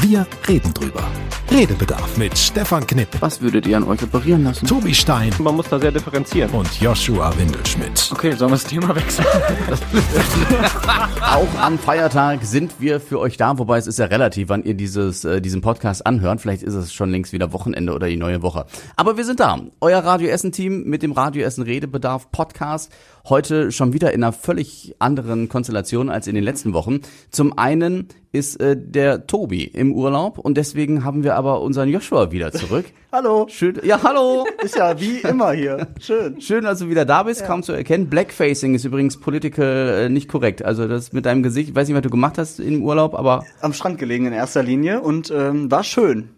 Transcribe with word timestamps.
Wir 0.00 0.26
reden 0.48 0.72
drüber. 0.72 1.02
Redebedarf 1.50 2.16
mit 2.16 2.38
Stefan 2.38 2.86
Knipp, 2.86 3.08
Was 3.18 3.40
würdet 3.40 3.66
ihr 3.66 3.76
an 3.76 3.82
euch 3.84 4.00
operieren 4.02 4.44
lassen? 4.44 4.66
Tobi 4.66 4.94
Stein 4.94 5.32
Man 5.40 5.56
muss 5.56 5.68
da 5.68 5.80
sehr 5.80 5.90
differenzieren. 5.90 6.48
und 6.52 6.80
Joshua 6.80 7.36
Windelschmidt. 7.36 8.08
Okay, 8.12 8.30
sollen 8.32 8.52
wir 8.52 8.56
das 8.56 8.64
Thema 8.64 8.94
wechseln? 8.94 9.26
Auch 11.22 11.60
am 11.60 11.76
Feiertag 11.78 12.44
sind 12.44 12.74
wir 12.78 13.00
für 13.00 13.18
euch 13.18 13.36
da, 13.36 13.58
wobei 13.58 13.78
es 13.78 13.88
ist 13.88 13.98
ja 13.98 14.06
relativ, 14.06 14.48
wann 14.48 14.62
ihr 14.62 14.74
dieses, 14.74 15.24
äh, 15.24 15.40
diesen 15.42 15.60
Podcast 15.60 16.06
anhört. 16.06 16.40
Vielleicht 16.40 16.62
ist 16.62 16.74
es 16.74 16.92
schon 16.92 17.10
längst 17.10 17.32
wieder 17.32 17.52
Wochenende 17.52 17.92
oder 17.92 18.06
die 18.08 18.16
neue 18.16 18.42
Woche. 18.42 18.66
Aber 18.96 19.16
wir 19.16 19.24
sind 19.24 19.40
da. 19.40 19.58
Euer 19.80 19.98
Radio 20.04 20.28
Essen 20.28 20.52
Team 20.52 20.84
mit 20.84 21.02
dem 21.02 21.12
Radio 21.12 21.44
Essen 21.44 21.64
Redebedarf 21.64 22.30
Podcast. 22.30 22.92
Heute 23.28 23.72
schon 23.72 23.92
wieder 23.92 24.12
in 24.12 24.22
einer 24.22 24.32
völlig 24.32 24.94
anderen 24.98 25.48
Konstellation 25.48 26.08
als 26.08 26.26
in 26.26 26.34
den 26.34 26.44
letzten 26.44 26.72
Wochen. 26.72 27.00
Zum 27.30 27.56
einen 27.58 28.08
ist 28.32 28.60
äh, 28.60 28.76
der 28.76 29.26
Tobi 29.26 29.64
im 29.64 29.92
Urlaub 29.92 30.38
und 30.38 30.56
deswegen 30.56 31.04
haben 31.04 31.24
wir 31.24 31.34
aber 31.34 31.60
unseren 31.60 31.88
Joshua 31.88 32.32
wieder 32.32 32.52
zurück. 32.52 32.86
Hallo. 33.12 33.46
Schön, 33.48 33.80
ja, 33.82 34.00
hallo. 34.04 34.46
Ist 34.62 34.76
ja 34.76 35.00
wie 35.00 35.18
immer 35.18 35.50
hier. 35.50 35.88
Schön. 36.00 36.40
Schön, 36.40 36.62
dass 36.62 36.78
du 36.78 36.88
wieder 36.88 37.04
da 37.04 37.24
bist, 37.24 37.44
kaum 37.44 37.64
zu 37.64 37.72
erkennen. 37.72 38.08
Blackfacing 38.08 38.76
ist 38.76 38.84
übrigens 38.84 39.18
political 39.18 40.04
äh, 40.04 40.08
nicht 40.08 40.28
korrekt. 40.28 40.64
Also 40.64 40.86
das 40.86 41.12
mit 41.12 41.26
deinem 41.26 41.42
Gesicht, 41.42 41.70
ich 41.70 41.74
weiß 41.74 41.88
nicht, 41.88 41.96
was 41.96 42.04
du 42.04 42.10
gemacht 42.10 42.38
hast 42.38 42.60
im 42.60 42.84
Urlaub, 42.84 43.16
aber 43.16 43.44
Am 43.62 43.72
Strand 43.72 43.98
gelegen 43.98 44.26
in 44.26 44.32
erster 44.32 44.62
Linie 44.62 45.00
und 45.00 45.32
ähm, 45.32 45.68
war 45.72 45.82
schön. 45.82 46.28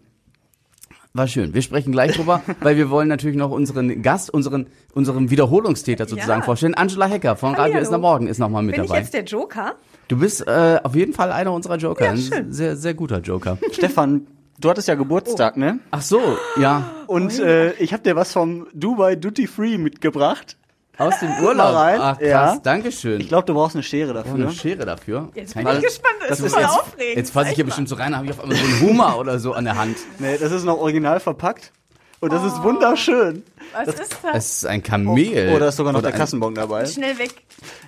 War 1.15 1.27
schön. 1.27 1.53
Wir 1.53 1.61
sprechen 1.61 1.91
gleich 1.91 2.15
drüber, 2.15 2.41
weil 2.61 2.75
wir 2.75 2.89
wollen 2.89 3.07
natürlich 3.07 3.37
noch 3.37 3.51
unseren 3.51 4.01
Gast, 4.01 4.31
unseren, 4.31 4.67
unseren 4.93 5.29
Wiederholungstäter 5.29 6.07
sozusagen 6.07 6.41
Ja. 6.41 6.45
vorstellen. 6.45 6.73
Angela 6.73 7.05
Hecker 7.05 7.35
von 7.35 7.49
Radio 7.51 7.63
Hallihallo. 7.75 7.83
ist 7.83 7.93
am 7.93 8.01
Morgen 8.01 8.27
ist 8.27 8.39
nochmal 8.39 8.63
mit 8.63 8.75
Bin 8.75 8.83
ich 8.85 8.89
dabei. 8.89 9.01
jetzt 9.01 9.13
der 9.13 9.23
Joker? 9.23 9.75
Du 10.07 10.17
bist 10.17 10.45
äh, 10.47 10.79
auf 10.83 10.95
jeden 10.95 11.13
Fall 11.13 11.31
einer 11.31 11.53
unserer 11.53 11.77
Joker. 11.77 12.05
Ja, 12.05 12.11
Ein 12.11 12.17
schön. 12.17 12.51
sehr, 12.51 12.75
sehr 12.75 12.93
guter 12.95 13.19
Joker. 13.19 13.57
Stefan, 13.71 14.25
du 14.59 14.69
hattest 14.69 14.87
ja 14.87 14.95
Geburtstag, 14.95 15.55
ne? 15.55 15.79
Ach 15.91 16.01
so, 16.01 16.19
ja. 16.59 16.89
Und 17.05 17.39
äh, 17.39 17.73
ich 17.73 17.93
habe 17.93 18.01
dir 18.01 18.15
was 18.15 18.33
vom 18.33 18.65
Dubai 18.73 19.15
Duty 19.15 19.45
Free 19.47 19.77
mitgebracht. 19.77 20.57
Aus 20.97 21.19
dem 21.19 21.31
Urlaub. 21.43 21.75
rein. 21.75 21.99
Ach 21.99 22.17
krass, 22.19 22.27
Ja. 22.27 22.57
Dankeschön. 22.61 23.19
Ich 23.19 23.27
glaube, 23.27 23.45
du 23.45 23.53
brauchst 23.55 23.75
eine 23.75 23.83
Schere 23.83 24.11
Oh, 24.11 24.13
dafür. 24.13 24.33
eine 24.35 24.51
Schere 24.51 24.85
dafür. 24.85 25.29
Jetzt 25.33 25.55
bin 25.55 25.67
ich- 25.67 25.73
ich 25.75 25.81
gespannt. 25.83 26.15
Das, 26.19 26.29
das 26.29 26.39
ist 26.41 26.53
voll 26.53 26.61
jetzt- 26.61 26.71
aufregend. 26.79 27.17
Jetzt 27.17 27.33
fasse 27.33 27.49
ich 27.49 27.55
hier 27.55 27.65
bestimmt 27.65 27.89
so 27.89 27.95
rein, 27.95 28.11
dann 28.11 28.17
habe 28.17 28.25
ich 28.27 28.31
auf 28.33 28.39
einmal 28.41 28.57
so 28.57 28.63
einen 28.65 28.81
Hummer 28.81 29.17
oder 29.17 29.39
so 29.39 29.53
an 29.53 29.65
der 29.65 29.75
Hand. 29.77 29.97
Nee, 30.19 30.37
das 30.37 30.51
ist 30.51 30.63
noch 30.65 30.77
original 30.77 31.19
verpackt. 31.19 31.71
Und 32.19 32.31
das 32.31 32.41
ist 32.43 32.63
wunderschön. 32.63 33.43
Was 33.73 33.87
ist 33.89 33.99
das? 33.99 34.09
Es 34.33 34.51
ist 34.57 34.65
ein 34.65 34.81
Kamel. 34.81 35.51
Oh, 35.53 35.59
da 35.59 35.67
ist 35.67 35.75
sogar 35.75 35.91
noch 35.91 35.99
Oder 35.99 36.11
der 36.11 36.17
Kassenbon 36.19 36.55
dabei. 36.55 36.85
Schnell 36.85 37.17
weg. 37.17 37.33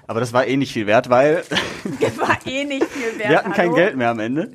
Aber 0.08 0.20
das 0.20 0.34
war 0.34 0.46
eh 0.46 0.58
nicht 0.58 0.74
viel 0.74 0.88
wert, 0.88 1.10
weil 1.10 1.44
War 2.18 2.38
eh 2.46 2.66
nicht 2.66 2.86
viel 2.86 3.18
wert. 3.18 3.30
wir 3.30 3.38
hatten 3.38 3.54
kein 3.54 3.68
hallo? 3.68 3.76
Geld 3.76 3.96
mehr 3.96 4.10
am 4.10 4.20
Ende. 4.20 4.52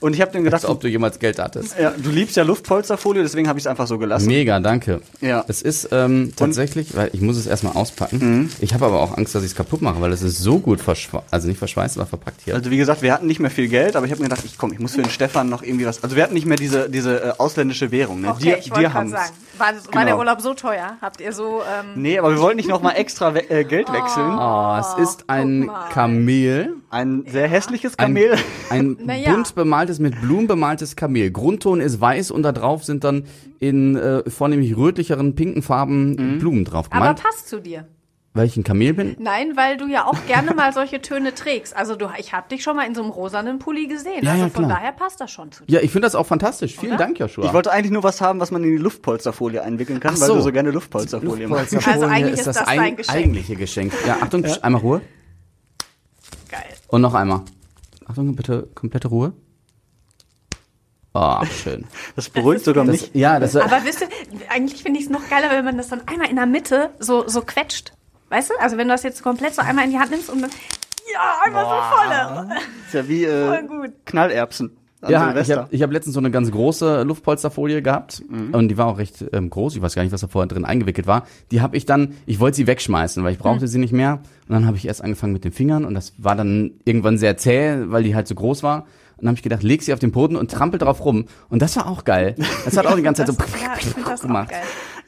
Und 0.00 0.14
ich 0.14 0.20
habe 0.20 0.30
dann 0.32 0.44
gedacht, 0.44 0.62
Als 0.64 0.70
ob 0.70 0.80
du 0.80 0.88
jemals 0.88 1.18
Geld 1.18 1.38
hattest. 1.38 1.78
ja, 1.78 1.92
du 1.96 2.10
liebst 2.10 2.36
ja 2.36 2.42
Luftpolsterfolie, 2.42 3.22
deswegen 3.22 3.48
habe 3.48 3.58
ich 3.58 3.64
es 3.64 3.66
einfach 3.66 3.86
so 3.86 3.98
gelassen. 3.98 4.26
Mega, 4.26 4.60
danke. 4.60 5.00
Ja. 5.20 5.44
Es 5.48 5.62
ist 5.62 5.88
ähm, 5.92 6.32
tatsächlich, 6.36 6.94
weil 6.96 7.10
ich 7.12 7.20
muss 7.20 7.36
es 7.36 7.46
erstmal 7.46 7.74
auspacken. 7.74 8.50
Ich 8.60 8.74
habe 8.74 8.86
aber 8.86 9.00
auch 9.00 9.16
Angst, 9.16 9.34
dass 9.34 9.42
ich 9.42 9.50
es 9.50 9.56
kaputt 9.56 9.82
mache, 9.82 10.00
weil 10.00 10.12
es 10.12 10.22
ist 10.22 10.38
so 10.38 10.58
gut 10.58 10.80
verschweißt, 10.80 11.24
also 11.30 11.48
nicht 11.48 11.58
verschweißt, 11.58 11.96
aber 11.98 12.06
verpackt 12.06 12.42
hier. 12.44 12.54
Also 12.54 12.70
wie 12.70 12.76
gesagt, 12.76 13.02
wir 13.02 13.12
hatten 13.12 13.26
nicht 13.26 13.40
mehr 13.40 13.50
viel 13.50 13.68
Geld, 13.68 13.96
aber 13.96 14.06
ich 14.06 14.12
habe 14.12 14.22
mir 14.22 14.28
gedacht, 14.28 14.44
ich 14.44 14.58
komm, 14.58 14.72
ich 14.72 14.78
muss 14.78 14.92
für 14.94 15.02
den 15.02 15.10
Stefan 15.10 15.48
noch 15.48 15.62
irgendwie 15.62 15.86
was. 15.86 16.02
Also 16.02 16.16
wir 16.16 16.22
hatten 16.22 16.34
nicht 16.34 16.46
mehr 16.46 16.56
diese 16.58 16.88
diese 16.90 17.22
äh, 17.22 17.32
ausländische 17.38 17.90
Währung. 17.90 18.20
Ne? 18.20 18.28
Okay, 18.30 18.42
dir 18.42 18.58
ich 18.58 18.70
wollte 18.70 18.90
gerade 18.90 19.08
sagen. 19.10 19.30
War, 19.58 19.66
war 19.68 19.74
Genau. 19.90 20.04
der 20.04 20.18
Urlaub 20.18 20.40
so 20.42 20.52
teuer? 20.54 20.96
Habt 21.00 21.20
ihr 21.20 21.32
so. 21.32 21.62
Ähm, 21.62 22.02
Nee, 22.02 22.18
aber 22.18 22.30
wir 22.30 22.40
wollten 22.40 22.56
nicht 22.58 22.68
noch 22.68 22.82
mal 22.82 22.92
extra 22.92 23.34
we 23.34 23.48
äh, 23.50 23.64
Geld 23.64 23.90
wechseln. 23.92 24.36
Oh, 24.38 24.76
es 24.78 25.08
ist 25.10 25.24
ein 25.28 25.66
mal. 25.66 25.88
Kamel. 25.90 26.74
Ein 26.96 27.24
sehr 27.26 27.46
hässliches 27.48 27.98
Ein, 27.98 28.14
Kamel. 28.14 28.36
ein 28.70 28.96
Naja. 29.04 29.32
bunt 29.32 29.54
bemaltes, 29.54 29.98
mit 29.98 30.18
Blumen 30.20 30.46
bemaltes 30.46 30.96
Kamel. 30.96 31.30
Grundton 31.30 31.80
ist 31.80 32.00
weiß 32.00 32.30
und 32.30 32.42
da 32.42 32.52
drauf 32.52 32.84
sind 32.84 33.04
dann 33.04 33.24
in 33.60 33.96
äh, 33.96 34.28
vornehmlich 34.30 34.76
rötlicheren, 34.76 35.34
pinken 35.34 35.62
Farben 35.62 36.38
Blumen 36.38 36.64
drauf 36.64 36.86
aber 36.90 37.00
gemalt. 37.00 37.22
passt 37.22 37.48
zu 37.48 37.60
dir. 37.60 37.86
Weil 38.32 38.46
ich 38.46 38.56
ein 38.58 38.64
Kamel 38.64 38.92
bin? 38.92 39.16
Nein, 39.18 39.52
weil 39.56 39.78
du 39.78 39.86
ja 39.86 40.04
auch 40.04 40.16
gerne 40.26 40.54
mal 40.54 40.70
solche 40.72 41.00
Töne 41.00 41.34
trägst. 41.34 41.74
Also 41.74 41.96
du, 41.96 42.08
ich 42.18 42.34
habe 42.34 42.48
dich 42.50 42.62
schon 42.62 42.76
mal 42.76 42.86
in 42.86 42.94
so 42.94 43.00
einem 43.02 43.10
rosanen 43.10 43.58
Pulli 43.58 43.86
gesehen. 43.86 44.22
Ja, 44.24 44.32
also 44.32 44.42
ja, 44.44 44.48
von 44.50 44.64
klar. 44.66 44.76
daher 44.78 44.92
passt 44.92 45.20
das 45.22 45.30
schon 45.30 45.52
zu 45.52 45.64
dir. 45.64 45.76
Ja, 45.76 45.80
ich 45.82 45.90
finde 45.90 46.04
das 46.06 46.14
auch 46.14 46.26
fantastisch. 46.26 46.76
Vielen 46.78 46.92
Oder? 46.92 47.04
Dank, 47.04 47.18
Joshua. 47.18 47.46
Ich 47.46 47.52
wollte 47.54 47.72
eigentlich 47.72 47.92
nur 47.92 48.02
was 48.04 48.20
haben, 48.20 48.38
was 48.40 48.50
man 48.50 48.62
in 48.62 48.72
die 48.72 48.76
Luftpolsterfolie 48.76 49.62
einwickeln 49.62 50.00
kann, 50.00 50.12
Ach 50.16 50.20
weil 50.20 50.28
so. 50.28 50.34
du 50.36 50.40
so 50.42 50.52
gerne 50.52 50.70
Luftpolsterfolie 50.70 51.48
machst. 51.48 51.72
Luftpolsterfolie 51.72 52.04
Also 52.10 52.14
eigentlich 52.14 52.38
ist 52.40 52.46
das 52.46 52.56
dein 52.64 52.78
ein, 52.78 52.96
Geschenk. 52.96 53.16
eigentliche 53.18 53.56
Geschenk. 53.56 53.92
Ja, 54.06 54.18
Achtung, 54.20 54.44
einmal 54.62 54.82
Ruhe. 54.82 55.00
Und 56.88 57.02
noch 57.02 57.14
einmal. 57.14 57.42
Achtung, 58.06 58.36
bitte 58.36 58.68
komplette 58.74 59.08
Ruhe. 59.08 59.32
Oh, 61.14 61.44
schön. 61.46 61.86
Das 62.16 62.28
beruhigt 62.28 62.64
sogar 62.64 62.84
Das, 62.84 62.92
mich. 63.00 63.10
ja, 63.14 63.40
das 63.40 63.56
Aber 63.56 63.84
wisst 63.84 64.02
ihr, 64.02 64.08
eigentlich 64.50 64.82
finde 64.82 64.98
ich 65.00 65.06
es 65.06 65.10
noch 65.10 65.28
geiler, 65.28 65.50
wenn 65.50 65.64
man 65.64 65.76
das 65.78 65.88
dann 65.88 66.06
einmal 66.06 66.28
in 66.28 66.36
der 66.36 66.46
Mitte 66.46 66.90
so, 66.98 67.26
so 67.26 67.40
quetscht. 67.42 67.92
Weißt 68.28 68.50
du? 68.50 68.54
Also 68.60 68.76
wenn 68.76 68.88
du 68.88 68.94
das 68.94 69.02
jetzt 69.02 69.22
komplett 69.22 69.54
so 69.54 69.62
einmal 69.62 69.84
in 69.84 69.90
die 69.92 69.98
Hand 69.98 70.10
nimmst 70.10 70.28
und 70.28 70.42
dann. 70.42 70.50
Ja, 71.12 71.36
einfach 71.44 71.62
so 71.62 71.96
volle. 71.96 72.60
Ist 72.86 72.94
ja 72.94 73.08
wie 73.08 73.24
äh, 73.24 73.46
Voll 73.46 73.62
gut. 73.68 73.92
Knallerbsen 74.06 74.76
an 75.02 75.10
ja, 75.10 75.20
ich 75.20 75.26
Silvester. 75.46 75.56
habe 75.62 75.68
ich 75.74 75.82
hab 75.82 75.92
letztens 75.92 76.14
so 76.14 76.20
eine 76.20 76.30
ganz 76.30 76.50
große 76.50 77.02
Luftpolsterfolie 77.02 77.82
gehabt 77.82 78.22
Mhm. 78.28 78.54
und 78.54 78.68
die 78.68 78.78
war 78.78 78.86
auch 78.86 78.98
recht 78.98 79.24
ähm, 79.32 79.50
groß. 79.50 79.76
Ich 79.76 79.82
weiß 79.82 79.94
gar 79.94 80.02
nicht, 80.02 80.12
was 80.12 80.20
da 80.22 80.26
vorher 80.28 80.48
drin 80.48 80.64
eingewickelt 80.64 81.06
war. 81.06 81.26
Die 81.50 81.60
habe 81.60 81.76
ich 81.76 81.86
dann, 81.86 82.14
ich 82.26 82.40
wollte 82.40 82.56
sie 82.56 82.66
wegschmeißen, 82.66 83.22
weil 83.22 83.32
ich 83.32 83.38
brauchte 83.38 83.62
Hm. 83.62 83.68
sie 83.68 83.78
nicht 83.78 83.92
mehr. 83.92 84.14
Und 84.48 84.54
dann 84.54 84.66
habe 84.66 84.76
ich 84.76 84.86
erst 84.86 85.02
angefangen 85.02 85.32
mit 85.32 85.44
den 85.44 85.52
Fingern 85.52 85.84
und 85.84 85.94
das 85.94 86.14
war 86.18 86.34
dann 86.36 86.72
irgendwann 86.84 87.18
sehr 87.18 87.36
zäh, 87.36 87.76
weil 87.90 88.02
die 88.02 88.14
halt 88.14 88.26
so 88.28 88.34
groß 88.34 88.62
war. 88.62 88.86
Und 89.18 89.22
dann 89.24 89.28
habe 89.28 89.36
ich 89.36 89.42
gedacht, 89.42 89.62
leg 89.62 89.82
sie 89.82 89.94
auf 89.94 89.98
den 89.98 90.12
Boden 90.12 90.36
und 90.36 90.50
trampel 90.50 90.78
drauf 90.78 91.02
rum. 91.04 91.24
Und 91.48 91.62
das 91.62 91.74
war 91.76 91.86
auch 91.86 92.04
geil. 92.04 92.34
Das 92.66 92.76
hat 92.76 92.86
auch 92.86 92.96
die 92.96 93.02
ganze 93.02 93.24
Zeit 93.24 93.34
so 93.34 93.40
Das, 93.42 93.50
ja, 93.62 94.14
ich 94.14 94.20
gemacht. 94.20 94.50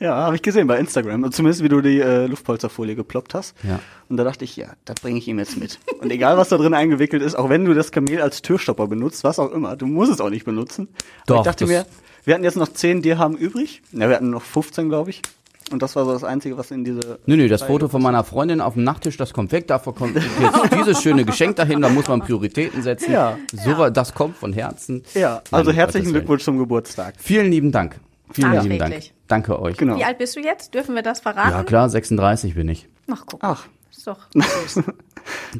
Ja, 0.00 0.14
habe 0.14 0.36
ich 0.36 0.42
gesehen 0.42 0.66
bei 0.66 0.78
Instagram. 0.78 1.30
Zumindest 1.32 1.62
wie 1.62 1.68
du 1.68 1.80
die 1.80 2.00
äh, 2.00 2.26
Luftpolsterfolie 2.26 2.94
geploppt 2.94 3.34
hast. 3.34 3.54
Ja. 3.62 3.80
Und 4.08 4.16
da 4.16 4.24
dachte 4.24 4.44
ich, 4.44 4.56
ja, 4.56 4.68
das 4.84 4.96
bringe 5.00 5.18
ich 5.18 5.26
ihm 5.28 5.38
jetzt 5.38 5.56
mit. 5.58 5.78
Und 6.00 6.10
egal, 6.12 6.36
was 6.36 6.48
da 6.50 6.56
drin 6.56 6.74
eingewickelt 6.74 7.22
ist, 7.22 7.34
auch 7.34 7.48
wenn 7.48 7.64
du 7.64 7.74
das 7.74 7.90
Kamel 7.90 8.20
als 8.22 8.42
Türstopper 8.42 8.86
benutzt, 8.86 9.24
was 9.24 9.38
auch 9.38 9.50
immer, 9.52 9.76
du 9.76 9.86
musst 9.86 10.12
es 10.12 10.20
auch 10.20 10.30
nicht 10.30 10.44
benutzen. 10.44 10.88
Aber 11.26 11.26
Doch, 11.26 11.36
ich 11.40 11.44
dachte 11.44 11.66
mir, 11.66 11.84
wir 12.24 12.34
hatten 12.34 12.44
jetzt 12.44 12.56
noch 12.56 12.68
10 12.68 13.02
Dirham 13.02 13.34
übrig. 13.34 13.82
Ja, 13.92 14.08
wir 14.08 14.14
hatten 14.16 14.30
noch 14.30 14.42
15, 14.42 14.88
glaube 14.88 15.10
ich. 15.10 15.22
Und 15.70 15.82
das 15.82 15.96
war 15.96 16.06
so 16.06 16.12
das 16.12 16.24
Einzige, 16.24 16.56
was 16.56 16.70
in 16.70 16.82
diese... 16.84 17.18
Nö, 17.26 17.36
nö, 17.36 17.46
das 17.46 17.62
Foto 17.62 17.88
von 17.88 18.00
meiner 18.02 18.24
Freundin 18.24 18.62
auf 18.62 18.72
dem 18.72 18.84
Nachttisch, 18.84 19.18
das 19.18 19.34
kommt 19.34 19.52
weg. 19.52 19.66
Davor 19.66 19.94
kommt 19.94 20.14
jetzt 20.14 20.26
dieses 20.74 21.02
schöne 21.02 21.26
Geschenk 21.26 21.56
dahin. 21.56 21.82
Da 21.82 21.90
muss 21.90 22.08
man 22.08 22.20
Prioritäten 22.20 22.82
setzen. 22.82 23.12
Ja. 23.12 23.36
So, 23.52 23.76
war- 23.76 23.90
das 23.90 24.14
kommt 24.14 24.36
von 24.38 24.54
Herzen. 24.54 25.02
Ja, 25.12 25.42
also 25.50 25.68
Nein, 25.70 25.74
herzlichen. 25.76 26.12
Glückwunsch 26.12 26.42
zum 26.44 26.56
Geburtstag. 26.56 27.14
Vielen 27.18 27.50
lieben 27.50 27.70
Dank. 27.70 28.00
Vielen 28.32 28.62
lieben 28.62 28.78
Dank. 28.78 28.94
Danke 29.26 29.60
euch. 29.60 29.76
Genau. 29.76 29.96
Wie 29.96 30.04
alt 30.04 30.18
bist 30.18 30.36
du 30.36 30.40
jetzt? 30.40 30.74
Dürfen 30.74 30.94
wir 30.94 31.02
das 31.02 31.20
verraten? 31.20 31.50
Ja, 31.50 31.62
klar, 31.64 31.88
36 31.88 32.54
bin 32.54 32.68
ich. 32.68 32.88
Ach, 33.10 33.24
guck. 33.26 33.40
Ach, 33.42 33.66
Ist 33.90 34.06
doch. 34.06 34.18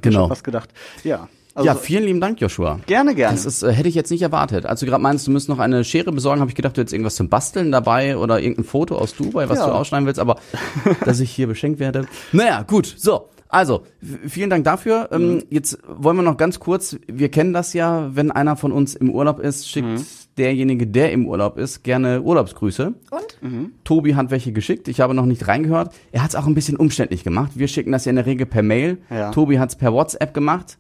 Genau. 0.00 0.30
was 0.30 0.42
gedacht. 0.42 0.70
Ja, 1.04 1.28
also 1.54 1.66
ja, 1.66 1.74
vielen 1.74 2.04
lieben 2.04 2.20
Dank, 2.20 2.40
Joshua. 2.40 2.80
gerne, 2.86 3.14
gerne. 3.14 3.34
Das 3.36 3.44
ist, 3.44 3.62
äh, 3.62 3.72
hätte 3.72 3.88
ich 3.88 3.94
jetzt 3.94 4.10
nicht 4.10 4.22
erwartet. 4.22 4.64
Als 4.64 4.80
du 4.80 4.86
gerade 4.86 5.02
meinst, 5.02 5.26
du 5.26 5.30
müsst 5.30 5.48
noch 5.48 5.58
eine 5.58 5.84
Schere 5.84 6.12
besorgen, 6.12 6.40
habe 6.40 6.50
ich 6.50 6.54
gedacht, 6.54 6.76
du 6.76 6.80
hättest 6.80 6.92
irgendwas 6.94 7.16
zum 7.16 7.28
Basteln 7.28 7.72
dabei 7.72 8.16
oder 8.16 8.40
irgendein 8.40 8.64
Foto 8.64 8.96
aus 8.96 9.14
Dubai, 9.14 9.48
was 9.48 9.58
Ja. 9.58 9.66
du 9.66 9.72
ausschneiden 9.72 10.06
willst, 10.06 10.20
aber 10.20 10.36
dass 11.04 11.20
ich 11.20 11.30
hier 11.30 11.46
beschenkt 11.48 11.80
werde. 11.80 12.06
Naja, 12.32 12.62
gut, 12.62 12.94
so. 12.96 13.28
Also, 13.48 13.84
vielen 14.26 14.50
Dank 14.50 14.64
dafür. 14.64 15.08
Ähm, 15.12 15.36
Mhm. 15.36 15.42
jetzt 15.50 15.78
wollen 15.88 16.16
wir 16.16 16.22
noch 16.22 16.36
ganz 16.36 16.60
kurz, 16.60 16.96
wir 17.06 17.30
kennen 17.30 17.52
das 17.52 17.72
ja, 17.72 18.10
wenn 18.14 18.30
einer 18.30 18.56
von 18.56 18.72
uns 18.72 18.94
im 18.94 19.10
Urlaub 19.10 19.38
ist, 19.40 19.68
schickt 19.68 19.86
Mhm. 19.88 20.04
derjenige, 20.36 20.86
der 20.86 21.12
im 21.12 21.26
Urlaub 21.26 21.56
ist, 21.56 21.82
gerne 21.82 22.20
Urlaubsgrüße. 22.22 22.92
Und? 23.10 23.72
Tobi 23.84 24.14
hat 24.16 24.30
welche 24.30 24.52
geschickt, 24.52 24.86
ich 24.88 25.00
habe 25.00 25.14
noch 25.14 25.24
nicht 25.26 25.48
reingehört. 25.48 25.94
Er 26.12 26.22
hat 26.22 26.30
es 26.30 26.36
auch 26.36 26.46
ein 26.46 26.54
bisschen 26.54 26.76
umständlich 26.76 27.24
gemacht. 27.24 27.52
Wir 27.54 27.68
schicken 27.68 27.92
das 27.92 28.04
ja 28.04 28.10
in 28.10 28.16
der 28.16 28.26
Regel 28.26 28.46
per 28.46 28.62
Mail. 28.62 28.98
Ja. 29.10 29.30
Tobi 29.30 29.58
hat 29.58 29.70
es 29.70 29.76
per 29.76 29.92
WhatsApp 29.94 30.34
gemacht. 30.34 30.76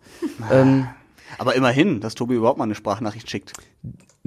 ähm, 0.52 0.86
Aber 1.38 1.54
immerhin, 1.54 2.00
dass 2.00 2.14
Tobi 2.14 2.34
überhaupt 2.34 2.58
mal 2.58 2.64
eine 2.64 2.74
Sprachnachricht 2.74 3.30
schickt. 3.30 3.52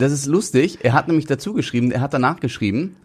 Das 0.01 0.11
ist 0.11 0.25
lustig. 0.25 0.79
Er 0.81 0.93
hat 0.93 1.07
nämlich 1.07 1.27
dazu 1.27 1.53
geschrieben, 1.53 1.91
er 1.91 2.01
hat 2.01 2.13
danach 2.13 2.39
geschrieben. 2.39 2.95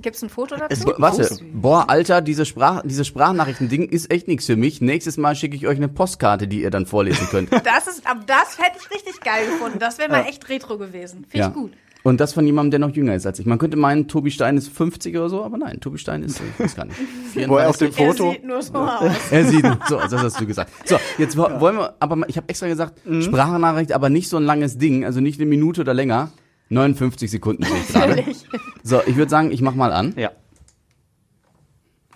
Gibt's 0.00 0.22
ein 0.22 0.30
Foto 0.30 0.56
dazu? 0.56 0.68
Es 0.70 0.84
gibt 0.86 0.98
Warte, 0.98 1.24
Foto. 1.24 1.44
boah, 1.52 1.90
Alter, 1.90 2.22
diese 2.22 2.46
Sprach, 2.46 2.80
diese 2.82 3.04
Sprachnachrichten-Ding 3.04 3.90
ist 3.90 4.10
echt 4.10 4.26
nichts 4.26 4.46
für 4.46 4.56
mich. 4.56 4.80
Nächstes 4.80 5.18
Mal 5.18 5.36
schicke 5.36 5.54
ich 5.54 5.66
euch 5.66 5.76
eine 5.76 5.88
Postkarte, 5.88 6.48
die 6.48 6.62
ihr 6.62 6.70
dann 6.70 6.86
vorlesen 6.86 7.28
könnt. 7.28 7.50
Das 7.62 7.86
ist, 7.86 8.06
aber 8.06 8.20
das 8.26 8.58
hätte 8.58 8.78
ich 8.80 8.90
richtig 8.90 9.20
geil 9.20 9.46
gefunden. 9.46 9.78
Das 9.78 9.98
wäre 9.98 10.10
mal 10.10 10.24
echt 10.26 10.48
retro 10.48 10.78
gewesen. 10.78 11.26
Finde 11.28 11.48
ich 11.48 11.54
gut. 11.54 11.72
Und 12.02 12.18
das 12.18 12.32
von 12.32 12.46
jemandem, 12.46 12.70
der 12.70 12.80
noch 12.88 12.96
jünger 12.96 13.14
ist 13.14 13.26
als 13.26 13.38
ich. 13.38 13.44
Man 13.46 13.58
könnte 13.58 13.76
meinen, 13.76 14.08
Tobi 14.08 14.30
Stein 14.30 14.56
ist 14.56 14.68
50 14.68 15.14
oder 15.16 15.28
so, 15.28 15.44
aber 15.44 15.58
nein, 15.58 15.80
Tobi 15.80 15.98
Stein 15.98 16.22
ist, 16.22 16.40
ich 16.40 16.64
weiß 16.64 16.74
gar 16.76 16.86
nicht. 16.86 16.98
Wo 17.48 17.56
er 17.58 17.68
auf 17.68 17.76
dem 17.76 17.92
34. 17.92 18.18
Foto. 18.18 18.30
Er 18.30 18.32
sieht 18.32 18.44
nur 18.46 18.62
so 18.62 18.74
aus. 18.74 19.12
Er 19.30 19.44
sieht, 19.44 19.66
so, 19.88 19.96
das 19.98 20.12
hast 20.14 20.40
du 20.40 20.46
gesagt. 20.46 20.72
So, 20.88 20.96
jetzt 21.18 21.36
wo- 21.36 21.60
wollen 21.60 21.76
wir, 21.76 21.94
aber 22.00 22.16
mal- 22.16 22.26
ich 22.30 22.36
habe 22.38 22.48
extra 22.48 22.68
gesagt, 22.68 23.04
Mhm. 23.06 23.20
Sprachnachricht, 23.22 23.92
aber 23.92 24.08
nicht 24.08 24.28
so 24.30 24.38
ein 24.38 24.44
langes 24.44 24.78
Ding, 24.78 25.04
also 25.04 25.20
nicht 25.20 25.38
eine 25.38 25.48
Minute 25.48 25.82
oder 25.82 25.92
länger. 25.92 26.30
59 26.70 27.30
Sekunden 27.30 27.64
sehe 27.64 27.74
ich 27.76 27.88
gerade. 27.92 28.08
Natürlich. 28.16 28.46
So, 28.82 29.00
ich 29.06 29.16
würde 29.16 29.28
sagen, 29.30 29.50
ich 29.50 29.60
mach 29.60 29.74
mal 29.74 29.92
an. 29.92 30.14
Ja. 30.16 30.30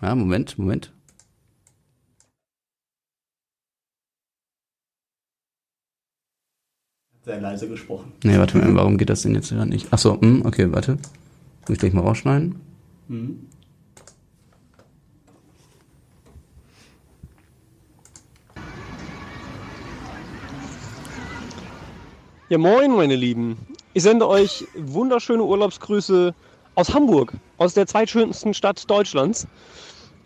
Ja, 0.01 0.15
Moment, 0.15 0.59
Moment. 0.59 0.94
Sehr 7.25 7.41
leise 7.41 7.69
gesprochen. 7.69 8.13
Nee, 8.23 8.37
warte 8.37 8.59
mal, 8.59 8.75
warum 8.75 8.99
geht 8.99 9.09
das 9.09 9.23
denn 9.23 9.35
jetzt 9.35 9.49
gerade 9.49 9.71
nicht? 9.71 9.89
Ach 9.91 9.99
so, 9.99 10.21
hm, 10.21 10.45
okay, 10.45 10.71
warte. 10.71 10.99
Muss 11.63 11.71
ich 11.71 11.79
gleich 11.79 11.95
mal 11.95 12.03
rausschneiden. 12.03 12.57
Ja, 22.51 22.59
moin, 22.59 22.95
meine 22.95 23.17
Lieben. 23.17 23.57
Ich 23.95 24.03
sende 24.03 24.29
euch 24.29 24.67
wunderschöne 24.77 25.45
Urlaubsgrüße 25.45 26.35
aus 26.75 26.93
Hamburg, 26.93 27.33
aus 27.57 27.73
der 27.73 27.87
zweitschönsten 27.87 28.53
Stadt 28.53 28.91
Deutschlands. 28.91 29.47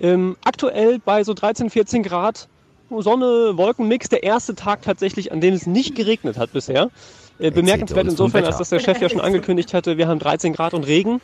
Ähm, 0.01 0.37
aktuell 0.43 0.99
bei 0.99 1.23
so 1.23 1.33
13, 1.33 1.71
14 1.71 2.03
Grad, 2.03 2.49
Sonne, 2.91 3.57
Wolkenmix, 3.57 4.09
der 4.09 4.23
erste 4.23 4.55
Tag 4.55 4.83
tatsächlich, 4.83 5.33
an 5.33 5.41
dem 5.41 5.55
es 5.55 5.67
nicht 5.67 5.95
geregnet 5.95 6.39
hat 6.39 6.53
bisher. 6.53 6.91
Äh, 7.39 7.51
bemerkenswert 7.51 8.09
insofern, 8.09 8.45
als 8.45 8.59
dass 8.59 8.71
der 8.71 8.81
Chef 8.81 9.01
ja 9.01 9.09
schon 9.09 9.21
angekündigt 9.21 9.73
hatte, 9.75 9.97
wir 9.97 10.09
haben 10.09 10.19
13 10.19 10.53
Grad 10.53 10.75
und 10.75 10.85
Regen 10.85 11.21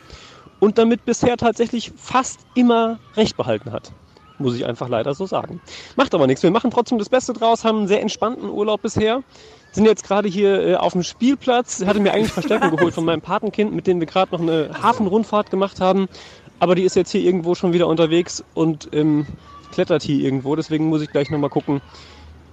und 0.59 0.77
damit 0.77 1.05
bisher 1.05 1.37
tatsächlich 1.37 1.91
fast 1.97 2.39
immer 2.55 2.99
recht 3.17 3.35
behalten 3.35 3.71
hat. 3.71 3.91
Muss 4.37 4.55
ich 4.55 4.65
einfach 4.65 4.89
leider 4.89 5.13
so 5.13 5.25
sagen. 5.25 5.61
Macht 5.95 6.13
aber 6.13 6.27
nichts. 6.27 6.43
Wir 6.43 6.51
machen 6.51 6.71
trotzdem 6.71 6.99
das 6.99 7.09
Beste 7.09 7.33
draus, 7.33 7.63
haben 7.63 7.79
einen 7.79 7.87
sehr 7.87 8.01
entspannten 8.01 8.49
Urlaub 8.49 8.81
bisher. 8.81 9.23
Sind 9.71 9.85
jetzt 9.85 10.05
gerade 10.05 10.27
hier 10.27 10.67
äh, 10.67 10.75
auf 10.75 10.93
dem 10.93 11.03
Spielplatz. 11.03 11.85
Hatte 11.85 11.99
mir 11.99 12.13
eigentlich 12.13 12.31
Verstärkung 12.31 12.75
geholt 12.75 12.93
von 12.93 13.05
meinem 13.05 13.21
Patenkind, 13.21 13.73
mit 13.73 13.87
dem 13.87 13.99
wir 13.99 14.07
gerade 14.07 14.31
noch 14.33 14.41
eine 14.41 14.71
Hafenrundfahrt 14.81 15.51
gemacht 15.51 15.79
haben. 15.79 16.07
Aber 16.59 16.75
die 16.75 16.83
ist 16.83 16.95
jetzt 16.95 17.11
hier 17.11 17.21
irgendwo 17.21 17.55
schon 17.55 17.73
wieder 17.73 17.87
unterwegs 17.87 18.43
und 18.53 18.89
ähm, 18.93 19.25
klettert 19.75 20.01
hier 20.01 20.23
irgendwo. 20.23 20.55
Deswegen 20.55 20.87
muss 20.87 21.01
ich 21.01 21.11
gleich 21.11 21.29
nochmal 21.29 21.49
gucken, 21.51 21.81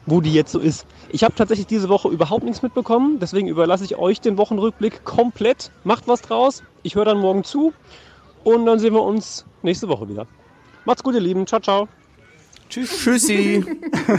wo 0.04 0.20
die 0.20 0.34
jetzt 0.34 0.52
so 0.52 0.58
ist. 0.58 0.86
Ich 1.08 1.24
habe 1.24 1.34
tatsächlich 1.34 1.66
diese 1.66 1.88
Woche 1.88 2.08
überhaupt 2.08 2.44
nichts 2.44 2.62
mitbekommen. 2.62 3.18
Deswegen 3.20 3.48
überlasse 3.48 3.84
ich 3.84 3.96
euch 3.96 4.20
den 4.20 4.36
Wochenrückblick 4.36 5.04
komplett. 5.04 5.70
Macht 5.84 6.08
was 6.08 6.20
draus. 6.20 6.62
Ich 6.82 6.96
höre 6.96 7.06
dann 7.06 7.18
morgen 7.18 7.44
zu. 7.44 7.72
Und 8.44 8.66
dann 8.66 8.78
sehen 8.80 8.92
wir 8.92 9.02
uns 9.02 9.46
nächste 9.62 9.88
Woche 9.88 10.08
wieder. 10.08 10.26
Macht's 10.84 11.02
gut, 11.02 11.14
ihr 11.14 11.20
Lieben. 11.20 11.46
Ciao, 11.46 11.60
ciao. 11.60 11.88
Tschüssi. 12.68 13.64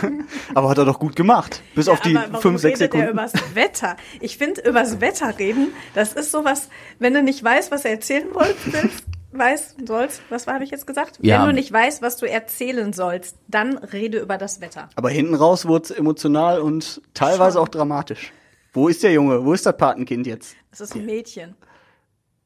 Aber 0.54 0.70
hat 0.70 0.78
er 0.78 0.86
doch 0.86 1.00
gut 1.00 1.16
gemacht. 1.16 1.62
Bis 1.76 1.90
auf 1.90 2.00
die 2.02 2.18
fünf, 2.40 2.62
sechs 2.62 2.80
redet 2.80 2.94
er 2.94 3.00
Sekunden. 3.00 3.10
übers 3.10 3.34
Wetter? 3.56 3.98
Ich 4.22 4.38
finde, 4.38 4.62
übers 4.62 5.02
Wetter 5.02 5.40
reden, 5.40 5.74
das 5.96 6.14
ist 6.14 6.32
sowas, 6.32 6.70
wenn 7.00 7.16
du 7.16 7.24
nicht 7.24 7.44
weißt, 7.44 7.72
was 7.72 7.82
du 7.82 7.90
erzählen 7.90 8.28
willst, 8.32 9.06
weißt, 9.38 9.88
sollst, 9.88 10.22
was 10.30 10.48
habe 10.48 10.64
ich 10.64 10.72
jetzt 10.72 10.88
gesagt? 10.88 11.20
Ja. 11.22 11.40
Wenn 11.40 11.50
du 11.50 11.54
nicht 11.54 11.72
weißt, 11.72 12.02
was 12.02 12.18
du 12.18 12.30
erzählen 12.30 12.94
sollst, 12.94 13.38
dann 13.48 13.78
rede 13.78 14.20
über 14.20 14.38
das 14.38 14.62
Wetter. 14.62 14.90
Aber 14.96 15.10
hinten 15.10 15.36
raus 15.36 15.68
wurde 15.68 15.86
es 15.86 15.92
emotional 15.92 16.62
und 16.62 17.02
teilweise 17.14 17.60
auch 17.60 17.68
dramatisch. 17.68 18.32
Wo 18.74 18.88
ist 18.88 19.04
der 19.04 19.12
Junge? 19.12 19.46
Wo 19.46 19.54
ist 19.54 19.66
das 19.66 19.78
Patenkind 19.78 20.26
jetzt? 20.26 20.56
Es 20.72 20.82
ist 20.82 20.96
ein 20.96 21.06
Mädchen. 21.06 21.56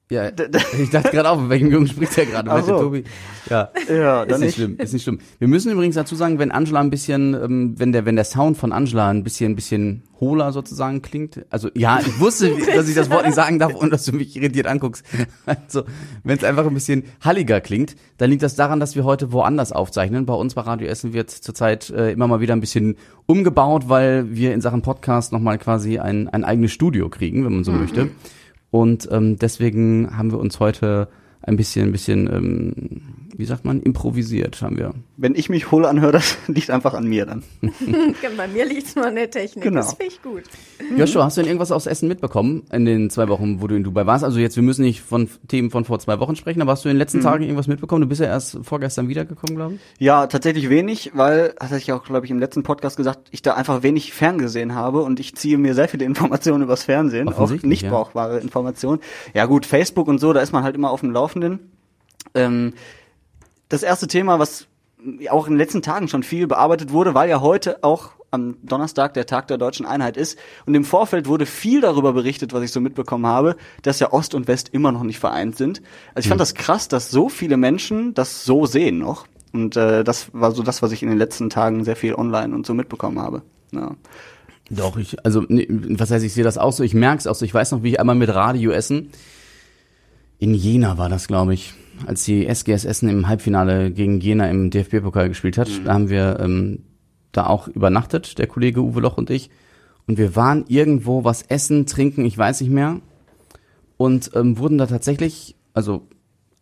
Ja, 0.09 0.29
ich 0.81 0.89
dachte 0.89 1.09
gerade 1.11 1.29
auch, 1.29 1.39
mit 1.39 1.49
welchem 1.49 1.69
Jungen 1.69 1.87
spricht 1.87 2.15
der 2.15 2.27
gerade? 2.27 2.49
Du, 2.49 2.65
so. 2.65 2.79
Tobi? 2.79 3.03
Ja. 3.49 3.69
Ja, 3.89 4.23
Ist 4.23 4.29
nicht 4.29 4.39
nicht. 4.39 4.55
schlimm, 4.55 4.77
ist 4.77 4.93
nicht 4.93 5.03
schlimm. 5.03 5.19
Wir 5.39 5.49
müssen 5.49 5.69
übrigens 5.69 5.95
dazu 5.95 6.15
sagen, 6.15 6.39
wenn 6.39 6.51
Angela 6.51 6.79
ein 6.79 6.89
bisschen, 6.89 7.33
ähm, 7.33 7.75
wenn 7.77 7.91
der, 7.91 8.05
wenn 8.05 8.15
der 8.15 8.23
Sound 8.23 8.55
von 8.55 8.71
Angela 8.71 9.09
ein 9.09 9.23
bisschen, 9.25 9.51
ein 9.51 9.55
bisschen 9.55 10.03
hohler 10.21 10.53
sozusagen 10.53 11.01
klingt. 11.01 11.45
Also 11.49 11.69
ja, 11.75 11.99
ich 11.99 12.19
wusste, 12.21 12.51
dass 12.75 12.87
ich 12.87 12.95
das 12.95 13.09
Wort 13.09 13.25
nicht 13.25 13.35
sagen 13.35 13.59
darf 13.59 13.75
und 13.75 13.91
dass 13.91 14.05
du 14.05 14.13
mich 14.13 14.35
irritiert 14.35 14.67
anguckst. 14.67 15.03
Also 15.45 15.83
wenn 16.23 16.37
es 16.37 16.43
einfach 16.43 16.65
ein 16.65 16.73
bisschen 16.73 17.03
halliger 17.21 17.61
klingt, 17.61 17.95
dann 18.17 18.29
liegt 18.29 18.43
das 18.43 18.55
daran, 18.55 18.79
dass 18.79 18.95
wir 18.95 19.03
heute 19.03 19.31
woanders 19.31 19.71
aufzeichnen. 19.71 20.25
Bei 20.25 20.33
uns 20.33 20.55
bei 20.55 20.61
Radio 20.61 20.87
Essen 20.87 21.13
wird 21.13 21.31
zurzeit 21.31 21.89
äh, 21.89 22.11
immer 22.11 22.27
mal 22.27 22.39
wieder 22.39 22.53
ein 22.53 22.59
bisschen 22.61 22.95
umgebaut, 23.25 23.89
weil 23.89 24.33
wir 24.35 24.53
in 24.53 24.61
Sachen 24.61 24.81
Podcast 24.81 25.31
nochmal 25.33 25.57
quasi 25.57 25.99
ein, 25.99 26.29
ein 26.29 26.43
eigenes 26.45 26.71
Studio 26.71 27.09
kriegen, 27.09 27.43
wenn 27.45 27.53
man 27.53 27.63
so 27.63 27.71
möchte. 27.71 28.09
Und 28.71 29.07
ähm, 29.11 29.37
deswegen 29.37 30.17
haben 30.17 30.31
wir 30.31 30.39
uns 30.39 30.59
heute 30.59 31.07
ein 31.41 31.57
bisschen, 31.57 31.89
ein 31.89 31.91
bisschen, 31.91 32.27
ähm, 32.27 33.01
wie 33.37 33.45
sagt 33.45 33.65
man, 33.65 33.81
improvisiert 33.81 34.61
haben 34.61 34.77
wir. 34.77 34.93
Wenn 35.15 35.35
ich 35.35 35.49
mich 35.49 35.71
hohl 35.71 35.85
anhöre, 35.85 36.11
das 36.13 36.37
liegt 36.47 36.69
einfach 36.71 36.93
an 36.93 37.07
mir 37.07 37.25
dann. 37.25 37.43
Bei 38.37 38.47
mir 38.47 38.65
liegt 38.65 38.87
es 38.87 38.95
nur 38.95 39.05
an 39.05 39.15
der 39.15 39.29
Technik. 39.29 39.63
Genau. 39.63 39.81
Das 39.81 39.93
finde 39.93 40.13
ich 40.13 40.21
gut. 40.21 40.43
Joshua, 40.97 41.25
hast 41.25 41.37
du 41.37 41.41
denn 41.41 41.49
irgendwas 41.49 41.71
aus 41.71 41.85
Essen 41.85 42.07
mitbekommen 42.07 42.63
in 42.71 42.85
den 42.85 43.09
zwei 43.09 43.27
Wochen, 43.27 43.61
wo 43.61 43.67
du 43.67 43.75
in 43.75 43.83
Dubai 43.83 44.05
warst? 44.05 44.23
Also 44.23 44.39
jetzt, 44.39 44.55
wir 44.55 44.63
müssen 44.63 44.83
nicht 44.83 45.01
von 45.01 45.29
Themen 45.47 45.69
von 45.69 45.85
vor 45.85 45.99
zwei 45.99 46.19
Wochen 46.19 46.35
sprechen, 46.35 46.61
aber 46.61 46.71
hast 46.71 46.85
du 46.85 46.89
in 46.89 46.95
den 46.95 46.99
letzten 46.99 47.21
Tagen 47.21 47.43
irgendwas 47.43 47.67
mitbekommen? 47.67 48.01
Du 48.01 48.07
bist 48.07 48.21
ja 48.21 48.27
erst 48.27 48.59
vorgestern 48.63 49.07
wiedergekommen, 49.07 49.55
glaube 49.55 49.75
ich. 49.75 49.81
Ja, 49.99 50.27
tatsächlich 50.27 50.69
wenig, 50.69 51.11
weil, 51.13 51.53
das 51.59 51.69
hatte 51.69 51.81
ich 51.81 51.91
auch, 51.91 52.03
glaube 52.03 52.25
ich, 52.25 52.31
im 52.31 52.39
letzten 52.39 52.63
Podcast 52.63 52.97
gesagt, 52.97 53.27
ich 53.31 53.41
da 53.41 53.53
einfach 53.53 53.83
wenig 53.83 54.13
ferngesehen 54.13 54.75
habe 54.75 55.01
und 55.01 55.19
ich 55.19 55.35
ziehe 55.35 55.57
mir 55.57 55.75
sehr 55.75 55.87
viele 55.87 56.05
Informationen 56.05 56.63
übers 56.63 56.83
Fernsehen, 56.83 57.29
auch 57.29 57.49
nicht 57.63 57.83
ja. 57.83 57.89
brauchbare 57.91 58.39
Informationen. 58.39 59.01
Ja 59.33 59.45
gut, 59.45 59.65
Facebook 59.65 60.07
und 60.07 60.19
so, 60.19 60.33
da 60.33 60.41
ist 60.41 60.51
man 60.51 60.63
halt 60.63 60.75
immer 60.75 60.91
auf 60.91 61.01
dem 61.01 61.11
Laufenden. 61.27 61.71
Ähm, 62.33 62.73
das 63.67 63.83
erste 63.83 64.07
Thema, 64.07 64.39
was 64.39 64.67
auch 65.29 65.47
in 65.47 65.53
den 65.53 65.59
letzten 65.59 65.81
Tagen 65.81 66.07
schon 66.07 66.23
viel 66.23 66.47
bearbeitet 66.47 66.91
wurde, 66.91 67.13
weil 67.13 67.29
ja 67.29 67.41
heute 67.41 67.83
auch 67.83 68.11
am 68.31 68.57
Donnerstag 68.63 69.13
der 69.13 69.25
Tag 69.25 69.47
der 69.47 69.57
deutschen 69.57 69.85
Einheit 69.85 70.15
ist. 70.15 70.37
Und 70.65 70.73
im 70.75 70.85
Vorfeld 70.85 71.27
wurde 71.27 71.45
viel 71.45 71.81
darüber 71.81 72.13
berichtet, 72.13 72.53
was 72.53 72.63
ich 72.63 72.71
so 72.71 72.79
mitbekommen 72.79 73.25
habe, 73.25 73.55
dass 73.81 73.99
ja 73.99 74.11
Ost 74.11 74.35
und 74.35 74.47
West 74.47 74.69
immer 74.71 74.91
noch 74.91 75.03
nicht 75.03 75.19
vereint 75.19 75.57
sind. 75.57 75.81
Also 76.13 76.25
ich 76.25 76.29
fand 76.29 76.39
das 76.39 76.53
krass, 76.53 76.87
dass 76.87 77.11
so 77.11 77.29
viele 77.29 77.57
Menschen 77.57 78.13
das 78.13 78.45
so 78.45 78.65
sehen 78.65 78.97
noch. 78.97 79.27
Und 79.53 79.75
äh, 79.75 80.03
das 80.03 80.29
war 80.33 80.51
so 80.51 80.63
das, 80.63 80.81
was 80.81 80.91
ich 80.91 81.03
in 81.03 81.09
den 81.09 81.17
letzten 81.17 81.49
Tagen 81.49 81.83
sehr 81.83 81.95
viel 81.95 82.15
online 82.15 82.53
und 82.53 82.65
so 82.65 82.73
mitbekommen 82.73 83.19
habe. 83.19 83.43
Ja. 83.71 83.95
Doch, 84.69 84.97
ich, 84.97 85.25
also, 85.25 85.43
nee, 85.47 85.67
was 85.69 86.11
heißt, 86.11 86.25
ich 86.25 86.33
sehe 86.33 86.43
das 86.43 86.57
auch 86.57 86.73
so, 86.73 86.83
ich 86.83 86.93
merke 86.93 87.19
es 87.19 87.27
auch 87.27 87.35
so. 87.35 87.45
Ich 87.45 87.53
weiß 87.53 87.71
noch, 87.71 87.83
wie 87.83 87.91
ich 87.91 87.99
einmal 87.99 88.15
mit 88.15 88.33
Radio 88.33 88.71
Essen, 88.71 89.11
in 90.39 90.53
Jena 90.53 90.97
war 90.97 91.09
das, 91.09 91.27
glaube 91.27 91.53
ich, 91.53 91.73
als 92.05 92.23
die 92.25 92.45
SGS 92.45 92.85
Essen 92.85 93.09
im 93.09 93.27
Halbfinale 93.27 93.91
gegen 93.91 94.19
Jena 94.19 94.49
im 94.49 94.69
DFB-Pokal 94.69 95.29
gespielt 95.29 95.57
hat, 95.57 95.69
da 95.85 95.93
haben 95.93 96.09
wir 96.09 96.39
ähm, 96.39 96.83
da 97.31 97.47
auch 97.47 97.67
übernachtet, 97.67 98.37
der 98.37 98.47
Kollege 98.47 98.81
Uwe 98.81 99.01
Loch 99.01 99.17
und 99.17 99.29
ich. 99.29 99.49
Und 100.07 100.17
wir 100.17 100.35
waren 100.35 100.65
irgendwo 100.67 101.23
was 101.23 101.41
essen, 101.41 101.85
trinken, 101.85 102.23
ich 102.23 102.37
weiß 102.37 102.61
nicht 102.61 102.69
mehr. 102.71 103.01
Und 103.97 104.31
ähm, 104.35 104.57
wurden 104.59 104.77
da 104.77 104.85
tatsächlich, 104.85 105.55
also 105.73 106.07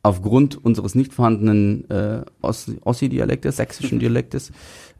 aufgrund 0.03 0.63
unseres 0.63 0.95
nicht 0.95 1.13
vorhandenen 1.13 1.89
äh, 1.89 2.21
Ossi- 2.41 2.77
Ossi-Dialektes, 2.81 3.57
sächsischen 3.57 3.99
Dialektes, 3.99 4.51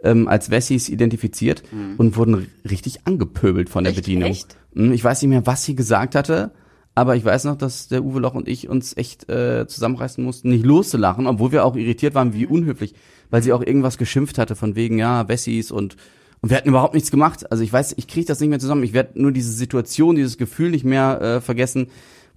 ähm, 0.04 0.28
als 0.28 0.50
Wessis 0.52 0.90
identifiziert 0.90 1.64
und 1.98 2.18
wurden 2.18 2.48
richtig 2.70 3.08
angepöbelt 3.08 3.70
von 3.70 3.84
der 3.86 3.92
Echt? 3.94 4.02
Bedienung. 4.04 4.30
Echt? 4.32 4.58
Hm, 4.76 4.92
Ich 4.92 5.04
weiß 5.04 5.22
nicht 5.22 5.30
mehr, 5.30 5.46
was 5.48 5.64
sie 5.64 5.76
gesagt 5.76 6.14
hatte, 6.16 6.52
aber 6.96 7.16
ich 7.16 7.26
weiß 7.26 7.44
noch, 7.44 7.58
dass 7.58 7.90
der 7.90 8.04
Uwe 8.04 8.20
Loch 8.20 8.34
und 8.34 8.48
ich 8.48 8.70
uns 8.70 8.96
echt 8.96 9.30
äh, 9.30 9.68
zusammenreißen 9.68 10.24
mussten, 10.24 10.50
nicht 10.50 10.66
loszulachen, 10.66 11.28
obwohl 11.28 11.52
wir 11.52 11.66
auch 11.66 11.76
irritiert 11.76 12.16
waren, 12.16 12.34
wie 12.34 12.46
unhöflich, 12.46 12.96
weil 13.30 13.44
sie 13.44 13.54
auch 13.54 13.62
irgendwas 13.62 13.98
geschimpft 13.98 14.38
hatte 14.38 14.56
von 14.56 14.76
wegen, 14.76 14.98
ja, 14.98 15.28
Wessis 15.28 15.72
und 15.72 15.98
und 16.42 16.50
wir 16.50 16.58
hatten 16.58 16.70
überhaupt 16.70 16.94
nichts 16.94 17.10
gemacht. 17.10 17.50
Also 17.52 17.64
ich 17.64 17.74
weiß, 17.74 17.96
ich 17.98 18.08
kriege 18.08 18.28
das 18.28 18.40
nicht 18.40 18.50
mehr 18.50 18.60
zusammen. 18.60 18.84
Ich 18.84 18.94
werde 18.94 19.20
nur 19.20 19.32
diese 19.32 19.52
Situation, 19.52 20.16
dieses 20.16 20.38
Gefühl 20.38 20.70
nicht 20.70 20.84
mehr 20.86 21.20
äh, 21.20 21.42
vergessen, 21.42 21.88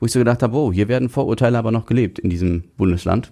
wo 0.00 0.07
ich 0.07 0.12
so 0.12 0.19
gedacht 0.19 0.43
habe, 0.43 0.57
oh, 0.57 0.73
hier 0.73 0.88
werden 0.88 1.11
Vorurteile 1.11 1.59
aber 1.59 1.73
noch 1.73 1.85
gelebt 1.85 2.19
in 2.19 2.31
diesem 2.31 2.65
Bundesland. 2.79 3.31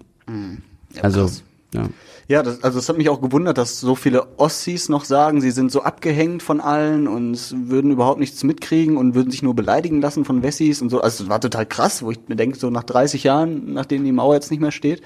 also, 1.00 1.22
krass. 1.22 1.42
Ja. 1.76 1.88
Ja, 2.28 2.42
das, 2.42 2.64
also 2.64 2.80
es 2.80 2.88
hat 2.88 2.98
mich 2.98 3.08
auch 3.08 3.20
gewundert, 3.20 3.56
dass 3.56 3.78
so 3.78 3.94
viele 3.94 4.26
Ossis 4.38 4.88
noch 4.88 5.04
sagen, 5.04 5.40
sie 5.40 5.52
sind 5.52 5.70
so 5.70 5.82
abgehängt 5.82 6.42
von 6.42 6.60
allen 6.60 7.06
und 7.06 7.54
würden 7.70 7.92
überhaupt 7.92 8.18
nichts 8.18 8.42
mitkriegen 8.42 8.96
und 8.96 9.14
würden 9.14 9.30
sich 9.30 9.44
nur 9.44 9.54
beleidigen 9.54 10.00
lassen 10.00 10.24
von 10.24 10.42
Wessis 10.42 10.82
und 10.82 10.90
so. 10.90 11.00
Also 11.00 11.22
es 11.24 11.30
war 11.30 11.40
total 11.40 11.66
krass, 11.66 12.02
wo 12.02 12.10
ich 12.10 12.18
mir 12.26 12.34
denke, 12.34 12.58
so 12.58 12.68
nach 12.68 12.82
30 12.82 13.22
Jahren, 13.22 13.72
nachdem 13.74 14.02
die 14.02 14.10
Mauer 14.10 14.34
jetzt 14.34 14.50
nicht 14.50 14.58
mehr 14.58 14.72
steht, 14.72 15.02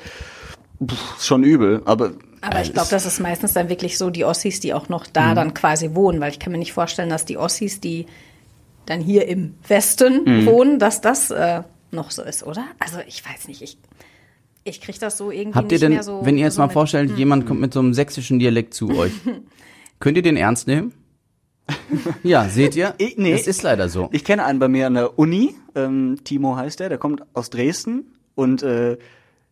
pff, 0.82 1.18
ist 1.18 1.26
schon 1.26 1.44
übel. 1.44 1.82
Aber 1.84 2.12
Aber 2.40 2.62
ich 2.62 2.72
glaube, 2.72 2.88
das 2.90 3.04
ist 3.04 3.20
meistens 3.20 3.52
dann 3.52 3.68
wirklich 3.68 3.98
so 3.98 4.08
die 4.08 4.24
Ossis, 4.24 4.60
die 4.60 4.72
auch 4.72 4.88
noch 4.88 5.06
da 5.06 5.34
dann 5.34 5.52
quasi 5.52 5.94
wohnen, 5.94 6.20
weil 6.20 6.30
ich 6.30 6.38
kann 6.38 6.52
mir 6.52 6.58
nicht 6.58 6.72
vorstellen, 6.72 7.10
dass 7.10 7.26
die 7.26 7.36
Ossis, 7.36 7.80
die 7.80 8.06
dann 8.86 9.02
hier 9.02 9.28
im 9.28 9.56
Westen 9.68 10.46
wohnen, 10.46 10.78
dass 10.78 11.02
das 11.02 11.30
äh, 11.30 11.64
noch 11.90 12.10
so 12.10 12.22
ist, 12.22 12.44
oder? 12.44 12.64
Also 12.78 12.98
ich 13.06 13.22
weiß 13.28 13.46
nicht, 13.48 13.60
ich, 13.60 13.76
ich 14.70 14.80
kriege 14.80 14.98
das 14.98 15.18
so 15.18 15.30
irgendwie 15.30 15.56
Habt 15.58 15.70
ihr 15.72 15.76
nicht 15.76 15.82
denn, 15.82 15.92
mehr 15.92 16.02
so. 16.02 16.20
wenn 16.24 16.38
ihr 16.38 16.44
jetzt 16.44 16.54
so 16.54 16.62
mal 16.62 16.68
vorstellt, 16.70 17.18
jemand 17.18 17.46
kommt 17.46 17.60
mit 17.60 17.74
so 17.74 17.80
einem 17.80 17.92
sächsischen 17.92 18.38
Dialekt 18.38 18.72
zu 18.74 18.88
euch, 18.96 19.12
könnt 20.00 20.16
ihr 20.16 20.22
den 20.22 20.36
ernst 20.36 20.66
nehmen? 20.66 20.94
ja, 22.22 22.48
seht 22.48 22.74
ihr? 22.76 22.94
Ich- 22.98 23.16
nee. 23.18 23.32
Es 23.32 23.46
ist 23.46 23.62
leider 23.62 23.88
so. 23.88 24.08
ich 24.12 24.24
kenne 24.24 24.44
einen 24.44 24.58
bei 24.58 24.68
mir 24.68 24.86
an 24.86 24.94
der 24.94 25.18
Uni, 25.18 25.54
ähm, 25.74 26.18
Timo 26.24 26.56
heißt 26.56 26.80
der, 26.80 26.88
der 26.88 26.98
kommt 26.98 27.22
aus 27.34 27.50
Dresden 27.50 28.06
und 28.34 28.62
äh, 28.62 28.96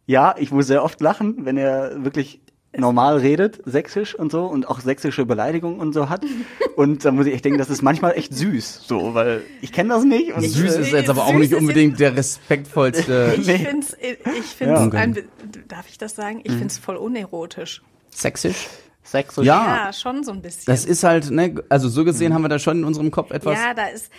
ja, 0.06 0.34
ich 0.38 0.50
muss 0.50 0.66
sehr 0.66 0.82
oft 0.82 1.00
lachen, 1.00 1.44
wenn 1.44 1.56
er 1.58 2.02
wirklich 2.02 2.40
normal 2.80 3.18
redet, 3.18 3.60
sächsisch 3.64 4.14
und 4.14 4.32
so 4.32 4.46
und 4.46 4.68
auch 4.68 4.80
sächsische 4.80 5.26
Beleidigungen 5.26 5.80
und 5.80 5.92
so 5.92 6.08
hat. 6.08 6.24
Und 6.76 7.04
da 7.04 7.10
muss 7.10 7.26
ich 7.26 7.34
echt 7.34 7.44
denken, 7.44 7.58
das 7.58 7.70
ist 7.70 7.82
manchmal 7.82 8.12
echt 8.16 8.32
süß, 8.32 8.84
so, 8.86 9.12
weil 9.12 9.42
ich 9.62 9.72
kenne 9.72 9.88
das 9.88 10.04
nicht. 10.04 10.32
Und, 10.32 10.44
Süß 10.44 10.76
äh, 10.76 10.80
ist 10.82 10.92
jetzt 10.92 11.10
aber 11.10 11.24
auch 11.26 11.32
nicht 11.34 11.52
unbedingt 11.52 11.98
der 11.98 12.14
respektvollste 12.16 13.34
Ich 13.38 13.48
Nee. 13.48 13.58
finde 13.58 13.80
es, 13.84 13.96
ich 14.00 14.44
find's 14.46 14.80
Ja. 14.80 14.88
ein, 14.90 15.18
darf 15.66 15.88
ich 15.88 15.98
das 15.98 16.14
sagen? 16.14 16.40
Ich 16.44 16.52
finde 16.52 16.68
es 16.68 16.78
voll 16.78 16.94
unerotisch. 16.94 17.82
Sächsisch. 18.10 18.68
Sächsisch. 19.02 19.44
Ja. 19.44 19.86
Ja, 19.86 19.92
schon 19.92 20.22
so 20.22 20.30
ein 20.30 20.40
bisschen. 20.40 20.64
Das 20.66 20.84
ist 20.84 21.02
halt, 21.02 21.30
ne, 21.32 21.56
also 21.68 21.88
so 21.88 22.04
gesehen 22.04 22.32
haben 22.32 22.42
wir 22.42 22.48
da 22.48 22.60
schon 22.60 22.78
in 22.78 22.84
unserem 22.84 23.10
Kopf 23.10 23.32
etwas 23.32 23.58
ja, 23.58 23.74
da 23.74 23.86
ist, 23.86 24.12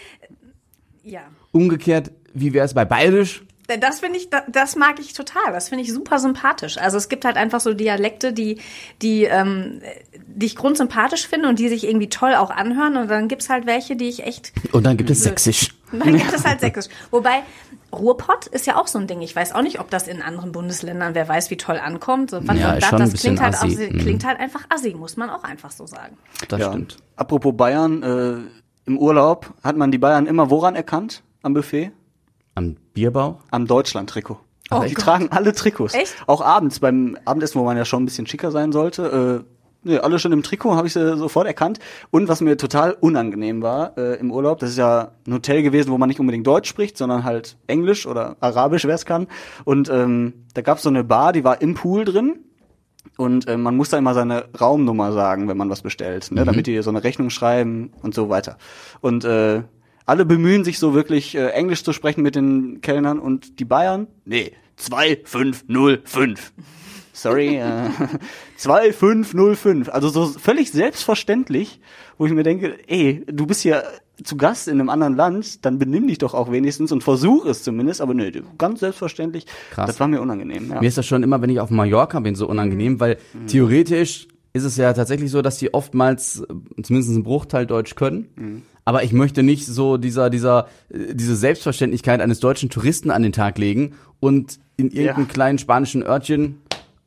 ja. 1.04 1.22
umgekehrt. 1.54 2.12
Wie 2.34 2.52
wäre 2.54 2.66
es 2.66 2.74
bei 2.74 2.84
Bayerisch? 2.86 3.44
Das 3.78 4.00
finde 4.00 4.18
ich, 4.18 4.30
da- 4.30 4.44
das 4.48 4.76
mag 4.76 5.00
ich 5.00 5.14
total. 5.14 5.52
Das 5.54 5.70
finde 5.70 5.84
ich 5.84 5.94
super 5.94 6.18
sympathisch. 6.20 6.78
Also 6.78 6.98
es 6.98 7.10
gibt 7.10 7.26
halt 7.26 7.38
einfach 7.38 7.60
so 7.60 7.74
Dialekte, 7.74 8.34
die, 8.34 8.60
die, 9.02 9.26
ähm, 9.26 9.82
die 10.28 10.46
ich 10.48 10.56
grundsympathisch 10.56 11.28
finde 11.28 11.50
und 11.50 11.60
die 11.60 11.70
sich 11.70 11.86
irgendwie 11.88 12.10
toll 12.10 12.34
auch 12.36 12.50
anhören. 12.52 12.98
Und 12.98 13.10
dann 13.10 13.28
gibt's 13.28 13.50
halt 13.50 13.66
welche, 13.66 13.96
die 13.96 14.10
ich 14.10 14.26
echt. 14.26 14.52
Und 14.72 14.86
dann 14.86 14.98
gibt 14.98 15.10
es 15.10 15.24
Sächsisch. 15.24 15.70
Und 15.92 16.00
dann 16.06 16.18
gibt 16.18 16.34
es 16.34 16.46
halt 16.46 16.60
sächsisch. 16.62 16.86
Wobei 17.12 17.44
Ruhrpott 17.92 18.48
ist 18.48 18.68
ja 18.68 18.76
auch 18.76 18.88
so 18.88 19.00
ein 19.00 19.08
Ding. 19.08 19.22
Ich 19.22 19.36
weiß 19.36 19.54
auch 19.56 19.62
nicht, 19.64 19.80
ob 19.80 19.90
das 19.90 20.08
in 20.08 20.22
anderen 20.22 20.52
Bundesländern, 20.52 21.16
wer 21.16 21.28
weiß, 21.28 21.50
wie 21.50 21.58
toll 21.58 21.78
ankommt. 21.80 22.30
So, 22.32 22.48
was 22.48 22.58
Ja, 22.60 22.76
das, 22.76 22.86
schon 22.86 22.96
ein 22.98 23.02
das 23.02 23.12
bisschen 23.12 23.36
klingt 23.36 23.42
halt, 23.42 23.56
assi. 23.56 23.68
assi, 23.74 23.90
Mhm. 23.94 23.98
klingt 24.00 24.26
halt 24.26 24.40
einfach 24.40 24.62
assi, 24.70 24.94
muss 24.94 25.18
man 25.18 25.30
auch 25.30 25.44
einfach 25.44 25.72
so 25.72 25.86
sagen. 25.88 26.18
Das 26.48 26.60
Ja. 26.60 26.70
stimmt. 26.72 26.98
Apropos 27.16 27.56
Bayern, 27.58 28.04
äh, 28.04 28.36
im 28.86 28.98
Urlaub 28.98 29.54
hat 29.64 29.76
man 29.78 29.92
die 29.92 29.98
Bayern 29.98 30.28
immer 30.28 30.50
woran 30.50 30.76
erkannt? 30.76 31.24
Am 31.42 31.54
Buffet? 31.54 31.92
Am 32.60 32.76
Bierbauch? 32.94 33.38
Am 33.52 33.68
Deutschland-Trikot. 33.68 34.38
Oh 34.70 34.84
die 34.86 34.94
Gott. 34.94 35.06
tragen 35.06 35.30
alle 35.32 35.54
Trikots. 35.54 35.94
Echt? 35.94 36.14
Auch 36.28 36.42
abends 36.42 36.82
beim 36.82 37.18
Abendessen, 37.24 37.58
wo 37.58 37.64
man 37.64 37.78
ja 37.78 37.86
schon 37.86 38.04
ein 38.04 38.06
bisschen 38.06 38.28
schicker 38.28 38.52
sein 38.52 38.74
sollte. 38.74 39.46
Äh, 39.46 39.88
nee, 39.88 39.98
alle 39.98 40.20
schon 40.20 40.34
im 40.34 40.44
Trikot, 40.44 40.76
habe 40.76 40.86
ich 40.86 40.92
sie 40.92 41.18
sofort 41.18 41.48
erkannt. 41.48 41.80
Und 42.12 42.28
was 42.28 42.42
mir 42.42 42.58
total 42.58 42.98
unangenehm 43.00 43.62
war 43.62 43.98
äh, 43.98 44.20
im 44.20 44.30
Urlaub, 44.30 44.60
das 44.60 44.72
ist 44.72 44.78
ja 44.78 45.12
ein 45.26 45.36
Hotel 45.36 45.64
gewesen, 45.64 45.90
wo 45.90 45.98
man 45.98 46.10
nicht 46.10 46.20
unbedingt 46.20 46.46
Deutsch 46.46 46.68
spricht, 46.68 46.98
sondern 46.98 47.24
halt 47.24 47.56
Englisch 47.68 48.06
oder 48.06 48.36
Arabisch, 48.42 48.84
wer 48.84 48.96
es 48.96 49.06
kann. 49.06 49.28
Und 49.64 49.90
ähm, 49.90 50.34
da 50.54 50.62
gab 50.62 50.80
es 50.80 50.84
so 50.84 50.90
eine 50.90 51.06
Bar, 51.06 51.32
die 51.32 51.46
war 51.46 51.62
im 51.62 51.76
Pool 51.76 52.04
drin. 52.04 52.40
Und 53.16 53.48
äh, 53.48 53.56
man 53.56 53.78
muss 53.78 53.88
da 53.88 53.98
immer 53.98 54.14
seine 54.14 54.50
Raumnummer 54.60 55.14
sagen, 55.14 55.48
wenn 55.48 55.56
man 55.56 55.70
was 55.70 55.82
bestellt, 55.82 56.30
ne? 56.32 56.44
damit 56.44 56.68
die 56.68 56.82
so 56.82 56.90
eine 56.90 57.06
Rechnung 57.06 57.30
schreiben 57.30 57.94
und 58.02 58.14
so 58.14 58.28
weiter. 58.28 58.58
Und 59.00 59.24
äh, 59.24 59.64
alle 60.10 60.26
bemühen 60.26 60.64
sich 60.64 60.80
so 60.80 60.96
wirklich 60.96 61.36
äh, 61.36 61.50
Englisch 61.50 61.84
zu 61.84 61.94
sprechen 61.94 62.24
mit 62.24 62.36
den 62.36 62.82
Kellnern 62.82 63.20
und 63.20 63.60
die 63.60 63.66
Bayern, 63.66 64.08
nee, 64.26 64.54
2505. 64.78 66.52
Sorry, 67.14 67.58
äh, 67.58 67.90
2505. 68.58 69.90
Also 69.90 70.10
so 70.10 70.26
völlig 70.26 70.72
selbstverständlich, 70.72 71.80
wo 72.18 72.26
ich 72.26 72.34
mir 72.34 72.42
denke, 72.42 72.78
ey, 72.88 73.24
du 73.28 73.46
bist 73.46 73.62
hier 73.62 73.84
zu 74.24 74.36
Gast 74.36 74.68
in 74.68 74.80
einem 74.80 74.90
anderen 74.90 75.16
Land, 75.16 75.64
dann 75.64 75.78
benimm 75.78 76.08
dich 76.08 76.18
doch 76.18 76.34
auch 76.34 76.52
wenigstens 76.52 76.92
und 76.92 77.04
versuch 77.04 77.46
es 77.46 77.62
zumindest, 77.64 78.02
aber 78.02 78.16
nee, 78.16 78.32
ganz 78.58 78.80
selbstverständlich. 78.80 79.46
Krass. 79.70 79.86
Das 79.86 80.00
war 80.00 80.08
mir 80.08 80.22
unangenehm. 80.22 80.72
Ja. 80.72 80.82
Mir 80.82 80.88
ist 80.88 80.98
das 80.98 81.06
schon 81.06 81.22
immer, 81.22 81.40
wenn 81.42 81.52
ich 81.52 81.60
auf 81.60 81.70
Mallorca 81.70 82.20
bin, 82.20 82.34
so 82.34 82.48
unangenehm, 82.50 83.00
weil 83.00 83.18
theoretisch 83.46 84.28
ist 84.54 84.64
es 84.64 84.78
ja 84.78 84.92
tatsächlich 84.94 85.30
so, 85.30 85.44
dass 85.44 85.58
die 85.58 85.74
oftmals 85.74 86.42
äh, 86.42 86.82
zumindest 86.82 87.14
einen 87.14 87.24
Bruchteil 87.24 87.68
Deutsch 87.68 87.94
können. 87.94 88.64
Aber 88.90 89.04
ich 89.04 89.14
möchte 89.14 89.44
nicht 89.44 89.68
so 89.68 89.98
dieser, 89.98 90.32
dieser, 90.32 90.66
äh, 90.90 91.14
diese 91.14 91.36
Selbstverständlichkeit 91.36 92.22
eines 92.22 92.40
deutschen 92.40 92.72
Touristen 92.72 93.12
an 93.12 93.22
den 93.22 93.32
Tag 93.32 93.60
legen 93.60 93.94
und 94.20 94.58
in 94.78 94.90
irgendeinem 94.90 95.28
Ja. 95.28 95.32
kleinen 95.32 95.60
spanischen 95.60 96.02
Örtchen 96.02 96.56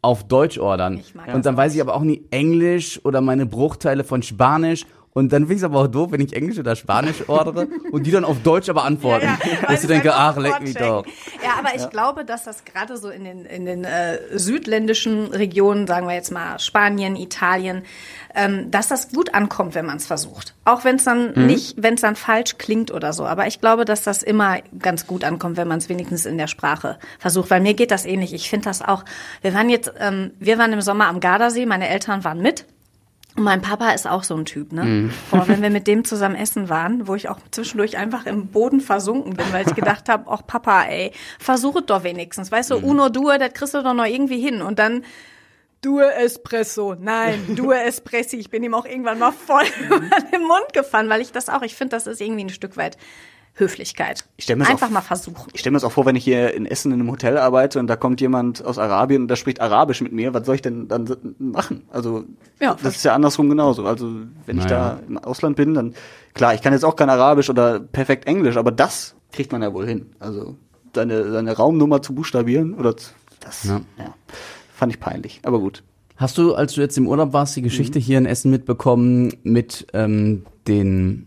auf 0.00 0.22
Deutsch 0.28 0.58
ordern. 0.58 1.00
Und 1.34 1.44
dann 1.44 1.56
weiß 1.56 1.74
ich 1.74 1.80
aber 1.80 1.94
auch 1.96 2.02
nie 2.02 2.22
Englisch 2.30 3.00
oder 3.04 3.20
meine 3.20 3.46
Bruchteile 3.46 4.04
von 4.04 4.22
Spanisch. 4.22 4.86
Und 5.14 5.31
dann 5.33 5.42
finde 5.42 5.54
ich 5.54 5.61
es 5.61 5.64
aber 5.64 5.81
auch 5.81 5.88
doof, 5.88 6.11
wenn 6.12 6.23
ich 6.23 6.35
Englisch 6.35 6.59
oder 6.59 6.75
Spanisch 6.75 7.28
ordere 7.28 7.69
und 7.90 8.07
die 8.07 8.11
dann 8.11 8.25
auf 8.25 8.40
Deutsch 8.42 8.71
aber 8.71 8.85
antworten. 8.85 9.26
weil 9.45 9.61
Dass 9.69 9.83
sie 9.83 9.87
ich 9.87 9.92
denke, 9.92 10.14
ach, 10.14 10.38
leck 10.38 10.62
mich 10.62 10.75
doch. 10.75 11.04
Ja, 11.45 11.59
aber 11.59 11.75
ich 11.76 11.90
glaube, 11.90 12.25
dass 12.25 12.45
das 12.45 12.64
gerade 12.64 12.97
so 12.97 13.11
in 13.11 13.25
den, 13.25 13.45
in 13.45 13.66
den 13.66 13.85
äh, 13.85 14.19
südländischen 14.38 15.26
Regionen, 15.26 15.87
sagen 15.87 16.07
wir 16.09 16.14
jetzt 16.14 16.31
mal 16.31 16.59
Spanien, 16.59 17.16
Italien, 17.16 17.83
ähm, 18.35 18.71
dass 18.71 18.88
das 18.88 19.11
gut 19.11 19.35
ankommt, 19.35 19.75
wenn 19.75 19.85
man 19.85 19.99
es 19.99 20.07
versucht. 20.07 20.54
Auch 20.64 20.85
wenn 20.85 20.97
es 20.97 21.04
dann 21.04 21.33
Mhm. 21.35 21.47
nicht, 21.47 21.75
wenn 21.76 21.95
es 21.95 22.00
dann 22.00 22.16
falsch 22.16 22.57
klingt 22.57 22.90
oder 22.90 23.12
so. 23.12 23.26
Aber 23.26 23.47
ich 23.47 23.61
glaube, 23.61 23.85
dass 23.85 24.02
das 24.02 24.23
immer 24.23 24.59
ganz 24.78 25.07
gut 25.07 25.25
ankommt, 25.25 25.59
wenn 25.59 25.69
man 25.69 25.78
es 25.78 25.88
wenigstens 25.90 26.25
in 26.25 26.38
der 26.38 26.47
Sprache 26.47 26.99
versucht. 27.19 27.50
Weil 27.50 27.61
mir 27.61 27.75
geht 27.75 27.90
das 27.90 28.07
ähnlich. 28.07 28.33
Ich 28.33 28.49
finde 28.49 28.64
das 28.64 28.81
auch. 28.81 29.04
Wir 29.42 29.52
waren 29.52 29.69
jetzt, 29.69 29.92
ähm, 29.99 30.31
wir 30.38 30.57
waren 30.57 30.73
im 30.73 30.81
Sommer 30.81 31.09
am 31.09 31.21
Gardasee, 31.21 31.66
meine 31.66 31.88
Eltern 31.88 32.25
waren 32.25 32.40
mit. 32.40 32.64
Und 33.34 33.44
mein 33.44 33.62
Papa 33.62 33.90
ist 33.92 34.06
auch 34.06 34.24
so 34.24 34.34
ein 34.36 34.44
Typ, 34.44 34.72
ne? 34.72 34.84
Mhm. 34.84 35.10
Boah, 35.30 35.48
wenn 35.48 35.62
wir 35.62 35.70
mit 35.70 35.86
dem 35.86 36.04
zusammen 36.04 36.34
essen 36.34 36.68
waren, 36.68 37.08
wo 37.08 37.14
ich 37.14 37.28
auch 37.30 37.38
zwischendurch 37.50 37.96
einfach 37.96 38.26
im 38.26 38.48
Boden 38.48 38.80
versunken 38.80 39.34
bin, 39.34 39.46
weil 39.52 39.66
ich 39.66 39.74
gedacht 39.74 40.08
habe, 40.10 40.24
ach 40.28 40.42
Papa, 40.46 40.82
ey, 40.84 41.12
versuch 41.38 41.76
es 41.76 41.86
doch 41.86 42.04
wenigstens. 42.04 42.52
Weißt 42.52 42.70
du, 42.70 42.78
Mhm. 42.78 42.84
Uno 42.84 43.08
Due, 43.08 43.38
das 43.38 43.54
kriegst 43.54 43.72
du 43.74 43.82
doch 43.82 43.94
noch 43.94 44.04
irgendwie 44.06 44.40
hin. 44.40 44.60
Und 44.60 44.78
dann 44.78 45.04
Due 45.80 46.12
Espresso. 46.14 46.94
Nein, 47.00 47.42
Due 47.56 47.74
Espressi. 47.76 48.36
Ich 48.36 48.50
bin 48.50 48.62
ihm 48.62 48.74
auch 48.74 48.84
irgendwann 48.84 49.18
mal 49.18 49.32
voll 49.32 49.64
über 49.86 49.98
den 50.32 50.42
Mund 50.42 50.72
gefahren, 50.74 51.08
weil 51.08 51.20
ich 51.22 51.32
das 51.32 51.48
auch, 51.48 51.62
ich 51.62 51.74
finde, 51.74 51.96
das 51.96 52.06
ist 52.06 52.20
irgendwie 52.20 52.44
ein 52.44 52.50
Stück 52.50 52.76
weit 52.76 52.98
Höflichkeit. 53.54 54.25
Ich 54.37 54.50
Einfach 54.50 54.82
auch- 54.88 54.90
mal 54.90 55.00
versuchen. 55.02 55.49
Ich 55.52 55.61
stelle 55.61 55.73
mir 55.73 55.76
das 55.76 55.85
auch 55.85 55.92
vor, 55.92 56.06
wenn 56.06 56.16
ich 56.16 56.25
hier 56.25 56.54
in 56.54 56.64
Essen 56.64 56.90
in 56.92 57.00
einem 57.00 57.11
Hotel 57.11 57.37
arbeite 57.37 57.78
und 57.78 57.87
da 57.87 57.97
kommt 57.97 58.21
jemand 58.21 58.64
aus 58.64 58.78
Arabien 58.78 59.23
und 59.23 59.28
der 59.28 59.37
spricht 59.37 59.61
Arabisch 59.61 60.00
mit 60.00 60.12
mir, 60.12 60.32
was 60.32 60.47
soll 60.47 60.54
ich 60.54 60.62
denn 60.62 60.88
dann 60.88 61.09
machen? 61.38 61.82
Also 61.90 62.25
Ja, 62.61 62.76
das 62.82 62.97
ist 62.97 63.04
ja 63.04 63.14
andersrum 63.14 63.49
genauso. 63.50 63.85
Also 63.87 64.11
wenn 64.47 64.59
ich 64.59 64.64
Naja. 64.64 64.99
da 64.99 65.00
im 65.06 65.18
Ausland 65.18 65.56
bin, 65.56 65.75
dann 65.75 65.94
klar, 66.35 66.54
ich 66.54 66.62
kann 66.62 66.73
jetzt 66.73 66.85
auch 66.85 66.97
kein 66.97 67.11
Arabisch 67.11 67.50
oder 67.50 67.78
perfekt 67.78 68.26
Englisch, 68.26 68.56
aber 68.56 68.71
das 68.73 69.14
kriegt 69.32 69.52
man 69.52 69.62
ja 69.62 69.73
wohl 69.75 69.87
hin. 69.87 70.06
Also 70.18 70.56
seine, 70.94 71.30
seine 71.30 71.52
Raumnummer 71.56 72.00
zu 72.02 72.14
buchstabieren 72.14 72.75
oder 72.75 72.97
zu, 72.97 73.11
das 73.40 73.64
Ja. 73.64 73.80
ja. 73.99 74.14
fand 74.75 74.92
ich 74.92 75.00
peinlich. 75.00 75.40
Aber 75.44 75.59
gut. 75.61 75.82
Hast 76.16 76.38
du, 76.38 76.54
als 76.54 76.75
du 76.75 76.80
jetzt 76.80 76.97
im 76.99 77.06
Urlaub 77.09 77.32
warst, 77.32 77.56
die 77.56 77.62
Geschichte 77.62 77.99
Mhm. 77.99 78.02
hier 78.02 78.18
in 78.18 78.26
Essen 78.26 78.50
mitbekommen 78.50 79.35
mit 79.42 79.87
ähm, 79.92 80.44
den 80.68 81.26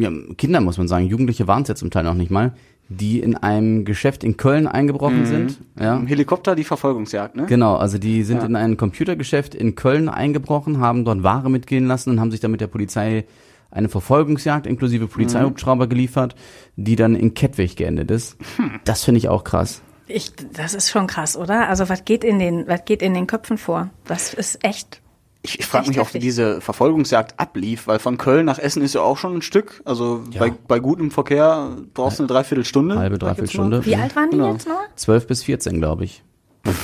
ja, 0.00 0.10
Kindern, 0.36 0.64
muss 0.64 0.78
man 0.78 0.88
sagen, 0.88 1.06
Jugendliche 1.06 1.46
waren 1.46 1.62
es 1.62 1.68
ja 1.68 1.74
zum 1.74 1.90
Teil 1.90 2.04
noch 2.04 2.14
nicht 2.14 2.30
mal, 2.30 2.54
die 2.88 3.20
in 3.20 3.36
einem 3.36 3.84
Geschäft 3.84 4.24
in 4.24 4.36
Köln 4.36 4.66
eingebrochen 4.66 5.24
sind? 5.26 5.60
Ja. 5.78 5.96
Im 5.96 6.06
Helikopter 6.06 6.56
die 6.56 6.64
Verfolgungsjagd, 6.64 7.36
ne? 7.36 7.46
Genau, 7.46 7.76
also 7.76 7.98
die 7.98 8.24
sind 8.24 8.38
Ja. 8.38 8.46
in 8.46 8.56
ein 8.56 8.76
Computergeschäft 8.76 9.54
in 9.54 9.74
Köln 9.76 10.08
eingebrochen, 10.08 10.78
haben 10.80 11.04
dort 11.04 11.22
Ware 11.22 11.48
mitgehen 11.50 11.86
lassen 11.86 12.10
und 12.10 12.20
haben 12.20 12.30
sich 12.32 12.40
dann 12.40 12.50
mit 12.50 12.60
der 12.60 12.66
Polizei 12.66 13.24
eine 13.70 13.88
Verfolgungsjagd 13.88 14.66
inklusive 14.66 15.06
Polizeihubschrauber 15.06 15.86
geliefert, 15.86 16.34
die 16.74 16.96
dann 16.96 17.14
in 17.14 17.34
Kettwig 17.34 17.76
geendet 17.76 18.10
ist. 18.10 18.36
Das 18.84 19.04
finde 19.04 19.18
ich 19.18 19.28
auch 19.28 19.44
krass. 19.44 19.82
Ich, 20.08 20.32
das 20.52 20.74
ist 20.74 20.90
schon 20.90 21.06
krass, 21.06 21.36
oder? 21.36 21.68
Also 21.68 21.88
was 21.88 22.04
geht 22.04 22.24
in 22.24 22.40
den, 22.40 22.66
was 22.66 22.84
geht 22.84 23.00
in 23.00 23.14
den 23.14 23.28
Köpfen 23.28 23.58
vor? 23.58 23.90
Das 24.06 24.34
ist 24.34 24.64
echt. 24.64 25.00
Ich, 25.42 25.58
ich 25.58 25.66
frage 25.66 25.88
mich 25.88 25.98
auch, 26.00 26.12
wie 26.12 26.18
diese 26.18 26.60
Verfolgungsjagd 26.60 27.40
ablief, 27.40 27.86
weil 27.86 27.98
von 27.98 28.18
Köln 28.18 28.44
nach 28.44 28.58
Essen 28.58 28.82
ist 28.82 28.94
ja 28.94 29.00
auch 29.00 29.16
schon 29.16 29.36
ein 29.36 29.42
Stück. 29.42 29.80
Also 29.86 30.22
bei, 30.38 30.52
bei 30.68 30.80
gutem 30.80 31.10
Verkehr 31.10 31.76
brauchst 31.94 32.18
du 32.18 32.24
eine 32.24 32.28
Dreiviertelstunde. 32.28 32.98
Halbe, 32.98 33.18
Dreiviertelstunde. 33.18 33.86
Wie 33.86 33.96
alt 33.96 34.14
waren 34.16 34.30
die 34.30 34.36
Genau. 34.36 34.52
jetzt 34.52 34.68
noch? 34.68 34.80
12 34.96 35.26
bis 35.26 35.42
14, 35.44 35.78
glaube 35.78 36.04
ich. 36.04 36.22
mal. 36.64 36.74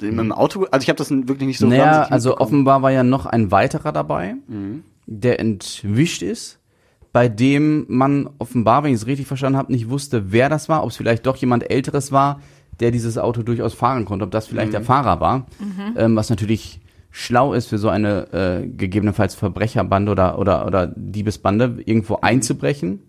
Mit 0.00 0.16
dem 0.16 0.32
Auto, 0.32 0.64
also 0.70 0.82
ich 0.84 0.88
habe 0.88 0.96
das 0.96 1.10
wirklich 1.10 1.48
nicht 1.48 1.58
so 1.58 1.66
naja, 1.66 2.02
also 2.02 2.38
offenbar 2.38 2.82
war 2.82 2.92
ja 2.92 3.02
noch 3.02 3.26
ein 3.26 3.50
weiterer 3.50 3.90
dabei, 3.90 4.36
der 5.06 5.40
entwischt 5.40 6.22
ist, 6.22 6.60
bei 7.12 7.28
dem 7.28 7.84
man 7.88 8.30
offenbar, 8.38 8.84
wenn 8.84 8.92
ich 8.92 9.00
es 9.00 9.06
richtig 9.08 9.26
verstanden 9.26 9.58
habe, 9.58 9.72
nicht 9.72 9.90
wusste, 9.90 10.30
wer 10.30 10.48
das 10.48 10.68
war, 10.68 10.84
ob 10.84 10.90
es 10.90 10.96
vielleicht 10.96 11.26
doch 11.26 11.34
jemand 11.36 11.68
Älteres 11.68 12.12
war, 12.12 12.40
der 12.78 12.92
dieses 12.92 13.18
Auto 13.18 13.42
durchaus 13.42 13.74
fahren 13.74 14.04
konnte, 14.04 14.24
ob 14.24 14.30
das 14.30 14.46
vielleicht 14.46 14.72
der 14.72 14.82
Fahrer 14.82 15.18
war, 15.18 15.46
ähm, 15.96 16.14
was 16.14 16.30
natürlich 16.30 16.78
schlau 17.10 17.52
ist 17.54 17.66
für 17.68 17.78
so 17.78 17.88
eine 17.88 18.32
äh, 18.32 18.66
gegebenenfalls 18.66 19.34
Verbrecherbande 19.34 20.12
oder, 20.12 20.38
oder, 20.38 20.66
oder 20.66 20.86
Diebesbande, 20.94 21.78
irgendwo 21.84 22.16
einzubrechen. 22.20 23.00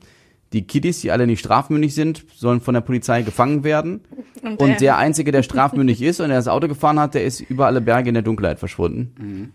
Die 0.53 0.65
Kiddies, 0.65 1.01
die 1.01 1.11
alle 1.11 1.27
nicht 1.27 1.39
strafmündig 1.41 1.93
sind, 1.93 2.25
sollen 2.35 2.59
von 2.61 2.73
der 2.73 2.81
Polizei 2.81 3.21
gefangen 3.21 3.63
werden. 3.63 4.01
Und, 4.41 4.59
Und 4.59 4.81
der- 4.81 4.97
Einzige, 4.97 5.31
der 5.31 5.43
strafmündig 5.43 6.01
ist 6.01 6.21
und 6.21 6.29
der 6.29 6.37
das 6.37 6.47
Auto 6.47 6.67
gefahren 6.69 6.97
hat, 6.99 7.13
der 7.13 7.25
ist 7.25 7.41
über 7.41 7.65
alle 7.67 7.81
Berge 7.81 8.07
in 8.09 8.13
der 8.13 8.23
Dunkelheit 8.23 8.57
verschwunden. 8.57 9.13
Mhm. 9.19 9.49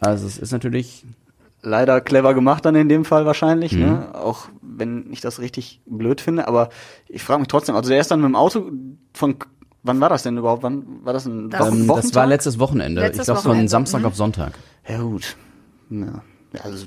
Also 0.00 0.26
es 0.26 0.36
ist 0.38 0.52
natürlich, 0.52 1.04
Leider 1.62 2.00
clever 2.02 2.34
gemacht 2.34 2.64
dann 2.66 2.74
in 2.76 2.88
dem 2.88 3.04
Fall 3.06 3.24
wahrscheinlich, 3.26 3.72
Mhm. 3.72 3.80
ne? 3.80 4.14
Auch 4.14 4.48
wenn 4.62 5.06
ich 5.10 5.20
das 5.22 5.40
richtig 5.40 5.80
blöd 5.86 6.20
finde, 6.20 6.46
aber 6.46 6.68
ich 7.08 7.22
frage 7.24 7.40
mich 7.40 7.48
trotzdem, 7.48 7.74
also 7.74 7.88
der 7.88 7.98
ist 7.98 8.10
dann 8.10 8.20
mit 8.20 8.28
dem 8.28 8.36
Auto 8.36 8.70
von 9.14 9.36
wann 9.86 10.00
war 10.00 10.08
das 10.08 10.22
denn 10.24 10.36
überhaupt? 10.36 10.62
Wann 10.62 10.84
war 11.04 11.12
das 11.12 11.26
ein 11.26 11.50
Das- 11.50 11.68
ähm, 11.68 11.86
das 11.86 12.14
war 12.14 12.26
letztes 12.26 12.58
Wochenende. 12.58 13.00
Letztes 13.00 13.20
ich 13.20 13.24
glaube 13.26 13.40
von 13.40 13.50
Wochenende, 13.52 13.70
Samstag 13.70 14.00
mhm. 14.00 14.06
auf 14.06 14.16
Sonntag. 14.16 14.52
Ja 14.88 14.98
gut. 15.00 15.36
Ja. 15.90 16.22
Also 16.62 16.86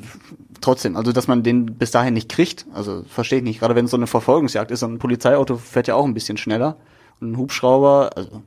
trotzdem, 0.61 0.95
also 0.97 1.11
dass 1.11 1.27
man 1.27 1.43
den 1.43 1.65
bis 1.77 1.91
dahin 1.91 2.13
nicht 2.15 2.29
kriegt, 2.29 2.65
also 2.73 3.03
verstehe 3.07 3.39
ich 3.39 3.43
nicht. 3.43 3.59
Gerade 3.59 3.75
wenn 3.75 3.85
es 3.85 3.91
so 3.91 3.97
eine 3.97 4.07
Verfolgungsjagd 4.07 4.71
ist, 4.71 4.79
so 4.79 4.87
ein 4.87 4.97
Polizeiauto 4.97 5.57
fährt 5.57 5.87
ja 5.87 5.95
auch 5.95 6.05
ein 6.05 6.13
bisschen 6.13 6.37
schneller. 6.37 6.77
Und 7.21 7.31
ein 7.33 7.37
Hubschrauber, 7.37 8.09
also 8.15 8.41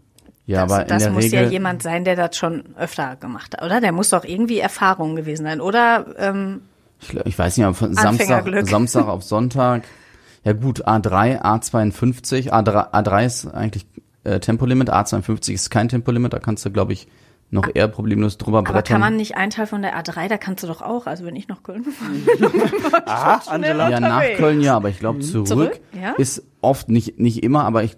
Ja, 0.46 0.62
das 0.64 0.72
aber 0.72 0.82
in 0.82 0.88
das 0.88 1.02
der 1.04 1.12
muss 1.12 1.24
Regel. 1.24 1.42
ja 1.44 1.48
jemand 1.50 1.82
sein, 1.82 2.04
der 2.04 2.16
das 2.16 2.36
schon 2.36 2.64
öfter 2.76 3.16
gemacht 3.16 3.54
hat, 3.56 3.64
oder? 3.64 3.80
Der 3.80 3.92
muss 3.92 4.10
doch 4.10 4.24
irgendwie 4.24 4.58
Erfahrung 4.58 5.14
gewesen 5.14 5.44
sein, 5.44 5.60
oder? 5.60 6.06
Ähm, 6.18 6.62
Ich, 7.00 7.08
glaub, 7.08 7.26
ich 7.26 7.38
weiß 7.38 7.56
nicht, 7.56 7.66
aber 7.66 7.74
von 7.74 7.94
Samstag. 7.94 8.44
Samstag 8.68 9.06
auf 9.08 9.22
Sonntag. 9.22 9.84
Ja 10.44 10.54
gut, 10.54 10.86
A3, 10.88 11.40
A52, 11.42 12.50
A3, 12.50 12.92
A3 12.92 13.26
ist 13.26 13.46
eigentlich 13.46 13.86
äh, 14.24 14.40
Tempolimit, 14.40 14.92
A52 14.92 15.52
ist 15.52 15.70
kein 15.70 15.88
Tempolimit, 15.88 16.32
da 16.32 16.38
kannst 16.38 16.64
du, 16.64 16.70
glaube 16.70 16.92
ich, 16.92 17.08
noch 17.50 17.68
eher 17.74 17.86
problemlos 17.88 18.38
drüber 18.38 18.60
Aber 18.60 18.72
brettern. 18.72 18.94
kann 18.94 19.00
man 19.00 19.16
nicht 19.16 19.36
einen 19.36 19.50
Teil 19.50 19.66
von 19.66 19.82
der 19.82 19.94
A3, 20.02 20.28
da 20.28 20.38
kannst 20.38 20.62
du 20.62 20.66
doch 20.68 20.80
auch, 20.80 21.06
also 21.06 21.26
wenn 21.26 21.36
ich 21.36 21.48
nach 21.48 21.62
Köln 21.62 21.84
fahre. 21.84 23.02
Aha, 23.06 23.42
Angela. 23.50 23.90
ja, 23.90 24.00
nach. 24.00 24.22
Köln 24.36 24.62
ja, 24.62 24.74
aber 24.76 24.88
ich 24.88 24.98
glaube 24.98 25.20
zurück, 25.20 25.46
Zurück, 25.46 25.80
ja? 26.00 26.12
ist 26.12 26.42
oft 26.62 26.88
nicht 26.88 27.18
nicht 27.20 27.42
immer, 27.42 27.64
aber 27.64 27.84
ich 27.84 27.96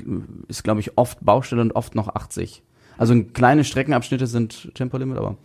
ist 0.49 0.65
glaube 0.65 0.81
ich 0.81 0.99
oft 0.99 1.25
Baustelle 1.25 1.63
und 1.63 1.73
oft 1.77 1.95
noch 1.95 2.09
80. 2.09 2.63
Also 2.99 3.15
kleine 3.33 3.63
Streckenabschnitte 3.65 4.27
sind 4.27 4.75
Tempolimit, 4.75 5.19
aber 5.19 5.37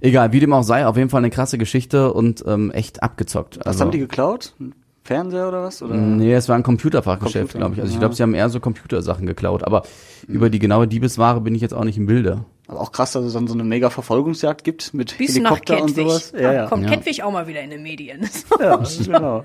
egal, 0.00 0.32
wie 0.32 0.40
dem 0.40 0.52
auch 0.52 0.62
sei, 0.62 0.86
auf 0.86 0.96
jeden 0.98 1.08
Fall 1.08 1.18
eine 1.20 1.30
krasse 1.30 1.56
Geschichte 1.56 2.12
und 2.12 2.44
ähm, 2.46 2.70
echt 2.70 3.02
abgezockt. 3.02 3.58
Was 3.60 3.66
Also, 3.66 3.80
haben 3.84 3.90
die 3.92 3.98
geklaut? 3.98 4.54
Fernseher 5.04 5.48
oder 5.48 5.62
was? 5.62 5.82
Oder? 5.82 5.94
Nee, 5.94 6.32
es 6.32 6.48
war 6.48 6.56
ein 6.56 6.62
Computerfachgeschäft, 6.62 7.52
Computer, 7.52 7.58
glaube 7.58 7.74
ich. 7.74 7.80
Also 7.80 7.90
ich 7.90 7.94
ja. 7.96 8.00
glaube, 8.00 8.14
sie 8.14 8.22
haben 8.22 8.34
eher 8.34 8.48
so 8.48 8.58
Computersachen 8.58 9.26
geklaut, 9.26 9.62
aber 9.62 9.82
über 10.26 10.48
die 10.48 10.58
genaue 10.58 10.88
Diebesware 10.88 11.42
bin 11.42 11.54
ich 11.54 11.60
jetzt 11.60 11.74
auch 11.74 11.84
nicht 11.84 11.98
im 11.98 12.06
Bilde. 12.06 12.46
Aber 12.66 12.80
auch 12.80 12.90
krass, 12.90 13.12
dass 13.12 13.22
es 13.26 13.34
dann 13.34 13.46
so 13.46 13.52
eine 13.52 13.64
mega 13.64 13.90
Verfolgungsjagd 13.90 14.64
gibt 14.64 14.94
mit 14.94 15.18
Bis 15.18 15.38
nach 15.38 15.50
Helikopter 15.50 15.82
und 15.82 15.94
sowas. 15.94 16.32
Ja, 16.34 16.52
ja. 16.54 16.66
Kommt 16.66 16.84
Ja. 16.84 16.90
Kettwig 16.90 17.22
auch 17.22 17.30
mal 17.30 17.46
wieder 17.46 17.60
in 17.60 17.68
den 17.68 17.82
Medien. 17.82 18.26
ja, 18.58 18.82
genau. 19.04 19.44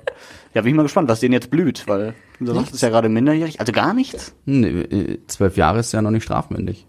Ja, 0.54 0.62
bin 0.62 0.70
ich 0.72 0.76
mal 0.76 0.84
gespannt, 0.84 1.10
was 1.10 1.20
denen 1.20 1.34
jetzt 1.34 1.52
blüht, 1.52 1.86
weil 1.88 2.14
du 2.40 2.54
sagst, 2.54 2.74
ist 2.74 2.82
ja 2.82 2.88
gerade 2.88 3.10
minderjährig. 3.10 3.60
Also 3.60 3.74
gar 3.74 3.94
nichts? 3.94 4.34
Nee, 4.46 4.68
äh, 4.68 5.20
zwölf 5.28 5.58
Jahre 5.58 5.80
ist 5.80 5.92
ja 5.92 6.02
noch 6.02 6.12
nicht 6.12 6.24
strafmündig. 6.24 6.88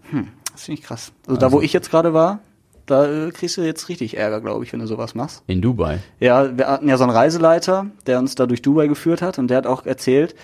Das 0.53 0.63
finde 0.63 0.79
ich 0.79 0.85
krass. 0.87 1.11
Also, 1.27 1.37
da, 1.39 1.51
wo 1.51 1.59
ich 1.59 1.73
jetzt 1.73 1.91
gerade 1.91 2.13
war, 2.13 2.39
da 2.91 3.27
äh, 3.27 3.31
kriegst 3.31 3.57
du 3.57 3.61
jetzt 3.61 3.89
richtig 3.89 4.17
Ärger, 4.17 4.41
glaube 4.41 4.63
ich, 4.63 4.73
wenn 4.73 4.79
du 4.79 4.87
sowas 4.87 5.15
machst. 5.15 5.43
In 5.47 5.61
Dubai. 5.61 5.99
Ja, 6.19 6.57
wir 6.57 6.67
hatten 6.67 6.87
ja 6.87 6.97
so 6.97 7.03
einen 7.03 7.13
Reiseleiter, 7.13 7.87
der 8.05 8.19
uns 8.19 8.35
da 8.35 8.45
durch 8.45 8.61
Dubai 8.61 8.87
geführt 8.87 9.21
hat 9.21 9.39
und 9.39 9.47
der 9.47 9.57
hat 9.57 9.67
auch 9.67 9.85
erzählt, 9.85 10.35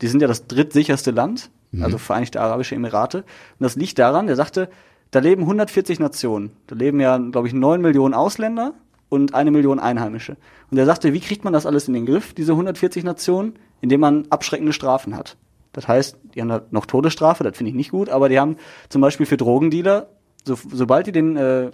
die 0.00 0.06
sind 0.06 0.22
ja 0.22 0.28
das 0.28 0.46
drittsicherste 0.46 1.10
Land, 1.10 1.50
also 1.80 1.98
Vereinigte 1.98 2.40
Arabische 2.40 2.74
Emirate. 2.74 3.18
Und 3.18 3.26
das 3.58 3.76
liegt 3.76 3.98
daran, 3.98 4.26
der 4.26 4.36
sagte, 4.36 4.68
da 5.10 5.18
leben 5.18 5.42
140 5.42 5.98
Nationen. 5.98 6.52
Da 6.66 6.76
leben 6.76 7.00
ja, 7.00 7.18
glaube 7.18 7.48
ich, 7.48 7.54
9 7.54 7.80
Millionen 7.80 8.14
Ausländer 8.14 8.74
und 9.08 9.34
eine 9.34 9.50
Million 9.50 9.78
Einheimische. 9.80 10.36
Und 10.70 10.78
er 10.78 10.86
sagte, 10.86 11.12
wie 11.12 11.20
kriegt 11.20 11.44
man 11.44 11.52
das 11.52 11.66
alles 11.66 11.88
in 11.88 11.94
den 11.94 12.06
Griff, 12.06 12.34
diese 12.34 12.52
140 12.52 13.04
Nationen, 13.04 13.54
indem 13.80 14.00
man 14.00 14.26
abschreckende 14.30 14.72
Strafen 14.72 15.16
hat. 15.16 15.36
Das 15.72 15.88
heißt, 15.88 16.16
die 16.34 16.40
haben 16.40 16.52
halt 16.52 16.72
noch 16.72 16.86
Todesstrafe, 16.86 17.44
das 17.44 17.56
finde 17.56 17.70
ich 17.70 17.76
nicht 17.76 17.90
gut, 17.90 18.08
aber 18.08 18.28
die 18.28 18.38
haben 18.38 18.56
zum 18.88 19.00
Beispiel 19.00 19.26
für 19.26 19.36
Drogendealer, 19.36 20.08
so, 20.48 20.58
sobald 20.72 21.06
die 21.06 21.12
den 21.12 21.36
äh, 21.36 21.70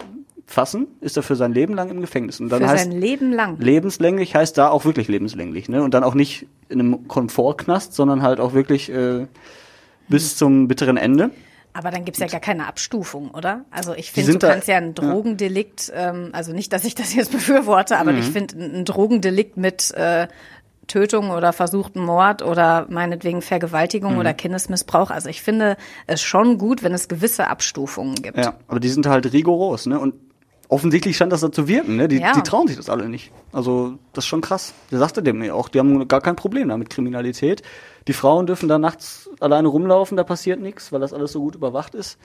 fassen, 0.47 0.85
ist 1.01 1.17
er 1.17 1.23
für 1.23 1.35
sein 1.35 1.53
Leben 1.53 1.73
lang 1.73 1.89
im 1.89 2.01
Gefängnis. 2.01 2.39
Und 2.39 2.49
dann 2.49 2.61
Für 2.61 2.67
heißt 2.69 2.83
sein 2.91 2.91
Leben 2.99 3.31
lang. 3.33 3.57
lebenslänglich 3.59 4.35
heißt 4.35 4.57
da 4.57 4.69
auch 4.69 4.85
wirklich 4.85 5.07
lebenslänglich, 5.07 5.69
ne? 5.69 5.81
Und 5.81 5.93
dann 5.95 6.03
auch 6.03 6.13
nicht 6.13 6.45
in 6.69 6.79
einem 6.79 7.07
Komfortknast, 7.07 7.93
sondern 7.93 8.21
halt 8.21 8.39
auch 8.39 8.53
wirklich 8.53 8.91
äh, 8.91 9.25
bis 10.07 10.37
zum 10.37 10.67
bitteren 10.67 10.97
Ende. 10.97 11.31
Aber 11.73 11.91
dann 11.91 12.05
gibt's 12.05 12.19
ja 12.19 12.27
gar 12.27 12.39
keine 12.39 12.67
Abstufung, 12.67 13.31
oder? 13.31 13.65
Also 13.71 13.93
ich 13.95 14.11
finde, 14.11 14.33
du 14.33 14.37
da- 14.37 14.51
kannst 14.51 14.67
ja 14.67 14.77
ein 14.77 14.93
Drogendelikt, 14.93 15.91
ähm, 15.95 16.29
also 16.31 16.53
nicht, 16.53 16.71
dass 16.71 16.85
ich 16.85 16.95
das 16.95 17.13
jetzt 17.13 17.31
befürworte, 17.33 17.97
aber 17.97 18.11
Mhm. 18.13 18.19
ich 18.19 18.25
finde 18.25 18.55
ein 18.57 18.75
ein 18.75 18.85
Drogendelikt 18.85 19.57
mit 19.57 19.91
äh, 19.95 20.27
Tötung 20.87 21.31
oder 21.31 21.53
versuchten 21.53 22.03
Mord 22.03 22.41
oder 22.41 22.85
meinetwegen 22.89 23.41
Vergewaltigung 23.41 24.13
Mhm. 24.13 24.19
oder 24.19 24.33
Kindesmissbrauch. 24.33 25.09
Also 25.11 25.29
ich 25.29 25.41
finde 25.41 25.77
es 26.07 26.21
schon 26.21 26.57
gut, 26.57 26.83
wenn 26.83 26.93
es 26.93 27.07
gewisse 27.07 27.47
Abstufungen 27.47 28.15
gibt. 28.15 28.37
Ja, 28.37 28.55
aber 28.67 28.79
die 28.79 28.89
sind 28.89 29.05
halt 29.07 29.31
rigoros, 29.33 29.85
ne? 29.85 29.99
Und 29.99 30.15
offensichtlich 30.67 31.15
scheint 31.17 31.31
das 31.31 31.41
da 31.41 31.51
zu 31.51 31.67
wirken, 31.67 31.95
ne? 31.95 32.07
Die, 32.07 32.17
Ja. 32.19 32.33
die 32.33 32.41
trauen 32.41 32.67
sich 32.67 32.77
das 32.77 32.89
alle 32.89 33.07
nicht. 33.09 33.31
Also, 33.51 33.93
das 34.13 34.23
ist 34.25 34.27
schon 34.29 34.41
krass. 34.41 34.73
Der 34.91 34.99
sagte 34.99 35.21
dem 35.21 35.43
ja 35.43 35.53
auch, 35.53 35.69
die 35.69 35.79
haben 35.79 36.07
gar 36.07 36.21
kein 36.21 36.35
Problem 36.35 36.69
damit 36.69 36.89
Kriminalität. 36.89 37.61
Die 38.07 38.13
Frauen 38.13 38.45
dürfen 38.47 38.67
da 38.69 38.77
nachts 38.79 39.29
alleine 39.39 39.67
rumlaufen, 39.67 40.17
da 40.17 40.23
passiert 40.23 40.59
nichts, 40.59 40.91
weil 40.91 40.99
das 40.99 41.13
alles 41.13 41.31
so 41.31 41.39
gut 41.41 41.55
überwacht 41.55 41.95
ist. 41.95 42.17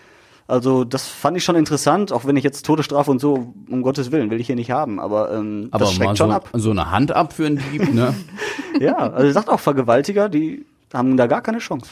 Also, 0.47 0.83
das 0.83 1.07
fand 1.07 1.37
ich 1.37 1.45
schon 1.45 1.55
interessant, 1.55 2.13
auch 2.13 2.25
wenn 2.25 2.37
ich 2.37 2.43
jetzt 2.43 2.67
Todesstrafe 2.67 3.09
und 3.11 3.21
so, 3.21 3.55
um 3.71 3.83
Gottes 3.83 4.11
Willen, 4.11 4.31
will 4.31 4.41
ich 4.41 4.49
hier 4.49 4.57
nicht 4.57 4.73
haben, 4.73 4.99
aber, 4.99 5.31
ähm, 5.33 5.69
Aber 5.71 5.85
das 5.85 5.95
schreckt 5.95 6.11
so, 6.17 6.25
schon 6.25 6.33
ab. 6.33 6.49
so 6.55 6.71
eine 6.73 6.91
Hand 6.91 7.13
ab 7.13 7.33
für 7.35 7.47
einen 7.47 7.63
Dieb, 7.73 7.95
ne? 7.95 8.15
Ja, 8.79 8.97
also 8.97 9.31
sagt 9.33 9.49
auch 9.49 9.61
Vergewaltiger, 9.61 10.29
die 10.29 10.65
haben 10.93 11.17
da 11.17 11.27
gar 11.27 11.43
keine 11.43 11.59
Chance. 11.59 11.91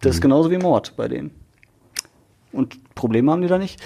Das 0.00 0.16
ist 0.16 0.20
genauso 0.20 0.50
wie 0.50 0.58
Mord 0.58 0.94
bei 0.96 1.08
denen. 1.08 1.30
Und 2.52 2.94
Probleme 2.94 3.32
haben 3.32 3.42
die 3.42 3.48
da 3.48 3.58
nicht. 3.58 3.80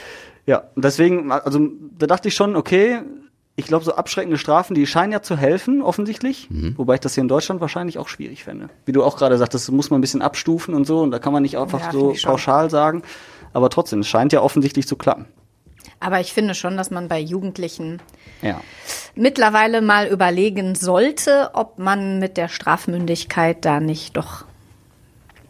Ja, 0.46 0.64
und 0.74 0.84
deswegen, 0.84 1.30
also 1.30 1.60
da 1.98 2.06
dachte 2.06 2.28
ich 2.28 2.34
schon, 2.34 2.56
okay, 2.56 3.00
ich 3.56 3.66
glaube, 3.66 3.84
so 3.84 3.94
abschreckende 3.94 4.38
Strafen, 4.38 4.74
die 4.74 4.86
scheinen 4.86 5.12
ja 5.12 5.22
zu 5.22 5.36
helfen, 5.36 5.82
offensichtlich. 5.82 6.48
Wobei 6.76 6.94
ich 6.94 7.00
das 7.00 7.14
hier 7.14 7.22
in 7.22 7.28
Deutschland 7.28 7.60
wahrscheinlich 7.60 7.98
auch 7.98 8.08
schwierig 8.08 8.44
fände. 8.44 8.70
Wie 8.86 8.92
du 8.92 9.04
auch 9.04 9.16
gerade 9.16 9.36
sagtest, 9.36 9.68
das 9.68 9.74
muss 9.74 9.90
man 9.90 9.98
ein 9.98 10.00
bisschen 10.00 10.22
abstufen 10.22 10.74
und 10.74 10.86
so, 10.86 11.00
und 11.00 11.10
da 11.10 11.18
kann 11.18 11.32
man 11.32 11.42
nicht 11.42 11.58
einfach 11.58 11.80
Ja, 11.80 11.92
so 11.92 12.14
pauschal 12.22 12.70
sagen. 12.70 13.02
Aber 13.52 13.68
trotzdem, 13.68 14.00
es 14.00 14.08
scheint 14.08 14.32
ja 14.32 14.40
offensichtlich 14.40 14.86
zu 14.86 14.96
klappen. 14.96 15.26
Aber 16.00 16.20
ich 16.20 16.32
finde 16.32 16.54
schon, 16.54 16.76
dass 16.76 16.90
man 16.90 17.08
bei 17.08 17.18
Jugendlichen 17.20 18.00
Ja. 18.42 18.60
mittlerweile 19.14 19.82
mal 19.82 20.06
überlegen 20.06 20.74
sollte, 20.74 21.50
ob 21.52 21.78
man 21.78 22.18
mit 22.18 22.36
der 22.38 22.48
Strafmündigkeit 22.48 23.64
da 23.64 23.80
nicht 23.80 24.16
doch 24.16 24.44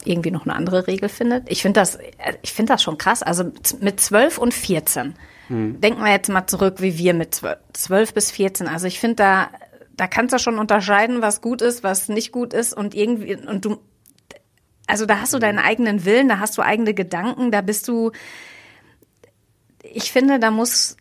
irgendwie 0.05 0.31
noch 0.31 0.45
eine 0.47 0.55
andere 0.57 0.87
Regel 0.87 1.09
findet. 1.09 1.51
Ich 1.51 1.63
finde 1.63 1.81
das, 1.81 1.99
ich 2.43 2.53
finde 2.53 2.73
das 2.73 2.83
schon 2.83 2.99
krass. 2.99 3.23
Also 3.23 3.45
mit 3.81 4.01
12 4.01 4.39
und 4.39 4.53
14. 4.55 5.15
Denken 5.53 6.05
wir 6.05 6.13
jetzt 6.13 6.29
mal 6.29 6.47
zurück, 6.47 6.77
wie 6.79 6.97
wir 6.97 7.13
mit 7.13 7.35
12, 7.35 7.59
12 7.73 8.15
bis 8.15 8.31
14. 8.31 8.69
Also 8.69 8.87
ich 8.87 9.01
finde 9.01 9.17
da, 9.17 9.51
da 9.97 10.07
kannst 10.07 10.33
du 10.33 10.39
schon 10.39 10.61
unterscheiden, 10.61 11.23
was 11.23 11.41
gut 11.41 11.61
ist, 11.61 11.83
was 11.83 12.09
nicht 12.09 12.31
gut 12.31 12.55
ist 12.55 12.73
und 12.73 12.95
irgendwie, 12.95 13.35
und 13.35 13.65
du, 13.65 13.79
also 14.87 15.07
da 15.07 15.19
hast 15.21 15.35
du 15.35 15.41
deinen 15.41 15.59
eigenen 15.59 16.05
Willen, 16.05 16.29
da 16.29 16.39
hast 16.39 16.57
du 16.57 16.63
eigene 16.63 16.95
Gedanken, 16.95 17.51
da 17.51 17.63
bist 17.63 17.89
du, 17.89 18.13
ich 19.93 20.13
finde, 20.13 20.39
da 20.39 20.51
muss 20.51 20.97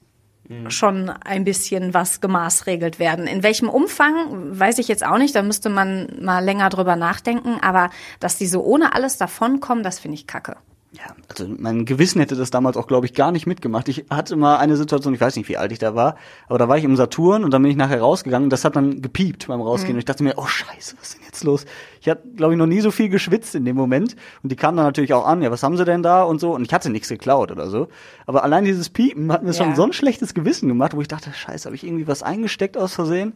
schon 0.69 1.09
ein 1.09 1.43
bisschen 1.43 1.93
was 1.93 2.21
gemaßregelt 2.21 2.97
werden. 2.97 3.27
In 3.27 3.43
welchem 3.43 3.69
Umfang, 3.69 4.59
weiß 4.59 4.79
ich 4.79 4.87
jetzt 4.87 5.05
auch 5.05 5.19
nicht, 5.19 5.35
da 5.35 5.43
müsste 5.43 5.69
man 5.69 6.07
mal 6.19 6.43
länger 6.43 6.69
drüber 6.69 6.95
nachdenken, 6.95 7.59
aber 7.61 7.91
dass 8.19 8.37
die 8.37 8.47
so 8.47 8.63
ohne 8.63 8.95
alles 8.95 9.17
davonkommen, 9.17 9.83
das 9.83 9.99
finde 9.99 10.15
ich 10.15 10.25
kacke. 10.25 10.57
Ja, 10.91 11.03
also 11.27 11.47
mein 11.59 11.85
Gewissen 11.85 12.19
hätte 12.19 12.35
das 12.35 12.49
damals 12.49 12.75
auch, 12.75 12.87
glaube 12.87 13.05
ich, 13.05 13.13
gar 13.13 13.31
nicht 13.31 13.45
mitgemacht. 13.45 13.87
Ich 13.89 14.05
hatte 14.09 14.35
mal 14.35 14.57
eine 14.57 14.75
Situation, 14.75 15.13
ich 15.13 15.21
weiß 15.21 15.35
nicht, 15.35 15.47
wie 15.47 15.55
alt 15.55 15.71
ich 15.71 15.77
da 15.77 15.93
war, 15.93 16.15
aber 16.47 16.57
da 16.57 16.67
war 16.67 16.79
ich 16.79 16.83
im 16.83 16.95
Saturn 16.95 17.43
und 17.43 17.51
dann 17.51 17.61
bin 17.61 17.69
ich 17.69 17.77
nachher 17.77 18.01
rausgegangen 18.01 18.45
und 18.45 18.49
das 18.49 18.65
hat 18.65 18.75
dann 18.75 18.99
gepiept 18.99 19.47
beim 19.47 19.61
Rausgehen. 19.61 19.93
Und 19.93 19.99
ich 19.99 20.05
dachte 20.05 20.23
mir, 20.23 20.33
oh 20.37 20.47
scheiße, 20.47 20.95
was 20.99 21.09
ist 21.09 21.17
denn 21.17 21.25
jetzt 21.27 21.43
los? 21.43 21.65
Ich 22.01 22.09
hatte, 22.09 22.27
glaube 22.35 22.53
ich, 22.53 22.57
noch 22.57 22.65
nie 22.65 22.81
so 22.81 22.89
viel 22.89 23.09
geschwitzt 23.09 23.53
in 23.53 23.65
dem 23.65 23.75
Moment. 23.75 24.15
Und 24.41 24.51
die 24.51 24.55
kamen 24.55 24.77
dann 24.77 24.87
natürlich 24.87 25.13
auch 25.13 25.27
an, 25.27 25.43
ja, 25.43 25.51
was 25.51 25.61
haben 25.61 25.77
sie 25.77 25.85
denn 25.85 26.01
da 26.01 26.23
und 26.23 26.41
so. 26.41 26.55
Und 26.55 26.63
ich 26.65 26.73
hatte 26.73 26.89
nichts 26.89 27.09
geklaut 27.09 27.51
oder 27.51 27.69
so. 27.69 27.87
Aber 28.25 28.43
allein 28.43 28.65
dieses 28.65 28.89
Piepen 28.89 29.31
hat 29.31 29.43
mir 29.43 29.49
Ja. 29.51 29.53
schon 29.63 29.75
so 29.75 29.83
ein 29.83 29.93
schlechtes 29.93 30.33
Gewissen 30.33 30.67
gemacht, 30.67 30.95
wo 30.95 31.01
ich 31.01 31.07
dachte, 31.07 31.31
scheiße, 31.31 31.65
habe 31.65 31.75
ich 31.75 31.83
irgendwie 31.85 32.07
was 32.07 32.23
eingesteckt 32.23 32.77
aus 32.77 32.95
Versehen? 32.95 33.33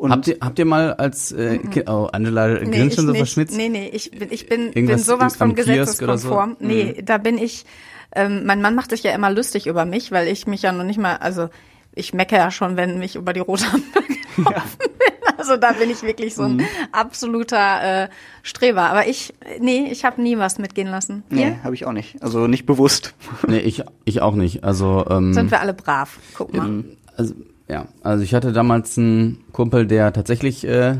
Und 0.00 0.12
habt, 0.12 0.28
ihr, 0.28 0.38
habt 0.40 0.58
ihr 0.58 0.64
mal 0.64 0.94
als 0.94 1.30
äh, 1.30 1.58
Kind, 1.58 1.88
oh, 1.90 2.08
Angela 2.10 2.54
grinst 2.58 2.96
schon 2.96 3.06
so 3.06 3.12
verschmitzt? 3.12 3.54
Nee, 3.54 3.68
nee, 3.68 3.90
ich 3.92 4.10
bin, 4.10 4.28
ich 4.32 4.46
bin, 4.46 4.72
bin 4.72 4.98
sowas 4.98 5.36
von 5.36 5.54
Kiosk 5.54 5.68
oder 5.68 6.16
so? 6.16 6.30
gesetzeskonform. 6.30 6.56
Nee, 6.58 7.02
da 7.04 7.18
bin 7.18 7.36
ich, 7.36 7.66
ähm, 8.14 8.46
mein 8.46 8.62
Mann 8.62 8.74
macht 8.74 8.90
sich 8.90 9.02
ja 9.02 9.12
immer 9.12 9.30
lustig 9.30 9.66
über 9.66 9.84
mich, 9.84 10.10
weil 10.10 10.28
ich 10.28 10.46
mich 10.46 10.62
ja 10.62 10.72
noch 10.72 10.84
nicht 10.84 10.98
mal, 10.98 11.16
also 11.16 11.50
ich 11.94 12.14
mecke 12.14 12.34
ja 12.36 12.50
schon, 12.50 12.78
wenn 12.78 12.98
mich 12.98 13.14
über 13.16 13.34
die 13.34 13.40
rote 13.40 13.66
Ampel 13.66 14.02
gelaufen 14.36 14.78
bin. 14.78 15.36
Also 15.36 15.56
da 15.58 15.72
bin 15.72 15.90
ich 15.90 16.02
wirklich 16.02 16.34
so 16.34 16.44
ein 16.44 16.56
Mhm. 16.56 16.66
absoluter 16.92 18.04
äh, 18.04 18.08
Streber. 18.42 18.82
Aber 18.90 19.06
ich, 19.06 19.34
nee, 19.58 19.88
ich 19.90 20.04
habe 20.06 20.22
nie 20.22 20.38
was 20.38 20.58
mitgehen 20.58 20.88
lassen. 20.88 21.24
Hier 21.30 21.50
nee, 21.50 21.56
habe 21.62 21.74
ich 21.74 21.84
auch 21.86 21.92
nicht. 21.92 22.22
Also 22.22 22.46
nicht 22.46 22.64
bewusst. 22.64 23.14
Nee, 23.46 23.58
ich, 23.58 23.82
ich 24.04 24.22
auch 24.22 24.34
nicht. 24.34 24.64
Also, 24.64 25.04
ähm, 25.10 25.34
sind 25.34 25.50
wir 25.50 25.60
alle 25.60 25.74
brav. 25.74 26.18
Guck 26.34 26.54
mal. 26.54 26.84
also, 27.16 27.34
ja, 27.70 27.86
also 28.02 28.22
ich 28.24 28.34
hatte 28.34 28.52
damals 28.52 28.98
einen 28.98 29.44
Kumpel, 29.52 29.86
der 29.86 30.12
tatsächlich 30.12 30.66
äh, 30.66 30.96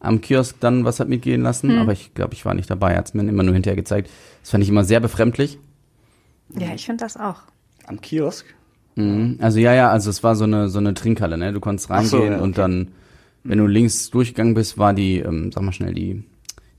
am 0.00 0.20
Kiosk 0.20 0.56
dann 0.60 0.84
was 0.84 1.00
hat 1.00 1.08
mitgehen 1.08 1.42
lassen, 1.42 1.70
Hm. 1.70 1.78
aber 1.78 1.92
ich 1.92 2.14
glaube, 2.14 2.34
ich 2.34 2.44
war 2.44 2.54
nicht 2.54 2.70
dabei. 2.70 2.92
Er 2.92 2.98
hat 2.98 3.06
es 3.08 3.14
mir 3.14 3.22
immer 3.22 3.42
nur 3.42 3.54
hinterher 3.54 3.76
gezeigt. 3.76 4.10
Das 4.42 4.50
fand 4.50 4.62
ich 4.62 4.70
immer 4.70 4.84
sehr 4.84 5.00
befremdlich. 5.00 5.58
Ja, 6.58 6.68
ich 6.74 6.84
finde 6.86 7.04
das 7.04 7.16
auch. 7.16 7.42
Am 7.86 8.00
Kiosk. 8.00 8.46
Mhm. 8.96 9.38
Also 9.40 9.58
ja, 9.58 9.74
ja, 9.74 9.90
also 9.90 10.10
es 10.10 10.22
war 10.22 10.36
so 10.36 10.44
eine 10.44 10.68
so 10.68 10.78
eine 10.78 10.94
Trinkhalle, 10.94 11.36
ne? 11.36 11.52
Du 11.52 11.58
konntest 11.60 11.90
Ach 11.90 12.04
so, 12.04 12.18
reingehen 12.18 12.38
ja, 12.38 12.44
und 12.44 12.50
okay. 12.50 12.60
dann, 12.60 12.88
wenn 13.42 13.58
du 13.58 13.66
links 13.66 14.10
durchgegangen 14.10 14.54
bist, 14.54 14.78
war 14.78 14.94
die, 14.94 15.18
ähm, 15.18 15.50
sag 15.52 15.64
mal 15.64 15.72
schnell, 15.72 15.94
die 15.94 16.22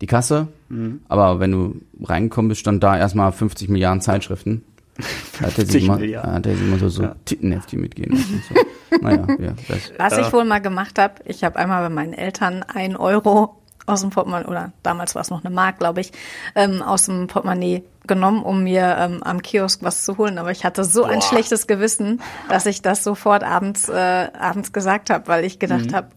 die 0.02 0.08
Kasse. 0.08 0.48
Mhm. 0.70 1.02
Aber 1.10 1.40
wenn 1.40 1.52
du 1.52 1.82
reingekommen 2.02 2.50
bist, 2.50 2.62
stand 2.62 2.84
da 2.84 2.98
erstmal 2.98 3.32
50 3.32 3.70
Milliarden 3.70 4.02
Zeitschriften. 4.02 4.64
Da 4.98 5.48
hat 5.48 5.58
er 5.58 5.66
50 5.66 5.72
sich 5.72 5.84
immer, 5.86 5.98
Milliarden. 5.98 6.34
hat 6.34 6.46
er 6.46 6.56
sich 6.56 6.66
immer 6.68 6.80
so, 6.80 6.90
so 6.90 7.04
Ja. 7.04 7.16
Tittenhefti 7.26 7.76
mitgehen 7.78 8.12
lassen. 8.16 8.44
So. 8.48 8.98
naja, 9.02 9.28
ja, 9.40 9.54
das. 9.68 9.92
Was 9.98 10.18
ich 10.18 10.32
wohl 10.34 10.46
mal 10.46 10.60
gemacht 10.60 10.98
habe, 11.00 11.16
ich 11.26 11.44
habe 11.44 11.58
einmal 11.60 11.82
bei 11.84 11.90
meinen 11.90 12.14
Eltern 12.14 12.64
ein 12.64 12.96
Euro 12.96 13.62
aus 13.88 14.02
dem 14.02 14.10
Portemonnaie, 14.10 14.46
oder 14.48 14.72
damals 14.84 15.14
war 15.14 15.22
es 15.22 15.30
noch 15.30 15.44
eine 15.46 15.54
Mark, 15.54 15.78
glaube 15.80 16.02
ich, 16.02 16.12
ähm, 16.56 16.82
aus 16.82 17.06
dem 17.06 17.28
Portemonnaie 17.28 17.84
genommen, 18.08 18.42
um 18.42 18.64
mir 18.64 18.96
ähm, 19.00 19.22
am 19.22 19.42
Kiosk 19.42 19.84
was 19.84 20.04
zu 20.06 20.18
holen. 20.18 20.38
Aber 20.38 20.50
ich 20.52 20.64
hatte 20.66 20.84
so 20.84 21.04
ein 21.04 21.22
schlechtes 21.22 21.68
Gewissen, 21.68 22.22
dass 22.50 22.66
ich 22.66 22.82
das 22.82 23.04
sofort 23.04 23.44
abends, 23.44 23.90
äh, 23.90 24.28
abends 24.40 24.74
gesagt 24.74 25.10
habe, 25.10 25.28
weil 25.28 25.44
ich 25.46 25.60
gedacht 25.60 25.94
habe, 25.94 26.08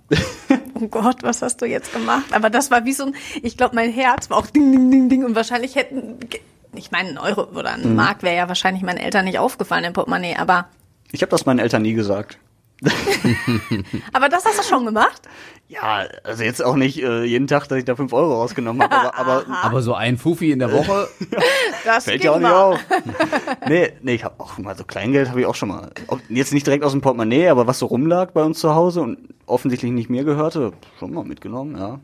oh 0.75 0.87
Gott, 0.89 1.23
was 1.23 1.43
hast 1.43 1.61
du 1.61 1.67
jetzt 1.67 1.93
gemacht? 1.93 2.25
Aber 2.33 2.49
das 2.49 2.71
war 2.71 2.85
wie 2.85 2.93
so 2.93 3.07
ein, 3.07 3.15
ich 3.43 3.57
glaube, 3.57 3.75
mein 3.75 3.91
Herz 3.91 4.31
war 4.31 4.39
auch 4.39 4.47
ding, 4.47 4.71
ding, 4.73 4.91
ding, 4.91 5.09
ding 5.09 5.25
und 5.25 5.35
wahrscheinlich 5.35 5.75
hätten 5.77 6.19
ich 6.75 6.91
meine, 6.91 7.11
ein 7.11 7.19
Euro 7.19 7.45
oder 7.57 7.73
ein 7.73 7.95
Mark 7.97 8.23
wäre 8.23 8.37
ja 8.37 8.49
wahrscheinlich 8.49 8.83
meinen 8.83 8.99
Eltern 8.99 9.25
nicht 9.25 9.39
aufgefallen 9.39 9.85
im 9.85 9.93
Portemonnaie, 9.93 10.37
aber, 10.37 10.67
Ich 11.13 11.23
habe 11.23 11.31
das 11.31 11.47
meinen 11.47 11.59
Eltern 11.59 11.83
nie 11.83 11.95
gesagt. 11.95 12.39
aber 14.13 14.29
das 14.29 14.45
hast 14.45 14.59
du 14.59 14.63
schon 14.63 14.85
gemacht? 14.87 15.23
Ja, 15.69 16.07
also 16.25 16.43
jetzt 16.45 16.65
auch 16.65 16.77
nicht 16.77 17.03
äh, 17.03 17.25
jeden 17.25 17.47
Tag, 17.47 17.69
dass 17.69 17.79
ich 17.79 17.85
da 17.85 17.95
fünf 17.97 18.13
Euro 18.13 18.35
rausgenommen 18.41 18.81
habe, 18.83 18.95
aber, 19.15 19.19
aber 19.19 19.45
Aber 19.63 19.83
so 19.83 19.95
ein 19.95 20.17
Fufi 20.17 20.51
in 20.53 20.61
der 20.61 20.73
Woche, 20.73 21.09
Das 21.85 22.05
fällt 22.05 22.25
ja 22.25 22.33
auch 22.33 22.39
nicht 22.39 22.49
auf. 22.51 22.79
nee, 23.69 23.93
nee, 24.01 24.15
ich 24.15 24.25
habe 24.25 24.37
auch 24.39 24.57
mal 24.59 24.77
so 24.77 24.85
Kleingeld 24.85 25.29
habe 25.29 25.41
ich 25.41 25.47
auch 25.47 25.55
schon 25.55 25.69
mal. 25.69 25.91
Ob- 26.07 26.21
Jetzt 26.29 26.53
nicht 26.55 26.67
direkt 26.67 26.85
aus 26.85 26.93
dem 26.93 27.01
Portemonnaie, 27.03 27.49
aber 27.49 27.67
was 27.67 27.79
so 27.81 27.87
rumlag 27.87 28.31
bei 28.31 28.43
uns 28.43 28.61
zu 28.61 28.75
Hause 28.75 29.03
und 29.03 29.19
offensichtlich 29.47 29.91
nicht 29.93 30.09
mir 30.09 30.25
gehörte, 30.25 30.73
schon 30.99 31.13
mal 31.13 31.25
mitgenommen, 31.25 31.77
ja. 31.77 32.01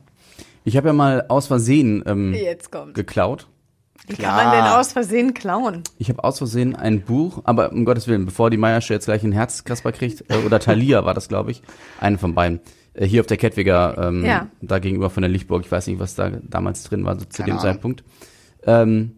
ich 0.65 0.77
habe 0.77 0.89
ja 0.89 0.93
mal 0.93 1.25
aus 1.29 1.47
Versehen 1.47 2.03
ähm, 2.07 2.35
Jetzt 2.35 2.71
kommt. 2.71 2.95
geklaut. 2.95 3.47
Wie 4.07 4.17
kann 4.17 4.37
man 4.37 4.51
denn 4.55 4.65
aus 4.73 4.93
Versehen 4.93 5.33
klauen? 5.33 5.83
Ich 5.99 6.09
habe 6.11 6.23
aus 6.25 6.39
Versehen 6.39 6.77
ein 6.77 7.01
Buch, 7.03 7.41
aber 7.45 7.73
um 7.73 7.85
Gottes 7.85 8.07
Willen, 8.07 8.27
bevor 8.27 8.51
die 8.51 8.57
Meiersche 8.59 8.93
jetzt 8.93 9.07
gleich 9.07 9.23
einen 9.25 9.33
Herzkasper 9.33 9.93
kriegt, 9.93 10.25
äh, 10.31 10.37
oder 10.45 10.61
Thalia 10.61 11.05
war 11.07 11.15
das, 11.15 11.29
glaube 11.29 11.51
ich, 11.53 11.63
eine 12.01 12.19
von 12.19 12.35
beiden. 12.35 12.61
Äh, 12.93 13.07
hier 13.07 13.21
auf 13.23 13.27
der 13.27 13.39
Kettwiger, 13.39 13.97
ähm, 14.09 14.25
Ja. 14.25 14.49
da 14.61 14.79
gegenüber 14.79 15.09
von 15.09 15.23
der 15.23 15.31
Lichtburg, 15.31 15.65
ich 15.65 15.73
weiß 15.73 15.87
nicht, 15.87 15.99
was 16.01 16.15
da 16.15 16.31
damals 16.43 16.83
drin 16.85 17.05
war, 17.05 17.19
so 17.19 17.25
zu 17.25 17.39
Keine 17.43 17.53
dem 17.53 17.59
Ahnung. 17.59 17.63
Zeitpunkt, 17.73 18.05
ähm, 18.67 19.13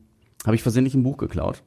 habe 0.46 0.54
ich 0.54 0.62
versehentlich 0.62 0.94
ein 0.94 1.02
Buch 1.02 1.16
geklaut. 1.16 1.62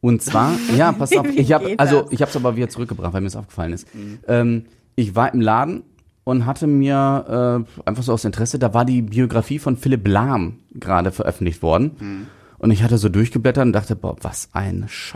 Und 0.00 0.22
zwar, 0.22 0.52
ja, 0.76 0.90
pass 0.92 1.16
auf, 1.16 1.26
ich 1.28 1.52
habe, 1.52 1.74
also 1.78 2.06
ich 2.10 2.20
habe 2.22 2.30
es 2.30 2.36
aber 2.36 2.56
wieder 2.56 2.68
zurückgebracht, 2.68 3.12
weil 3.12 3.20
mir 3.20 3.26
es 3.28 3.36
aufgefallen 3.36 3.72
ist. 3.72 3.86
Ähm, 4.26 4.64
ich 4.96 5.14
war 5.14 5.32
im 5.32 5.40
Laden 5.40 5.82
und 6.24 6.44
hatte 6.44 6.66
mir 6.66 7.64
äh, 7.84 7.88
einfach 7.88 8.02
so 8.02 8.12
aus 8.12 8.24
Interesse, 8.24 8.58
da 8.58 8.74
war 8.74 8.84
die 8.84 9.02
Biografie 9.02 9.58
von 9.60 9.76
Philipp 9.76 10.06
Lahm 10.08 10.58
gerade 10.74 11.12
veröffentlicht 11.12 11.62
worden. 11.62 12.26
Und 12.58 12.70
ich 12.70 12.82
hatte 12.82 12.98
so 12.98 13.08
durchgeblättert 13.08 13.64
und 13.66 13.72
dachte, 13.72 13.94
boah, 13.96 14.16
was 14.22 14.48
ein 14.52 14.86
Sch 14.88 15.14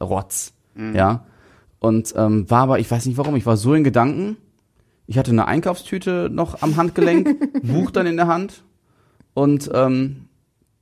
Rotz. 0.00 0.52
Ja. 0.94 1.26
Und 1.80 2.14
ähm, 2.16 2.48
war 2.50 2.62
aber, 2.62 2.78
ich 2.78 2.90
weiß 2.90 3.06
nicht 3.06 3.16
warum, 3.18 3.34
ich 3.36 3.46
war 3.46 3.56
so 3.56 3.74
in 3.74 3.84
Gedanken. 3.84 4.36
Ich 5.06 5.18
hatte 5.18 5.32
eine 5.32 5.46
Einkaufstüte 5.46 6.28
noch 6.32 6.62
am 6.62 6.76
Handgelenk, 6.76 7.62
Buch 7.62 7.90
dann 7.90 8.06
in 8.06 8.16
der 8.16 8.26
Hand 8.28 8.62
und 9.34 9.70
ähm, 9.74 10.26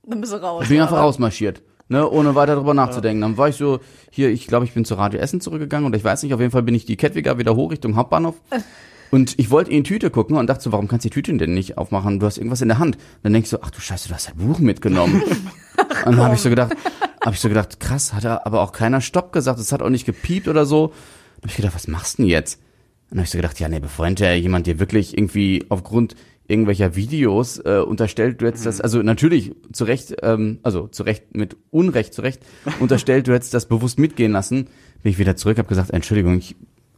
Dann 0.06 0.20
bist 0.20 0.32
du 0.32 0.36
raus. 0.36 0.68
bin 0.68 0.80
einfach 0.80 0.96
aber- 0.96 1.06
rausmarschiert. 1.06 1.62
Ne, 1.88 2.08
ohne 2.08 2.34
weiter 2.34 2.54
drüber 2.56 2.72
nachzudenken. 2.72 3.20
Dann 3.20 3.36
war 3.36 3.48
ich 3.50 3.56
so, 3.56 3.80
hier, 4.10 4.30
ich 4.30 4.46
glaube, 4.46 4.64
ich 4.64 4.72
bin 4.72 4.84
zu 4.86 4.94
Radio 4.94 5.20
Essen 5.20 5.42
zurückgegangen 5.42 5.84
und 5.84 5.94
ich 5.94 6.02
weiß 6.04 6.22
nicht, 6.22 6.32
auf 6.32 6.40
jeden 6.40 6.52
Fall 6.52 6.62
bin 6.62 6.74
ich 6.74 6.86
die 6.86 6.96
Kettwiger 6.96 7.36
wieder 7.36 7.54
hoch 7.54 7.70
Richtung 7.70 7.96
Hauptbahnhof. 7.96 8.40
Und 9.10 9.38
ich 9.38 9.50
wollte 9.50 9.70
in 9.70 9.82
die 9.82 9.88
Tüte 9.90 10.08
gucken 10.08 10.38
und 10.38 10.46
dachte 10.46 10.62
so, 10.62 10.72
warum 10.72 10.88
kannst 10.88 11.04
du 11.04 11.10
die 11.10 11.12
Tüte 11.12 11.36
denn 11.36 11.52
nicht 11.52 11.76
aufmachen? 11.76 12.18
Du 12.18 12.24
hast 12.24 12.38
irgendwas 12.38 12.62
in 12.62 12.68
der 12.68 12.78
Hand. 12.78 12.96
Dann 13.22 13.34
denk 13.34 13.44
ich 13.44 13.50
so, 13.50 13.58
ach 13.60 13.70
du 13.70 13.78
Scheiße, 13.78 14.08
du 14.08 14.14
hast 14.14 14.30
ein 14.30 14.36
Buch 14.38 14.58
mitgenommen. 14.58 15.20
und 16.06 16.16
dann 16.16 16.24
habe 16.24 16.34
ich 16.34 16.40
so 16.40 16.50
gedacht, 16.50 16.74
habe 17.22 17.34
ich 17.34 17.40
so 17.40 17.48
gedacht, 17.48 17.80
krass, 17.80 18.12
hat 18.12 18.24
er 18.24 18.46
aber 18.46 18.60
auch 18.60 18.72
keiner 18.72 19.00
Stopp 19.00 19.32
gesagt, 19.32 19.58
es 19.58 19.72
hat 19.72 19.82
auch 19.82 19.90
nicht 19.90 20.06
gepiept 20.06 20.48
oder 20.48 20.66
so. 20.66 20.88
Dann 20.88 21.42
habe 21.42 21.48
ich 21.48 21.56
gedacht, 21.56 21.74
was 21.74 21.88
machst 21.88 22.18
du 22.18 22.22
denn 22.22 22.30
jetzt? 22.30 22.60
Dann 23.08 23.18
habe 23.18 23.24
ich 23.24 23.30
so 23.30 23.38
gedacht, 23.38 23.60
ja, 23.60 23.68
nee, 23.68 23.80
bevor 23.80 24.06
hinterher 24.06 24.38
jemand 24.38 24.66
dir 24.66 24.80
wirklich 24.80 25.16
irgendwie 25.16 25.64
aufgrund 25.68 26.16
irgendwelcher 26.48 26.96
Videos 26.96 27.58
äh, 27.58 27.82
unterstellt, 27.86 28.40
du 28.40 28.46
hättest 28.46 28.66
das, 28.66 28.80
also 28.80 29.00
natürlich 29.02 29.52
zu 29.72 29.84
Recht, 29.84 30.16
ähm, 30.22 30.58
also 30.62 30.88
zu 30.88 31.02
Recht, 31.02 31.34
mit 31.34 31.56
Unrecht 31.70 32.14
zu 32.14 32.22
Recht, 32.22 32.42
unterstellt, 32.80 33.28
du 33.28 33.32
hättest 33.32 33.54
das 33.54 33.66
bewusst 33.66 33.98
mitgehen 33.98 34.32
lassen, 34.32 34.68
bin 35.02 35.12
ich 35.12 35.18
wieder 35.18 35.36
zurück, 35.36 35.58
habe 35.58 35.68
gesagt, 35.68 35.90
Entschuldigung, 35.90 36.38
ich 36.38 36.56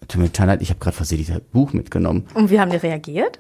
tut 0.09 0.21
mir 0.21 0.27
total 0.27 0.49
leid, 0.49 0.63
ich 0.63 0.71
habe 0.71 0.81
gerade 0.81 0.97
versehentlich 0.97 1.29
das 1.29 1.41
Buch 1.41 1.73
mitgenommen. 1.73 2.27
Und 2.35 2.51
wie 2.51 2.59
haben 2.59 2.71
die 2.71 2.77
reagiert? 2.77 3.39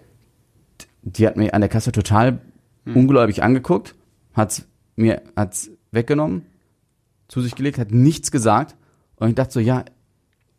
Die 1.02 1.26
hat 1.26 1.36
mir 1.36 1.52
an 1.54 1.60
der 1.60 1.68
Kasse 1.68 1.92
total 1.92 2.40
ungläubig 2.86 3.42
angeguckt, 3.42 3.94
hat's 4.34 4.66
mir 4.96 5.22
hat's 5.36 5.70
weggenommen, 5.92 6.46
zu 7.28 7.40
sich 7.40 7.54
gelegt, 7.54 7.78
hat 7.78 7.90
nichts 7.90 8.30
gesagt 8.30 8.76
und 9.16 9.28
ich 9.28 9.34
dachte 9.34 9.52
so, 9.52 9.60
ja, 9.60 9.84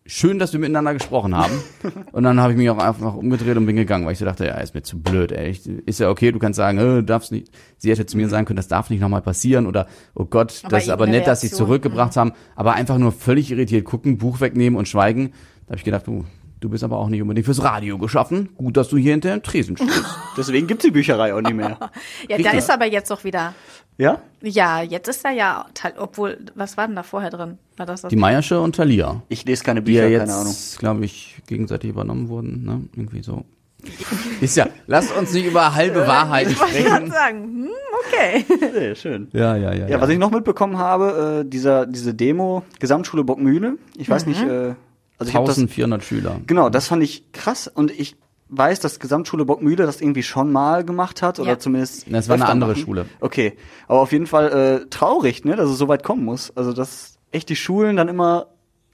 schön, 0.05 0.37
dass 0.37 0.53
wir 0.53 0.59
miteinander 0.59 0.93
gesprochen 0.93 1.35
haben. 1.35 1.53
und 2.11 2.23
dann 2.23 2.39
habe 2.39 2.53
ich 2.53 2.57
mich 2.57 2.69
auch 2.69 2.77
einfach 2.77 3.15
umgedreht 3.15 3.57
und 3.57 3.65
bin 3.65 3.75
gegangen, 3.75 4.05
weil 4.05 4.13
ich 4.13 4.19
so 4.19 4.25
dachte, 4.25 4.45
ja, 4.45 4.55
ist 4.55 4.75
mir 4.75 4.83
zu 4.83 5.01
blöd, 5.01 5.31
ey. 5.31 5.49
Ich, 5.49 5.67
ist 5.67 5.99
ja 5.99 6.09
okay, 6.09 6.31
du 6.31 6.39
kannst 6.39 6.57
sagen, 6.57 6.77
äh, 6.77 7.03
darfst 7.03 7.31
nicht. 7.31 7.49
Sie 7.77 7.89
hätte 7.89 8.05
zu 8.05 8.17
mir 8.17 8.29
sagen 8.29 8.45
können, 8.45 8.57
das 8.57 8.67
darf 8.67 8.89
nicht 8.89 9.01
nochmal 9.01 9.21
passieren 9.21 9.65
oder 9.65 9.87
oh 10.13 10.25
Gott, 10.25 10.61
Aber 10.63 10.69
das 10.71 10.83
ist 10.83 10.89
aber 10.89 11.07
nett, 11.07 11.27
dass 11.27 11.41
sie 11.41 11.47
Reaktion, 11.47 11.67
zurückgebracht 11.67 12.15
haben, 12.15 12.33
aber 12.55 12.73
einfach 12.73 12.97
nur 12.97 13.11
völlig 13.11 13.51
irritiert 13.51 13.85
gucken, 13.85 14.17
Buch 14.17 14.41
wegnehmen 14.41 14.77
und 14.77 14.87
schweigen. 14.87 15.31
Da 15.65 15.71
habe 15.71 15.77
ich 15.77 15.83
gedacht, 15.83 16.05
du, 16.05 16.25
du 16.59 16.69
bist 16.69 16.83
aber 16.83 16.97
auch 16.97 17.09
nicht 17.09 17.21
unbedingt 17.21 17.45
fürs 17.45 17.63
Radio 17.63 17.97
geschaffen. 17.97 18.49
Gut, 18.57 18.77
dass 18.77 18.89
du 18.89 18.97
hier 18.97 19.11
hinter 19.11 19.31
dem 19.31 19.43
Tresen 19.43 19.77
stehst. 19.77 20.05
Deswegen 20.37 20.67
gibt's 20.67 20.83
die 20.85 20.91
Bücherei 20.91 21.33
auch 21.33 21.41
nicht 21.41 21.55
mehr. 21.55 21.77
Ja, 22.27 22.37
da 22.37 22.43
Richtig. 22.43 22.53
ist 22.59 22.71
aber 22.71 22.85
jetzt 22.85 23.11
doch 23.11 23.23
wieder. 23.23 23.53
Ja? 23.97 24.21
Ja, 24.41 24.81
jetzt 24.81 25.07
ist 25.07 25.23
er 25.23 25.31
ja, 25.31 25.65
obwohl, 25.97 26.37
was 26.55 26.75
war 26.77 26.87
denn 26.87 26.95
da 26.95 27.03
vorher 27.03 27.29
drin? 27.29 27.57
War 27.77 27.85
das 27.85 28.01
das? 28.01 28.09
Die 28.09 28.15
Meiersche 28.15 28.59
und 28.59 28.75
Thalia. 28.75 29.21
Ich 29.29 29.45
lese 29.45 29.63
keine 29.63 29.81
die 29.81 29.91
Bücher, 29.91 30.07
ja 30.07 30.19
keine 30.19 30.33
Ahnung. 30.33 30.47
jetzt, 30.47 30.79
glaube 30.79 31.05
ich, 31.05 31.37
gegenseitig 31.47 31.91
übernommen 31.91 32.27
wurden, 32.29 32.63
ne? 32.65 32.81
Irgendwie 32.95 33.21
so. 33.23 33.45
Ist 34.41 34.57
ja, 34.57 34.67
lasst 34.87 35.15
uns 35.15 35.31
nicht 35.33 35.45
über 35.45 35.75
halbe 35.75 36.07
Wahrheiten 36.07 36.51
ich 36.51 36.59
wollte 36.59 36.73
gerade 36.83 37.05
sprechen. 37.07 37.11
sagen, 37.11 37.43
hm, 37.43 37.69
okay. 38.07 38.45
Sehr 38.73 38.95
schön. 38.95 39.27
Ja, 39.31 39.55
ja, 39.55 39.73
ja. 39.73 39.87
Ja, 39.87 40.01
was 40.01 40.09
ich 40.09 40.17
noch 40.17 40.31
mitbekommen 40.31 40.77
habe, 40.77 41.43
äh, 41.45 41.49
dieser, 41.49 41.85
diese 41.85 42.13
Demo, 42.13 42.63
Gesamtschule 42.79 43.23
Bockmühle, 43.23 43.77
ich 43.95 44.09
weiß 44.09 44.25
nicht, 44.25 44.41
äh, 44.41 44.73
also 45.17 45.30
ich 45.30 45.36
habe 45.36 45.47
das, 45.47 45.58
1400 45.58 46.04
Schüler. 46.04 46.39
genau, 46.45 46.69
das 46.69 46.88
fand 46.88 47.04
ich 47.04 47.32
krass 47.32 47.67
und 47.67 47.91
ich 47.91 48.17
weiß, 48.49 48.80
dass 48.80 48.99
Gesamtschule 48.99 49.45
Bockmühle 49.45 49.86
das 49.86 50.01
irgendwie 50.01 50.23
schon 50.23 50.51
mal 50.51 50.84
gemacht 50.86 51.21
hat 51.21 51.39
oder 51.39 51.51
Ja. 51.51 51.60
zumindest. 51.60 52.06
Das 52.10 52.30
war 52.30 52.36
eine 52.36 52.47
andere 52.47 52.71
machen. 52.71 52.82
Schule. 52.82 53.06
Okay, 53.19 53.54
aber 53.88 54.01
auf 54.01 54.12
jeden 54.12 54.28
Fall 54.28 54.82
äh, 54.84 54.89
traurig, 54.89 55.45
ne, 55.45 55.56
dass 55.56 55.69
es 55.69 55.78
so 55.78 55.88
weit 55.88 56.04
kommen 56.04 56.23
muss. 56.23 56.56
Also 56.56 56.73
dass 56.73 57.17
echt 57.32 57.49
die 57.49 57.56
Schulen 57.56 57.95
dann 57.95 58.08
immer 58.08 58.47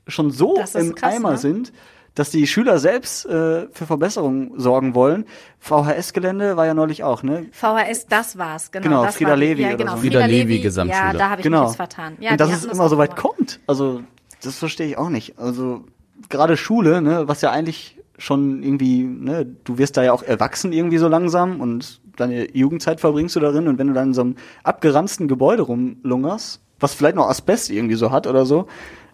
schon 0.08 0.32
so 0.32 0.56
im 0.74 0.96
krass, 0.96 1.14
Eimer 1.14 1.32
ne? 1.32 1.38
sind, 1.38 1.74
dass 2.16 2.30
die 2.30 2.46
Schüler 2.48 2.80
selbst 2.80 3.26
äh, 3.26 3.68
für 3.72 3.86
Verbesserungen 3.86 4.60
sorgen 4.60 4.96
wollen. 4.96 5.26
VHS-Gelände 5.60 6.58
war 6.58 6.66
ja 6.66 6.74
neulich 6.74 7.04
auch, 7.04 7.24
ne? 7.24 7.46
VHS, 7.52 8.08
das 8.08 8.38
war's, 8.38 8.72
genau. 8.72 8.84
Genau, 8.84 9.06
das 9.06 9.16
Frieda 9.16 9.32
war 9.32 9.38
Levi 9.38 9.62
ja, 9.62 9.70
oder 9.70 9.78
genau, 9.78 9.92
so. 9.96 10.02
Frieda 10.02 10.20
Frieda 10.22 10.26
Levi 10.34 10.60
Gesamtschule. 10.60 11.04
Ja, 11.06 11.14
da 11.14 11.30
habe 11.30 11.42
ich 11.42 11.44
genau. 11.44 11.62
mich 11.62 11.70
jetzt 11.70 11.76
vertan. 11.78 12.18
Ja, 12.20 12.32
und 12.32 12.40
dass 12.40 12.52
es 12.52 12.66
immer 12.66 12.90
so 12.90 12.98
weit 12.98 13.16
gemacht. 13.16 13.36
kommt. 13.38 13.60
Also 13.68 14.02
das 14.42 14.58
verstehe 14.58 14.88
ich 14.88 14.98
auch 14.98 15.10
nicht. 15.10 15.40
Also 15.40 15.86
gerade 16.32 16.58
Schule, 16.58 17.02
ne, 17.02 17.28
was 17.28 17.41
ja 17.41 17.52
eigentlich 17.52 17.98
schon 18.17 18.63
irgendwie, 18.63 19.04
ne, 19.04 19.46
du 19.46 19.78
wirst 19.78 19.98
da 19.98 20.04
ja 20.04 20.13
auch 20.13 20.24
erwachsen 20.24 20.74
irgendwie 20.74 20.98
so 20.98 21.08
langsam 21.08 21.60
und 21.62 22.02
deine 22.17 22.56
Jugendzeit 22.56 23.00
verbringst 23.00 23.36
du 23.36 23.39
darin 23.39 23.67
und 23.67 23.78
wenn 23.78 23.88
du 23.88 23.94
dann 23.94 24.10
in 24.10 24.13
so 24.13 24.22
einem 24.22 24.36
abgeranzten 24.63 25.28
Gebäude 25.28 25.63
rumlungerst, 25.63 26.62
was 26.80 26.94
vielleicht 26.94 27.15
noch 27.15 27.30
Asbest 27.30 27.70
irgendwie 27.70 27.96
so 27.96 28.12
hat 28.12 28.28
oder 28.28 28.46
so, 28.46 28.67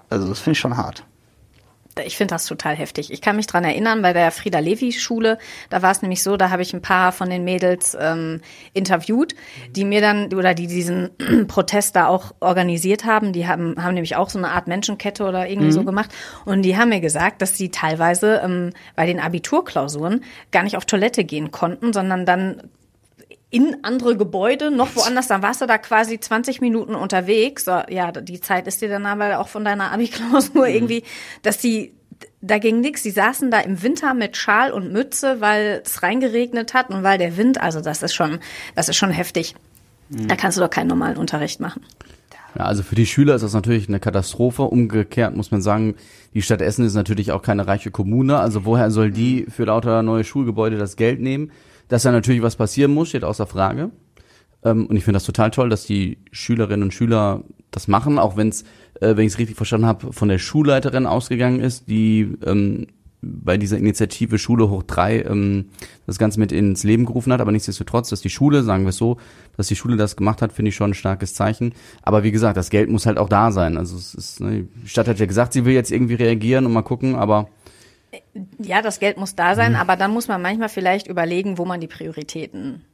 also 0.10 0.28
das 0.28 0.40
finde 0.40 0.54
ich 0.54 0.60
schon 0.60 0.78
hart. 0.78 1.04
Ich 2.06 2.18
finde 2.18 2.36
das 2.36 2.46
total 2.46 2.76
heftig. 2.76 3.12
Ich 3.12 3.22
kann 3.22 3.36
mich 3.36 3.48
dran 3.48 3.64
erinnern, 3.64 4.02
bei 4.02 4.14
der 4.14 4.32
Frieda 4.32 4.60
Levi 4.60 4.92
Schule, 4.92 5.38
da 5.70 5.82
war 5.82 5.92
es 5.92 6.02
nämlich 6.02 6.24
so, 6.24 6.38
da 6.38 6.50
habe 6.50 6.62
ich 6.62 6.74
ein 6.74 6.82
paar 6.82 7.12
von 7.12 7.30
den 7.30 7.44
Mädels 7.44 7.98
ähm, 8.00 8.42
interviewt, 8.74 9.36
die 9.72 9.86
mir 9.86 10.02
dann 10.02 10.34
oder 10.34 10.54
die 10.54 10.68
diesen 10.68 11.10
Protest 11.48 11.96
da 11.96 12.08
auch 12.08 12.34
organisiert 12.40 13.06
haben. 13.06 13.34
Die 13.34 13.48
haben, 13.48 13.76
haben 13.82 13.94
nämlich 13.94 14.16
auch 14.16 14.30
so 14.30 14.38
eine 14.38 14.52
Art 14.52 14.68
Menschenkette 14.68 15.24
oder 15.24 15.48
irgendwie 15.48 15.72
so 15.72 15.84
gemacht. 15.84 16.12
Und 16.46 16.64
die 16.64 16.78
haben 16.78 16.90
mir 16.90 17.02
gesagt, 17.02 17.42
dass 17.42 17.58
sie 17.58 17.70
teilweise 17.70 18.42
ähm, 18.44 18.74
bei 18.96 19.06
den 19.06 19.20
Abiturklausuren 19.20 20.24
gar 20.52 20.64
nicht 20.64 20.78
auf 20.78 20.86
Toilette 20.86 21.24
gehen 21.24 21.52
konnten, 21.52 21.94
sondern 21.94 22.26
dann 22.26 22.62
in 23.50 23.78
andere 23.84 24.18
Gebäude, 24.18 24.72
noch 24.72 24.96
woanders, 24.96 25.28
dann 25.28 25.42
warst 25.42 25.62
du 25.62 25.66
da 25.66 25.78
quasi 25.78 26.20
20 26.20 26.60
Minuten 26.60 26.96
unterwegs. 26.96 27.66
Ja, 27.90 28.12
die 28.12 28.42
Zeit 28.42 28.68
ist 28.68 28.82
dir 28.82 28.90
dann 28.90 29.06
aber 29.06 29.40
auch 29.40 29.48
von 29.48 29.64
deiner 29.64 29.92
Abi-Klausur 29.92 30.68
irgendwie, 30.68 31.04
dass 31.44 31.58
die, 31.58 31.94
da 32.42 32.58
ging 32.58 32.82
nix. 32.82 33.04
Die 33.04 33.12
saßen 33.12 33.50
da 33.50 33.60
im 33.60 33.82
Winter 33.82 34.14
mit 34.14 34.36
Schal 34.36 34.72
und 34.72 34.92
Mütze, 34.92 35.40
weil 35.40 35.82
es 35.86 36.04
reingeregnet 36.04 36.74
hat 36.74 36.90
und 36.90 37.04
weil 37.04 37.18
der 37.18 37.38
Wind, 37.38 37.62
also 37.62 37.80
das 37.80 38.04
ist 38.04 38.14
schon, 38.14 38.40
das 38.76 38.90
ist 38.90 38.98
schon 38.98 39.12
heftig. 39.12 39.56
Da 40.10 40.36
kannst 40.38 40.58
du 40.58 40.62
doch 40.62 40.70
keinen 40.70 40.88
normalen 40.88 41.18
Unterricht 41.18 41.60
machen. 41.60 41.84
Ja, 42.58 42.66
also 42.66 42.82
für 42.82 42.96
die 42.96 43.06
Schüler 43.06 43.36
ist 43.36 43.42
das 43.42 43.54
natürlich 43.54 43.88
eine 43.88 44.00
Katastrophe. 44.00 44.64
Umgekehrt 44.64 45.36
muss 45.36 45.52
man 45.52 45.62
sagen, 45.62 45.96
die 46.34 46.42
Stadt 46.42 46.62
Essen 46.62 46.86
ist 46.86 46.94
natürlich 46.94 47.32
auch 47.32 47.42
keine 47.42 47.68
reiche 47.68 47.92
Kommune. 47.92 48.40
Also 48.40 48.66
woher 48.66 48.90
soll 48.90 49.12
die 49.12 49.46
für 49.50 49.66
lauter 49.66 50.02
neue 50.02 50.24
Schulgebäude 50.24 50.78
das 50.78 50.96
Geld 50.96 51.20
nehmen? 51.20 51.52
Dass 51.88 52.04
da 52.04 52.12
natürlich 52.12 52.42
was 52.42 52.56
passieren 52.56 52.94
muss, 52.94 53.10
steht 53.10 53.24
außer 53.24 53.48
Frage. 53.48 53.92
Ähm, 54.64 54.88
und 54.88 54.96
ich 54.96 55.04
finde 55.04 55.18
das 55.18 55.26
total 55.26 55.52
toll, 55.52 55.70
dass 55.70 55.86
die 55.86 56.18
Schülerinnen 56.32 56.84
und 56.84 56.94
Schüler 56.94 57.44
das 57.72 57.88
machen, 57.88 58.20
auch 58.20 58.38
wenn 58.38 58.50
es, 58.50 58.64
äh, 59.02 59.16
wenn 59.16 59.26
ich 59.26 59.34
es 59.34 59.40
richtig 59.40 59.56
verstanden 59.56 59.88
habe, 59.88 60.14
von 60.14 60.30
der 60.30 60.40
Schulleiterin 60.40 61.06
ausgegangen 61.06 61.60
ist, 61.60 61.90
die 61.90 62.34
ähm, 62.46 62.88
bei 63.22 63.58
dieser 63.58 63.78
Initiative 63.78 64.38
Schule 64.38 64.70
hoch 64.70 64.84
drei 64.84 65.22
ähm, 65.22 65.66
das 66.06 66.20
Ganze 66.20 66.40
mit 66.40 66.52
ins 66.52 66.84
Leben 66.84 67.06
gerufen 67.06 67.34
hat, 67.34 67.42
aber 67.42 67.52
nichtsdestotrotz, 67.52 68.10
dass 68.10 68.22
die 68.22 68.30
Schule, 68.30 68.64
sagen 68.64 68.84
wir 68.84 68.90
es 68.90 68.98
so, 68.98 69.18
dass 69.56 69.68
die 69.68 69.76
Schule 69.76 69.98
das 69.98 70.16
gemacht 70.16 70.42
hat, 70.42 70.54
finde 70.54 70.70
ich 70.70 70.76
schon 70.76 70.92
ein 70.92 70.96
starkes 70.96 71.34
Zeichen. 71.34 71.74
Aber 72.04 72.24
wie 72.24 72.32
gesagt, 72.32 72.58
das 72.58 72.70
Geld 72.70 72.90
muss 72.90 73.06
halt 73.06 73.18
auch 73.18 73.30
da 73.30 73.52
sein. 73.52 73.78
Also 73.78 73.98
es 73.98 74.14
ist, 74.14 74.40
ne, 74.40 74.68
die 74.84 74.88
Stadt 74.88 75.08
hat 75.08 75.20
ja 75.20 75.26
gesagt, 75.26 75.54
sie 75.54 75.66
will 75.66 75.74
jetzt 75.74 75.92
irgendwie 75.92 76.14
reagieren 76.14 76.66
und 76.66 76.74
mal 76.74 76.84
gucken, 76.84 77.16
aber 77.16 77.50
Ja, 78.60 78.82
das 78.82 79.00
Geld 79.00 79.18
muss 79.18 79.36
da 79.36 79.56
sein, 79.56 79.76
aber 79.76 79.96
dann 79.96 80.12
muss 80.12 80.28
man 80.28 80.42
manchmal 80.42 80.70
vielleicht 80.70 81.08
überlegen, 81.08 81.58
wo 81.58 81.66
man 81.66 81.80
die 81.82 81.88
Prioritäten 81.88 82.86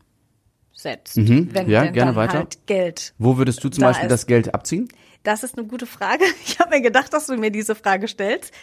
setzt. 0.73 1.17
Mhm. 1.17 1.49
Wenn 1.53 1.69
Ja, 1.69 1.83
denn 1.83 1.93
gerne 1.93 2.11
dann 2.11 2.15
weiter. 2.15 2.37
halt 2.39 2.65
Geld. 2.67 3.13
Wo 3.17 3.37
würdest 3.37 3.63
du 3.63 3.69
zum 3.69 3.81
Da 3.81 3.87
Beispiel 3.89 4.07
ist- 4.07 4.11
das 4.11 4.25
Geld 4.27 4.53
abziehen? 4.53 4.87
Das 5.23 5.43
ist 5.43 5.57
eine 5.57 5.67
gute 5.67 5.85
Frage. 5.85 6.23
Ich 6.45 6.59
habe 6.59 6.71
mir 6.71 6.81
gedacht, 6.81 7.13
dass 7.13 7.27
du 7.27 7.35
mir 7.37 7.51
diese 7.51 7.75
Frage 7.75 8.07
stellst. 8.07 8.53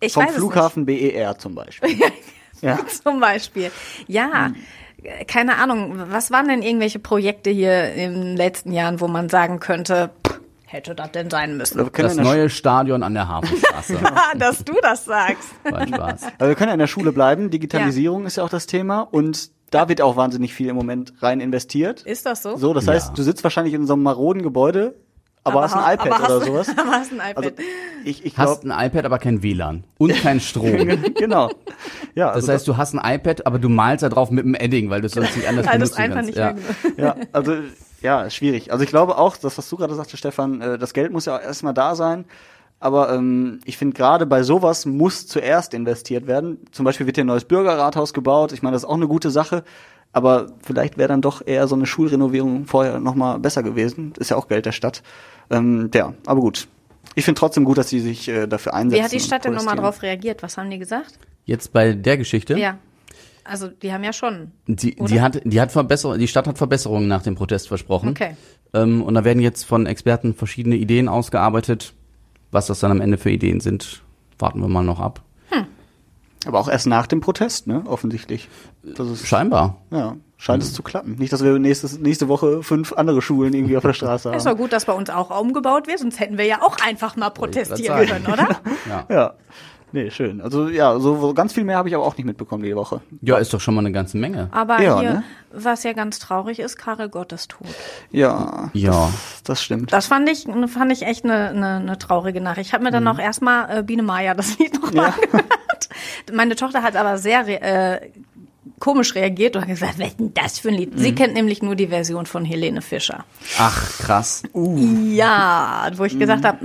Ich 0.00 0.12
Vom 0.14 0.28
Flughafen 0.28 0.84
BER 0.86 1.38
zum 1.38 1.54
Beispiel. 1.54 1.96
ja. 2.60 2.78
Zum 3.02 3.20
Beispiel. 3.20 3.70
Ja. 4.08 4.52
äh, 5.02 5.24
Keine 5.26 5.56
Ahnung, 5.56 5.94
was 6.10 6.30
waren 6.30 6.48
denn 6.48 6.62
irgendwelche 6.62 6.98
Projekte 6.98 7.50
hier 7.50 7.92
in 7.94 8.14
den 8.14 8.36
letzten 8.36 8.72
Jahren, 8.72 9.00
wo 9.00 9.08
man 9.08 9.28
sagen 9.28 9.60
könnte, 9.60 10.10
pff, 10.26 10.40
hätte 10.66 10.94
das 10.94 11.12
denn 11.12 11.30
sein 11.30 11.56
müssen? 11.56 11.90
Können 11.92 12.08
Das 12.08 12.16
neue 12.16 12.50
Stadion 12.50 13.02
an 13.02 13.14
der 13.14 13.28
Hafenstraße. 13.28 13.98
Ah, 14.04 14.36
dass 14.36 14.64
du 14.64 14.74
das 14.82 15.04
sagst. 15.04 15.48
War 15.64 15.86
Spaß. 15.86 16.22
Aber 16.38 16.48
wir 16.48 16.54
können 16.54 16.68
ja 16.68 16.74
in 16.74 16.80
der 16.80 16.86
Schule 16.86 17.12
bleiben. 17.12 17.50
Digitalisierung 17.50 18.26
ist 18.26 18.36
ja 18.36 18.44
auch 18.44 18.48
das 18.50 18.66
Thema 18.66 19.00
und 19.00 19.50
da 19.70 19.88
wird 19.88 20.00
auch 20.00 20.16
wahnsinnig 20.16 20.54
viel 20.54 20.68
im 20.68 20.76
Moment 20.76 21.14
rein 21.22 21.40
investiert. 21.40 22.02
Ist 22.02 22.26
das 22.26 22.42
so? 22.42 22.56
So, 22.56 22.72
das 22.74 22.86
Ja. 22.86 22.92
heißt, 22.94 23.16
du 23.18 23.22
sitzt 23.22 23.42
wahrscheinlich 23.44 23.74
in 23.74 23.86
so 23.86 23.94
einem 23.94 24.02
maroden 24.04 24.42
Gebäude, 24.42 24.94
aber, 25.44 25.62
hast 25.62 25.74
ein 25.74 25.94
iPad 25.94 26.06
aber 26.12 26.18
hast, 26.18 26.30
oder 26.30 26.44
sowas. 26.44 26.68
Aber 26.76 26.90
hast 26.90 27.12
ein 27.12 27.18
iPad. 27.18 27.36
Also 27.36 27.50
ich, 28.04 28.24
ich 28.24 28.36
Hast 28.36 28.62
glaube, 28.62 28.74
ein 28.74 28.86
iPad, 28.86 29.04
aber 29.04 29.18
kein 29.20 29.42
WLAN 29.44 29.84
und 29.98 30.12
kein 30.20 30.40
Strom. 30.40 30.72
genau. 31.14 31.50
Ja, 32.16 32.26
Das 32.28 32.36
also 32.36 32.52
heißt, 32.52 32.68
du 32.68 32.76
hast 32.76 32.94
ein 32.94 33.14
iPad, 33.14 33.46
aber 33.46 33.58
du 33.60 33.68
malst 33.68 34.02
da 34.02 34.08
drauf 34.08 34.30
mit 34.32 34.44
einem 34.44 34.54
Edding, 34.56 34.90
weil 34.90 35.00
du 35.02 35.06
es 35.06 35.12
sonst 35.12 35.36
nicht 35.36 35.46
anders 35.48 35.66
Weil 35.66 35.78
das 35.78 35.90
benutzen 35.92 36.02
einfach 36.02 36.16
kannst. 36.16 36.76
nicht 36.76 36.98
ja. 36.98 37.04
ja, 37.04 37.16
also 37.32 37.54
ja, 38.02 38.22
ist 38.22 38.34
schwierig. 38.34 38.72
Also 38.72 38.84
ich 38.84 38.90
glaube 38.90 39.18
auch, 39.18 39.36
das, 39.36 39.56
was 39.58 39.68
du 39.68 39.76
gerade 39.76 39.94
sagte, 39.94 40.16
Stefan, 40.16 40.60
äh, 40.60 40.78
das 40.78 40.92
Geld 40.92 41.12
muss 41.12 41.26
ja 41.26 41.36
auch 41.36 41.42
erstmal 41.42 41.74
da 41.74 41.94
sein. 41.94 42.24
Aber 42.78 43.12
ähm, 43.12 43.60
ich 43.64 43.78
finde 43.78 43.96
gerade 43.96 44.26
bei 44.26 44.42
sowas 44.42 44.84
muss 44.84 45.26
zuerst 45.26 45.72
investiert 45.72 46.26
werden. 46.26 46.58
Zum 46.72 46.84
Beispiel 46.84 47.06
wird 47.06 47.16
hier 47.16 47.24
ein 47.24 47.28
neues 47.28 47.44
Bürgerrathaus 47.44 48.12
gebaut. 48.12 48.52
Ich 48.52 48.62
meine, 48.62 48.74
das 48.74 48.82
ist 48.82 48.88
auch 48.88 48.94
eine 48.94 49.08
gute 49.08 49.30
Sache. 49.30 49.64
Aber 50.12 50.48
vielleicht 50.62 50.98
wäre 50.98 51.08
dann 51.08 51.22
doch 51.22 51.46
eher 51.46 51.66
so 51.68 51.74
eine 51.74 51.86
Schulrenovierung 51.86 52.66
vorher 52.66 53.00
nochmal 53.00 53.38
besser 53.38 53.62
gewesen. 53.62 54.12
Ist 54.18 54.30
ja 54.30 54.36
auch 54.36 54.48
Geld 54.48 54.66
der 54.66 54.72
Stadt. 54.72 55.02
Ähm, 55.50 55.90
ja, 55.94 56.14
aber 56.26 56.40
gut. 56.40 56.68
Ich 57.14 57.24
finde 57.24 57.38
trotzdem 57.38 57.64
gut, 57.64 57.78
dass 57.78 57.88
sie 57.88 58.00
sich 58.00 58.28
äh, 58.28 58.46
dafür 58.46 58.74
einsetzen. 58.74 59.00
Wie 59.00 59.04
hat 59.04 59.12
die 59.12 59.20
Stadt 59.20 59.44
denn 59.44 59.54
nochmal 59.54 59.76
drauf 59.76 60.02
reagiert? 60.02 60.42
Was 60.42 60.58
haben 60.58 60.70
die 60.70 60.78
gesagt? 60.78 61.18
Jetzt 61.44 61.72
bei 61.72 61.92
der 61.92 62.18
Geschichte. 62.18 62.58
Ja. 62.58 62.78
Also, 63.48 63.68
die 63.68 63.92
haben 63.92 64.04
ja 64.04 64.12
schon. 64.12 64.52
Die, 64.66 64.96
Oder? 64.96 65.08
die 65.08 65.20
hat, 65.20 65.40
die 65.44 65.60
hat 65.60 65.72
Verbesserung, 65.72 66.18
die 66.18 66.28
Stadt 66.28 66.46
hat 66.46 66.58
Verbesserungen 66.58 67.08
nach 67.08 67.22
dem 67.22 67.34
Protest 67.34 67.68
versprochen. 67.68 68.10
Okay. 68.10 68.36
Ähm, 68.74 69.02
und 69.02 69.14
da 69.14 69.24
werden 69.24 69.40
jetzt 69.40 69.64
von 69.64 69.86
Experten 69.86 70.34
verschiedene 70.34 70.76
Ideen 70.76 71.08
ausgearbeitet. 71.08 71.94
Was 72.50 72.66
das 72.66 72.80
dann 72.80 72.90
am 72.90 73.00
Ende 73.00 73.18
für 73.18 73.30
Ideen 73.30 73.60
sind, 73.60 74.02
warten 74.38 74.60
wir 74.60 74.68
mal 74.68 74.84
noch 74.84 75.00
ab. 75.00 75.22
Aber 76.46 76.60
auch 76.60 76.68
erst 76.68 76.86
nach 76.86 77.06
dem 77.06 77.20
Protest, 77.20 77.66
ne? 77.66 77.82
Offensichtlich. 77.86 78.48
Das 78.82 79.08
ist, 79.08 79.26
Scheinbar. 79.26 79.78
ja, 79.90 80.16
scheint 80.36 80.62
es 80.62 80.72
zu 80.72 80.82
klappen. 80.82 81.16
Nicht, 81.18 81.32
dass 81.32 81.42
wir 81.42 81.58
nächstes, 81.58 81.98
nächste 81.98 82.28
Woche 82.28 82.62
fünf 82.62 82.92
andere 82.92 83.20
Schulen 83.20 83.52
irgendwie 83.52 83.76
auf 83.76 83.82
der 83.82 83.92
Straße 83.94 84.28
haben. 84.30 84.36
Ist 84.36 84.46
doch 84.46 84.56
gut, 84.56 84.72
dass 84.72 84.84
bei 84.84 84.92
uns 84.92 85.10
auch 85.10 85.38
umgebaut 85.38 85.88
wird, 85.88 85.98
sonst 85.98 86.20
hätten 86.20 86.38
wir 86.38 86.44
ja 86.44 86.62
auch 86.62 86.76
einfach 86.86 87.16
mal 87.16 87.30
protestieren 87.30 88.06
können, 88.06 88.26
oder? 88.26 88.48
Ja. 88.88 89.06
Ja. 89.10 89.34
Nee, 89.92 90.10
schön. 90.10 90.40
Also 90.40 90.68
ja, 90.68 90.98
so 90.98 91.18
so 91.20 91.32
ganz 91.32 91.52
viel 91.52 91.64
mehr 91.64 91.76
habe 91.78 91.88
ich 91.88 91.94
aber 91.94 92.04
auch 92.04 92.16
nicht 92.16 92.26
mitbekommen 92.26 92.62
die 92.64 92.74
Woche. 92.76 93.00
ja, 93.22 93.38
ist 93.38 93.54
doch 93.54 93.60
schon 93.60 93.74
mal 93.74 93.80
eine 93.80 93.92
ganze 93.92 94.16
Menge. 94.18 94.48
Aber 94.50 94.80
Ja, 94.82 95.00
hier, 95.00 95.12
ne? 95.14 95.22
was 95.52 95.84
ja 95.84 95.92
ganz 95.92 96.18
traurig 96.18 96.58
ist, 96.58 96.76
Karel 96.76 97.08
Gott 97.08 97.32
ist 97.32 97.52
tot. 97.52 97.66
Ja, 98.10 98.70
Ja. 98.74 99.10
das 99.44 99.62
stimmt. 99.62 99.92
Das 99.92 100.06
fand 100.06 100.28
ich, 100.28 100.46
fand 100.68 100.92
ich 100.92 101.02
echt 101.02 101.24
eine, 101.24 101.48
eine, 101.50 101.76
eine 101.76 101.98
traurige 101.98 102.40
Nachricht. 102.40 102.68
Ich 102.68 102.74
habe 102.74 102.84
mir 102.84 102.90
dann 102.90 103.06
auch 103.08 103.18
erstmal 103.18 103.78
äh, 103.78 103.82
Biene 103.82 104.02
Maya 104.02 104.34
das 104.34 104.58
Lied 104.58 104.74
nochmal 104.82 105.12
angehört. 105.12 105.46
Meine 106.32 106.56
Tochter 106.56 106.82
hat 106.82 106.96
aber 106.96 107.16
sehr 107.18 107.46
re 107.46 107.60
äh, 107.60 108.10
komisch 108.78 109.14
reagiert 109.14 109.56
und 109.56 109.62
hat 109.62 109.68
gesagt, 109.68 109.98
was 109.98 110.08
ist 110.08 110.20
denn 110.20 110.34
das 110.34 110.58
für 110.58 110.68
ein 110.68 110.74
Lied? 110.74 110.92
Sie 110.96 111.14
kennt 111.14 111.34
nämlich 111.34 111.62
nur 111.62 111.76
die 111.76 111.88
Version 111.88 112.26
von 112.26 112.44
Helene 112.44 112.82
Fischer. 112.82 113.24
Ach, 113.58 113.98
krass. 113.98 114.42
Ja, 114.54 115.90
wo 115.94 116.04
ich 116.04 116.18
gesagt 116.18 116.44
habe, 116.44 116.64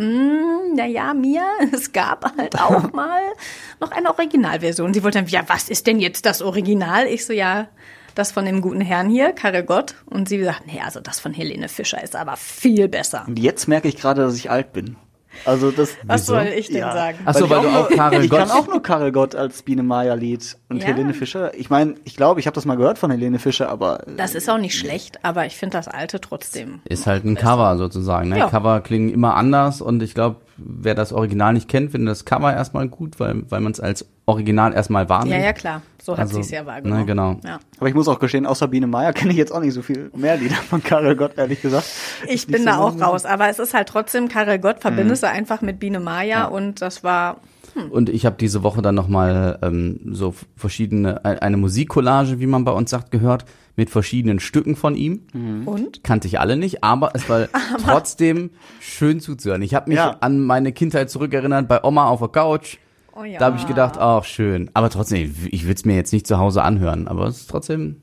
na 0.76 0.86
ja, 0.86 1.14
mir, 1.14 1.44
es 1.74 1.92
gab 1.92 2.38
halt 2.38 2.60
auch 2.60 2.92
mal 2.94 3.22
noch 3.80 3.92
eine 3.92 4.10
Originalversion. 4.10 4.94
Sie 4.94 5.04
wollte 5.04 5.20
dann, 5.20 5.28
ja, 5.28 5.44
was 5.48 5.70
ist 5.70 5.88
denn 5.88 6.00
jetzt 6.00 6.26
das 6.26 6.42
Original? 6.42 7.08
Ich 7.08 7.26
so, 7.26 7.34
ja, 7.34 7.68
das 8.16 8.32
von 8.32 8.46
dem 8.46 8.62
guten 8.62 8.82
Herrn 8.82 9.10
hier, 9.10 9.32
Karel 9.32 9.64
Gott. 9.64 9.96
Und 10.06 10.28
sie 10.28 10.44
sagt, 10.44 10.68
nee, 10.68 10.82
also 10.84 11.00
das 11.00 11.20
von 11.20 11.34
Helene 11.34 11.70
Fischer 11.70 12.04
ist 12.04 12.16
aber 12.16 12.36
viel 12.36 12.88
besser. 12.88 13.26
Und 13.28 13.40
jetzt 13.40 13.68
merke 13.68 13.88
ich 13.88 13.96
gerade, 13.96 14.22
dass 14.22 14.36
ich 14.36 14.50
alt 14.50 14.74
bin. 14.74 14.98
Also 15.46 15.72
das. 15.72 15.96
Was 16.06 16.26
soll 16.26 16.48
ich 16.56 16.68
denn 16.68 16.78
Ja. 16.78 16.94
sagen? 16.94 17.18
Ach 17.26 17.34
so, 17.36 17.50
weil 17.50 17.60
ich 17.66 17.72
du 17.72 17.78
auch 17.80 17.90
Karel 17.90 18.24
Ich 18.24 18.30
Gott- 18.30 18.40
kann 18.40 18.52
auch 18.52 18.68
nur 18.68 18.82
Karel 18.84 19.12
Gott 19.12 19.36
als 19.36 19.62
Biene 19.64 19.84
Maya 19.84 20.14
Lied 20.14 20.58
und 20.70 20.78
Ja. 20.82 20.88
Helene 20.88 21.14
Fischer. 21.14 21.54
Ich 21.58 21.70
meine, 21.70 21.96
ich 22.04 22.16
glaube, 22.16 22.40
ich 22.40 22.48
habe 22.48 22.56
das 22.56 22.66
mal 22.66 22.76
gehört 22.78 22.98
von 22.98 23.12
Helene 23.12 23.40
Fischer, 23.40 23.70
aber 23.70 24.08
äh, 24.08 24.16
Das 24.18 24.36
ist 24.36 24.50
auch 24.50 24.58
nicht 24.58 24.78
schlecht, 24.78 25.24
aber 25.24 25.46
ich 25.46 25.56
finde 25.56 25.78
das 25.78 25.88
alte 25.88 26.20
trotzdem. 26.22 26.80
Ist 26.86 27.08
halt 27.08 27.24
ein 27.26 27.36
Cover 27.36 27.78
sozusagen. 27.78 28.30
Ne? 28.30 28.40
Ja. 28.40 28.50
Cover 28.50 28.82
klingen 28.82 29.10
immer 29.10 29.36
anders 29.36 29.82
und 29.82 30.02
ich 30.04 30.14
glaube, 30.14 30.38
wer 30.58 30.96
das 30.96 31.12
Original 31.14 31.54
nicht 31.54 31.68
kennt, 31.68 31.92
findet 31.92 32.12
das 32.12 32.26
Cover 32.26 32.54
erstmal 32.54 32.88
gut, 32.88 33.20
weil, 33.20 33.44
weil 33.50 33.62
man 33.62 33.72
es 33.72 33.80
als 33.80 34.06
Original 34.26 34.74
erstmal 34.74 35.10
wahrnimmt. 35.10 35.36
Ja, 35.36 35.40
ja, 35.46 35.54
klar. 35.54 35.82
So 36.02 36.14
hat 36.14 36.20
Also, 36.22 36.36
sie 36.36 36.42
es 36.42 36.52
ja 36.52 36.66
wahrgenommen. 36.66 37.02
ne, 37.02 37.06
genau. 37.06 37.40
Ja. 37.44 37.60
aber 37.78 37.90
ich 37.90 37.94
muss 37.96 38.08
auch 38.08 38.18
gestehen, 38.20 38.46
außer 38.46 38.68
Biene 38.68 38.88
Maya 38.88 39.12
kenne 39.14 39.32
ich 39.32 39.38
jetzt 39.38 39.52
auch 39.52 39.60
nicht 39.62 39.74
so 39.74 39.82
viel 39.82 40.10
mehr 40.16 40.38
Lieder 40.38 40.56
von 40.56 40.82
Karel 40.84 41.16
Gott, 41.16 41.34
ehrlich 41.38 41.62
gesagt. 41.62 41.86
Ich 42.28 42.48
bin 42.48 42.60
so 42.62 42.66
da 42.66 42.78
auch 42.78 43.00
raus, 43.02 43.26
aber 43.26 43.50
es 43.50 43.60
ist 43.60 43.74
halt 43.74 43.88
trotzdem 43.90 44.28
Karel 44.28 44.60
Gott, 44.60 44.78
Mhm. 44.78 44.82
verbindest 44.82 45.24
du 45.24 45.28
einfach 45.30 45.62
mit 45.62 45.80
Biene 45.80 46.00
Maya 46.00 46.46
und 46.46 46.82
das 46.82 47.04
war 47.04 47.38
Und 47.92 48.10
ich 48.10 48.26
habe 48.26 48.36
diese 48.40 48.64
Woche 48.64 48.82
dann 48.82 48.96
nochmal 48.96 49.58
ähm, 49.62 50.00
so 50.12 50.34
verschiedene, 50.58 51.24
ein- 51.24 51.40
eine 51.40 51.58
Musikcollage, 51.58 52.40
wie 52.40 52.48
man 52.48 52.64
bei 52.66 52.72
uns 52.74 52.90
sagt, 52.90 53.12
gehört, 53.12 53.46
mit 53.78 53.90
verschiedenen 53.90 54.40
Stücken 54.42 54.76
von 54.76 54.96
ihm. 54.96 55.22
und 55.66 56.04
Kannte 56.04 56.28
ich 56.28 56.40
alle 56.40 56.58
nicht, 56.58 56.84
aber 56.84 57.12
es 57.14 57.30
war 57.30 57.48
trotzdem 57.86 58.50
schön 58.82 59.20
zuzuhören. 59.22 59.62
Ich 59.62 59.74
habe 59.74 59.90
mich 59.90 59.98
Ja. 59.98 60.18
an 60.20 60.40
meine 60.42 60.72
Kindheit 60.74 61.10
zurückerinnert, 61.10 61.68
bei 61.68 61.82
Oma 61.84 62.06
auf 62.08 62.20
der 62.20 62.28
Couch. 62.30 62.78
Oh 63.14 63.24
ja. 63.24 63.40
Da 63.40 63.46
habe 63.46 63.58
ich 63.58 63.68
gedacht, 63.68 63.98
ach 63.98 64.24
schön. 64.24 64.70
Aber 64.74 64.90
trotzdem, 64.90 65.34
ich, 65.50 65.64
würde 65.64 65.76
es 65.76 65.86
mir 65.86 65.96
jetzt 65.96 66.14
nicht 66.14 66.28
zu 66.28 66.38
Hause 66.38 66.64
anhören, 66.64 67.08
aber 67.08 67.28
es 67.28 67.42
ist 67.42 67.50
trotzdem, 67.50 68.02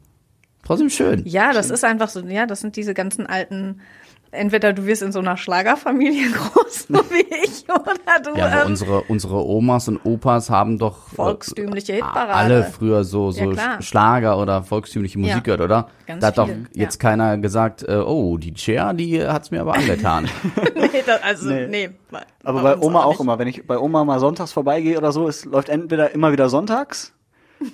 trotzdem 0.64 0.90
schön. 0.90 1.23
Ja, 1.25 1.53
das 1.53 1.71
ist 1.71 1.85
einfach 1.85 2.09
so, 2.09 2.21
ja, 2.21 2.47
das 2.47 2.61
sind 2.61 2.77
diese 2.77 2.94
ganzen 2.94 3.27
alten, 3.27 3.81
entweder 4.30 4.72
du 4.72 4.86
wirst 4.86 5.02
in 5.02 5.12
so 5.12 5.18
einer 5.20 5.36
Schlagerfamilie 5.36 6.30
groß, 6.32 6.86
so 6.88 6.98
wie 7.10 7.26
ich, 7.44 7.64
oder 7.68 8.20
du 8.22 8.38
Ja, 8.38 8.46
aber 8.46 8.60
ähm, 8.62 8.66
unsere, 8.68 9.00
unsere 9.02 9.44
Omas 9.46 9.88
und 9.88 10.00
Opas 10.04 10.50
haben 10.50 10.78
doch 10.78 11.12
äh, 11.12 11.16
Volkstümliche 11.16 11.94
Hitparade. 11.94 12.34
alle 12.34 12.64
früher 12.64 13.04
so, 13.04 13.30
so 13.30 13.52
Ja. 13.52 13.80
Schlager 13.82 14.38
oder 14.38 14.62
volkstümliche 14.62 15.18
Musik 15.18 15.34
Ja. 15.36 15.40
gehört, 15.40 15.60
oder? 15.60 15.88
Ganz 16.06 16.20
da 16.20 16.26
hat 16.28 16.38
doch 16.38 16.46
viele, 16.46 16.64
jetzt 16.74 17.02
ja. 17.02 17.08
keiner 17.10 17.38
gesagt, 17.38 17.82
äh, 17.82 17.96
oh, 17.96 18.36
die 18.38 18.54
Cher, 18.56 18.92
die 18.94 19.22
hat's 19.26 19.50
mir 19.50 19.60
aber 19.60 19.74
angetan. 19.74 20.28
nee, 20.74 21.02
das, 21.06 21.22
also, 21.22 21.48
nee. 21.50 21.66
Nee. 21.66 21.90
bei- 22.10 22.22
Aber 22.44 22.62
bei 22.62 22.74
uns 22.74 22.84
Oma 22.84 23.04
auch 23.04 23.10
nicht. 23.12 23.20
immer. 23.20 23.38
Wenn 23.38 23.48
ich 23.48 23.66
bei 23.66 23.78
Oma 23.78 24.04
mal 24.04 24.20
sonntags 24.20 24.52
vorbeigehe 24.52 24.96
oder 24.98 25.12
so, 25.12 25.28
es 25.28 25.44
läuft 25.44 25.68
entweder 25.68 26.12
immer 26.14 26.32
wieder 26.32 26.48
sonntags 26.48 27.12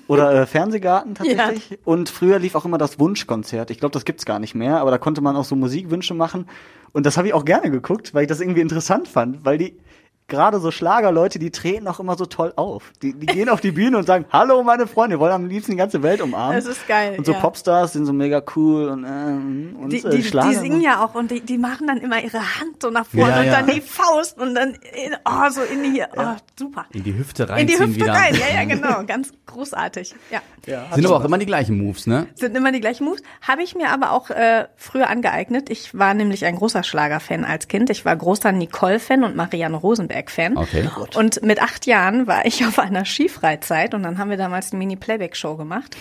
oder 0.08 0.32
äh, 0.32 0.46
Fernsehgarten 0.46 1.14
tatsächlich. 1.14 1.78
Und 1.84 2.08
früher 2.08 2.38
lief 2.38 2.54
auch 2.54 2.64
immer 2.64 2.78
das 2.78 2.98
Wunschkonzert. 2.98 3.70
Ich 3.70 3.78
glaube, 3.78 3.92
das 3.92 4.04
gibt's 4.04 4.24
gar 4.24 4.38
nicht 4.38 4.54
mehr, 4.54 4.78
aber 4.78 4.90
da 4.90 4.98
konnte 4.98 5.20
man 5.20 5.36
auch 5.36 5.44
so 5.44 5.56
Musikwünsche 5.56 6.14
machen. 6.14 6.46
Und 6.92 7.06
das 7.06 7.16
habe 7.16 7.28
ich 7.28 7.34
auch 7.34 7.44
gerne 7.44 7.70
geguckt, 7.70 8.14
weil 8.14 8.22
ich 8.22 8.28
das 8.28 8.40
irgendwie 8.40 8.60
interessant 8.60 9.08
fand, 9.08 9.44
weil 9.44 9.58
die 9.58 9.76
gerade 10.26 10.58
so 10.58 10.70
Schlagerleute, 10.70 11.38
die 11.38 11.50
treten 11.50 11.86
auch 11.86 12.00
immer 12.00 12.16
so 12.16 12.24
toll 12.26 12.52
auf. 12.56 12.92
Die, 13.02 13.12
die 13.12 13.26
gehen 13.26 13.48
auf 13.48 13.60
die 13.60 13.72
Bühne 13.72 13.98
und 13.98 14.06
sagen, 14.06 14.24
hallo 14.30 14.62
meine 14.62 14.86
Freunde, 14.86 15.16
wir 15.16 15.20
wollen 15.20 15.32
am 15.32 15.46
liebsten 15.46 15.72
die 15.72 15.76
ganze 15.76 16.02
Welt 16.02 16.20
umarmen. 16.22 16.56
Das 16.56 16.66
ist 16.66 16.86
geil, 16.88 17.14
Und 17.18 17.26
so 17.26 17.32
ja. 17.32 17.40
Popstars 17.40 17.92
sind 17.92 18.06
so 18.06 18.12
mega 18.12 18.42
cool 18.56 18.88
und, 18.88 19.04
ähm, 19.04 19.76
und 19.78 19.90
Die, 19.92 19.98
äh, 20.04 20.10
die, 20.10 20.22
Schlager. 20.24 20.48
die 20.48 20.54
singen 20.56 20.80
ja 20.80 21.04
auch 21.04 21.14
und 21.14 21.30
die, 21.30 21.40
die 21.40 21.58
machen 21.58 21.86
dann 21.86 21.98
immer 21.98 22.22
ihre 22.22 22.38
Hand 22.38 22.80
so 22.82 22.90
nach 22.90 23.06
vorne 23.06 23.30
Ja, 23.32 23.40
und 23.40 23.46
ja. 23.46 23.52
dann 23.60 23.66
die 23.66 23.80
Faust 23.80 24.38
und 24.38 24.54
dann 24.54 24.70
in, 24.70 25.14
oh, 25.26 25.50
so 25.50 25.60
in 25.62 25.82
die 25.82 25.90
hier. 25.90 26.08
Oh, 26.16 26.36
super. 26.58 26.86
In 26.92 27.04
die 27.04 27.14
Hüfte 27.16 27.42
In 27.58 27.66
die 27.66 27.74
Hüfte 27.78 27.94
wieder. 27.96 28.12
rein. 28.14 28.34
Ja, 28.34 28.54
ja, 28.62 28.64
genau. 28.64 29.04
Ganz 29.06 29.30
großartig. 29.46 30.14
Ja. 30.30 30.40
Ja, 30.66 30.86
Sind 30.94 31.06
aber 31.06 31.16
auch 31.16 31.24
immer 31.24 31.38
die 31.38 31.46
gleichen 31.46 31.76
Moves, 31.78 32.06
ne? 32.06 32.26
Sind 32.34 32.56
immer 32.56 32.72
die 32.72 32.80
gleichen 32.80 33.04
Moves. 33.04 33.22
Habe 33.42 33.62
ich 33.62 33.74
mir 33.74 33.90
aber 33.90 34.12
auch 34.12 34.30
äh, 34.30 34.66
früher 34.76 35.08
angeeignet. 35.08 35.70
Ich 35.70 35.96
war 35.96 36.14
nämlich 36.14 36.44
ein 36.44 36.56
großer 36.56 36.82
Schlagerfan 36.82 37.44
als 37.44 37.68
Kind. 37.68 37.90
Ich 37.90 38.04
war 38.04 38.16
großer 38.16 38.52
Nicole-Fan 38.52 39.24
und 39.24 39.36
Marianne 39.36 39.76
Rosenberg-Fan. 39.76 40.56
Okay. 40.56 40.88
Und 41.16 41.42
mit 41.42 41.62
acht 41.62 41.86
Jahren 41.86 42.26
war 42.26 42.46
ich 42.46 42.64
auf 42.66 42.78
einer 42.78 43.04
Skifreizeit 43.04 43.94
und 43.94 44.02
dann 44.02 44.18
haben 44.18 44.30
wir 44.30 44.36
damals 44.36 44.72
eine 44.72 44.78
Mini-Playback-Show 44.78 45.56
gemacht. 45.56 45.96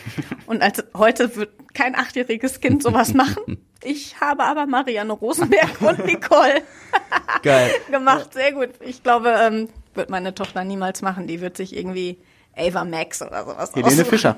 Und 0.45 0.62
als 0.62 0.84
heute 0.95 1.36
wird 1.36 1.52
kein 1.73 1.95
achtjähriges 1.95 2.60
Kind 2.62 2.84
sowas 2.84 3.13
machen. 3.13 3.58
Ich 3.84 4.19
habe 4.21 4.43
aber 4.43 4.65
Marianne 4.65 5.12
Rosenberg 5.13 5.82
und 5.82 6.06
Nicole 6.06 6.62
Geil. 7.43 7.71
gemacht. 7.91 8.34
Sehr 8.34 8.54
gut. 8.54 8.69
Ich 8.80 9.04
glaube, 9.04 9.36
ähm, 9.41 9.67
wird 9.93 10.10
meine 10.10 10.34
Tochter 10.34 10.63
niemals 10.63 11.02
machen. 11.02 11.28
Die 11.28 11.41
wird 11.41 11.58
sich 11.58 11.76
irgendwie 11.76 12.17
Ava 12.56 12.86
Max 12.86 13.21
oder 13.21 13.43
sowas 13.43 13.71
Helene 13.73 13.88
aussuchen. 13.88 14.06
Fischer. 14.06 14.38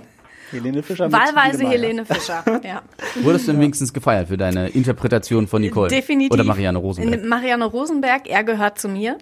Helene 0.51 0.83
Fischer. 0.83 1.11
Wahlweise. 1.11 1.67
Helene 1.67 2.05
Fischer, 2.05 2.43
ja. 2.63 2.81
Wurdest 3.21 3.47
du 3.47 3.51
denn 3.53 3.61
wenigstens 3.61 3.93
gefeiert 3.93 4.27
für 4.27 4.37
deine 4.37 4.69
Interpretation 4.69 5.47
von 5.47 5.61
Nicole? 5.61 5.89
Definitiv. 5.89 6.31
Oder 6.31 6.43
Marianne 6.43 6.77
Rosenberg? 6.77 7.25
Marianne 7.25 7.65
Rosenberg, 7.65 8.27
er 8.27 8.43
gehört 8.43 8.79
zu 8.79 8.87
mir. 8.87 9.17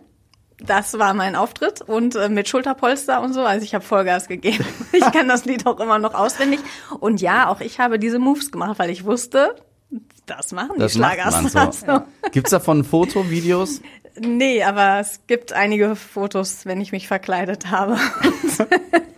Das 0.60 0.98
war 0.98 1.14
mein 1.14 1.36
Auftritt 1.36 1.82
und 1.82 2.16
äh, 2.16 2.30
mit 2.30 2.48
Schulterpolster 2.48 3.22
und 3.22 3.34
so. 3.34 3.42
Also 3.42 3.66
ich 3.66 3.74
habe 3.76 3.84
Vollgas 3.84 4.28
gegeben. 4.28 4.64
Ich 4.94 5.12
kann 5.12 5.28
das 5.28 5.44
Lied 5.46 5.66
auch 5.66 5.80
immer 5.80 5.98
noch 6.00 6.14
auswendig. 6.14 6.60
Und 7.00 7.20
ja, 7.20 7.50
auch 7.50 7.60
ich 7.60 7.80
habe 7.80 7.98
diese 8.00 8.20
Moves 8.20 8.52
gemacht, 8.52 8.78
weil 8.80 8.90
ich 8.92 9.04
wusste, 9.06 9.56
das 10.28 10.52
machen 10.52 10.74
die 10.76 10.80
Das 10.80 10.96
macht 10.96 11.18
man 11.18 11.50
Schlagerstars. 11.50 11.80
so. 11.82 12.30
Gibt's 12.32 12.52
davon 12.52 12.80
ein 12.80 12.84
Foto, 12.84 13.30
Videos? 13.30 13.82
Nee, 14.20 14.64
aber 14.64 15.00
es 15.00 15.22
gibt 15.26 15.52
einige 15.54 15.96
Fotos, 15.96 16.66
wenn 16.68 16.80
ich 16.80 16.92
mich 16.92 17.08
verkleidet 17.08 17.72
habe 17.72 17.98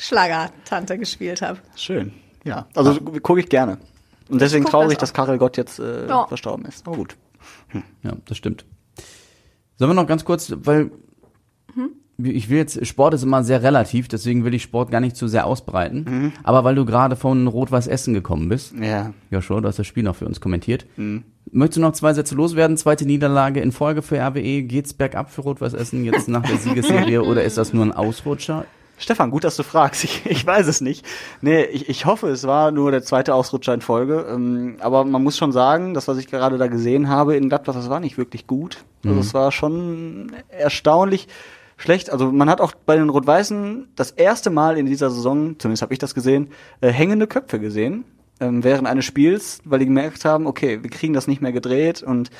Schlagertante 0.00 0.98
gespielt 0.98 1.42
habe. 1.42 1.58
Schön. 1.76 2.12
Ja, 2.44 2.66
also 2.74 2.94
gucke 3.00 3.40
ich 3.40 3.48
gerne. 3.48 3.78
Und 4.28 4.40
deswegen 4.40 4.64
traurig, 4.64 4.98
das 4.98 5.10
dass 5.10 5.14
Karel 5.14 5.38
Gott 5.38 5.56
jetzt 5.56 5.78
äh, 5.78 6.08
Ja. 6.08 6.26
verstorben 6.26 6.64
ist. 6.64 6.86
Aber 6.86 6.96
gut. 6.96 7.16
Ja, 8.02 8.12
das 8.26 8.36
stimmt. 8.38 8.64
Sollen 9.76 9.90
wir 9.90 9.94
noch 9.94 10.06
ganz 10.06 10.24
kurz, 10.24 10.52
weil 10.56 10.90
ich 12.22 12.50
will 12.50 12.58
jetzt, 12.58 12.86
Sport 12.86 13.14
ist 13.14 13.22
immer 13.22 13.42
sehr 13.42 13.62
relativ, 13.62 14.06
deswegen 14.06 14.44
will 14.44 14.52
ich 14.52 14.62
Sport 14.62 14.90
gar 14.90 15.00
nicht 15.00 15.16
zu 15.16 15.26
sehr 15.26 15.46
ausbreiten. 15.46 16.32
Aber 16.42 16.64
weil 16.64 16.74
du 16.74 16.84
gerade 16.84 17.16
von 17.16 17.46
Rot-Weiß 17.46 17.86
Essen 17.86 18.12
gekommen 18.12 18.48
bist, 18.50 18.74
Ja. 18.78 19.14
Joshua, 19.30 19.60
du 19.62 19.68
hast 19.68 19.78
das 19.78 19.86
Spiel 19.86 20.02
noch 20.02 20.16
für 20.16 20.26
uns 20.26 20.38
kommentiert. 20.40 20.84
Möchtest 21.50 21.78
du 21.78 21.80
noch 21.80 21.92
zwei 21.92 22.12
Sätze 22.12 22.34
loswerden? 22.34 22.76
Zweite 22.76 23.06
Niederlage 23.06 23.60
in 23.60 23.72
Folge 23.72 24.02
für 24.02 24.18
RWE. 24.20 24.62
Geht's 24.64 24.92
bergab 24.92 25.30
für 25.30 25.40
Rot-Weiß 25.40 25.72
Essen 25.72 26.04
jetzt 26.04 26.28
nach 26.28 26.42
der 26.46 26.56
Siegesserie 26.58 27.22
oder 27.22 27.42
ist 27.42 27.56
das 27.56 27.72
nur 27.72 27.84
ein 27.86 27.92
Ausrutscher? 27.92 28.66
Stefan, 29.00 29.30
gut, 29.30 29.44
dass 29.44 29.56
du 29.56 29.62
fragst. 29.62 30.04
Ich, 30.10 30.26
ich 30.26 30.46
weiß 30.46 30.66
es 30.66 30.80
nicht. 30.80 31.04
Nee, 31.40 31.64
ich, 31.64 31.88
ich 31.88 32.06
hoffe, 32.06 32.28
es 32.28 32.46
war 32.46 32.70
nur 32.70 32.90
der 32.90 33.02
zweite 33.02 33.34
Ausrutscher 33.34 33.74
in 33.74 33.80
Folge. 33.80 34.26
Ähm, 34.30 34.76
aber 34.80 35.04
man 35.04 35.22
muss 35.22 35.36
schon 35.36 35.52
sagen, 35.52 35.94
das, 35.94 36.06
was 36.06 36.18
ich 36.18 36.28
gerade 36.28 36.58
da 36.58 36.66
gesehen 36.68 37.08
habe 37.08 37.36
in 37.36 37.48
Gladbach, 37.48 37.74
das 37.74 37.90
war 37.90 38.00
nicht 38.00 38.18
wirklich 38.18 38.46
gut. 38.46 38.84
Also 39.04 39.18
es 39.18 39.34
war 39.34 39.50
schon 39.50 40.32
erstaunlich 40.48 41.28
schlecht. 41.78 42.10
Also 42.10 42.30
man 42.30 42.50
hat 42.50 42.60
auch 42.60 42.72
bei 42.86 42.96
den 42.96 43.08
Rot-Weißen 43.08 43.88
das 43.96 44.10
erste 44.10 44.50
Mal 44.50 44.76
in 44.76 44.86
dieser 44.86 45.10
Saison, 45.10 45.58
zumindest 45.58 45.82
habe 45.82 45.94
ich 45.94 45.98
das 45.98 46.14
gesehen, 46.14 46.50
äh, 46.80 46.90
hängende 46.90 47.26
Köpfe 47.26 47.58
gesehen 47.58 48.04
ähm, 48.40 48.62
während 48.62 48.86
eines 48.86 49.06
Spiels, 49.06 49.60
weil 49.64 49.78
die 49.78 49.86
gemerkt 49.86 50.24
haben, 50.24 50.46
okay, 50.46 50.82
wir 50.82 50.90
kriegen 50.90 51.14
das 51.14 51.26
nicht 51.26 51.40
mehr 51.40 51.52
gedreht 51.52 52.02
und 52.02 52.30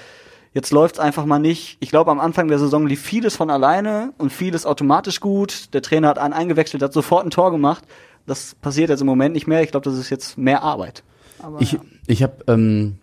Jetzt 0.52 0.72
läuft's 0.72 0.98
einfach 0.98 1.26
mal 1.26 1.38
nicht. 1.38 1.76
Ich 1.80 1.90
glaube, 1.90 2.10
am 2.10 2.18
Anfang 2.18 2.48
der 2.48 2.58
Saison 2.58 2.86
lief 2.86 3.00
vieles 3.00 3.36
von 3.36 3.50
alleine 3.50 4.12
und 4.18 4.32
vieles 4.32 4.66
automatisch 4.66 5.20
gut. 5.20 5.72
Der 5.74 5.82
Trainer 5.82 6.08
hat 6.08 6.18
einen 6.18 6.32
eingewechselt, 6.32 6.82
hat 6.82 6.92
sofort 6.92 7.24
ein 7.24 7.30
Tor 7.30 7.52
gemacht. 7.52 7.84
Das 8.26 8.56
passiert 8.56 8.90
jetzt 8.90 9.00
im 9.00 9.06
Moment 9.06 9.34
nicht 9.34 9.46
mehr. 9.46 9.62
Ich 9.62 9.70
glaube, 9.70 9.84
das 9.88 9.96
ist 9.98 10.10
jetzt 10.10 10.36
mehr 10.36 10.62
Arbeit. 10.62 11.04
Aber 11.40 11.60
Ich, 11.60 11.78
ich 12.08 12.22
habe 12.24 12.34
ähm, 12.48 12.98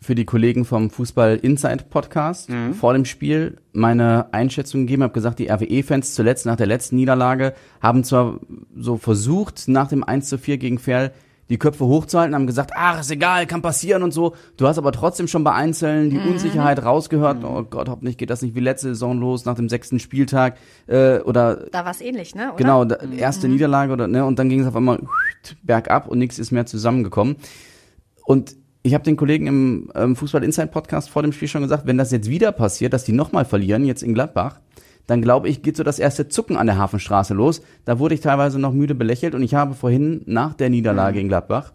für 0.00 0.14
die 0.14 0.24
Kollegen 0.24 0.64
vom 0.64 0.88
Fußball 0.90 1.36
Inside 1.36 1.84
Podcast 1.90 2.48
vor 2.78 2.94
dem 2.94 3.04
Spiel 3.04 3.58
meine 3.72 4.32
Einschätzung 4.32 4.82
gegeben, 4.82 5.02
habe 5.02 5.12
gesagt, 5.12 5.38
die 5.38 5.48
RWE-Fans 5.50 6.14
zuletzt 6.14 6.46
nach 6.46 6.56
der 6.56 6.66
letzten 6.66 6.96
Niederlage 6.96 7.54
haben 7.82 8.02
zwar 8.04 8.40
so 8.76 8.96
versucht, 8.96 9.68
nach 9.68 9.88
dem 9.88 10.02
1 10.04 10.28
zu 10.28 10.38
4 10.38 10.56
gegen 10.58 10.78
Ferl 10.78 11.12
die 11.50 11.58
Köpfe 11.58 11.86
hochzuhalten, 11.86 12.34
haben 12.34 12.46
gesagt, 12.46 12.72
ach, 12.74 13.00
ist 13.00 13.10
egal, 13.10 13.46
kann 13.46 13.62
passieren 13.62 14.02
und 14.02 14.12
so. 14.12 14.34
Du 14.56 14.66
hast 14.66 14.78
aber 14.78 14.92
trotzdem 14.92 15.28
schon 15.28 15.44
bei 15.44 15.52
Einzelnen 15.52 16.10
die 16.10 16.18
Unsicherheit 16.18 16.84
rausgehört. 16.84 17.42
Oh 17.42 17.62
Gott, 17.62 17.88
hoffentlich 17.88 18.18
geht 18.18 18.30
das 18.30 18.42
nicht 18.42 18.54
wie 18.54 18.60
letzte 18.60 18.88
Saison 18.88 19.18
los, 19.18 19.44
nach 19.44 19.54
dem 19.54 19.68
sechsten 19.68 19.98
Spieltag 19.98 20.56
äh, 20.86 21.18
oder 21.20 21.66
Da 21.70 21.84
war 21.84 21.92
es 21.92 22.00
ähnlich, 22.00 22.34
ne? 22.34 22.48
Oder? 22.48 22.56
Genau, 22.56 22.84
da, 22.84 22.96
erste 23.16 23.48
Niederlage 23.48 23.92
oder 23.92 24.06
ne 24.06 24.24
und 24.24 24.38
dann 24.38 24.48
ging 24.48 24.60
es 24.60 24.66
auf 24.66 24.76
einmal 24.76 25.00
bergab 25.62 26.08
und 26.08 26.18
nichts 26.18 26.38
ist 26.38 26.50
mehr 26.50 26.66
zusammengekommen. 26.66 27.36
Und 28.24 28.56
ich 28.82 28.94
habe 28.94 29.04
den 29.04 29.16
Kollegen 29.16 29.46
im 29.46 29.90
ähm, 29.94 30.16
Fußball 30.16 30.44
Inside 30.44 30.68
Podcast 30.68 31.10
vor 31.10 31.22
dem 31.22 31.32
Spiel 31.32 31.48
schon 31.48 31.62
gesagt, 31.62 31.86
wenn 31.86 31.98
das 31.98 32.10
jetzt 32.10 32.28
wieder 32.28 32.52
passiert, 32.52 32.92
dass 32.92 33.04
die 33.04 33.12
nochmal 33.12 33.44
verlieren, 33.44 33.84
jetzt 33.84 34.02
in 34.02 34.14
Gladbach, 34.14 34.60
dann 35.08 35.22
glaube 35.22 35.48
ich, 35.48 35.62
geht 35.62 35.76
so 35.76 35.82
das 35.82 35.98
erste 35.98 36.28
Zucken 36.28 36.56
an 36.56 36.66
der 36.66 36.76
Hafenstraße 36.76 37.34
los. 37.34 37.62
Da 37.86 37.98
wurde 37.98 38.14
ich 38.14 38.20
teilweise 38.20 38.60
noch 38.60 38.72
müde 38.72 38.94
belächelt 38.94 39.34
und 39.34 39.42
ich 39.42 39.54
habe 39.54 39.74
vorhin 39.74 40.20
nach 40.26 40.54
der 40.54 40.70
Niederlage 40.70 41.18
in 41.18 41.28
Gladbach 41.28 41.72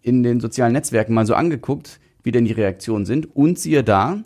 in 0.00 0.22
den 0.22 0.40
sozialen 0.40 0.72
Netzwerken 0.72 1.14
mal 1.14 1.26
so 1.26 1.34
angeguckt, 1.34 2.00
wie 2.22 2.32
denn 2.32 2.46
die 2.46 2.52
Reaktionen 2.52 3.04
sind. 3.04 3.36
Und 3.36 3.58
siehe 3.58 3.84
da, 3.84 4.22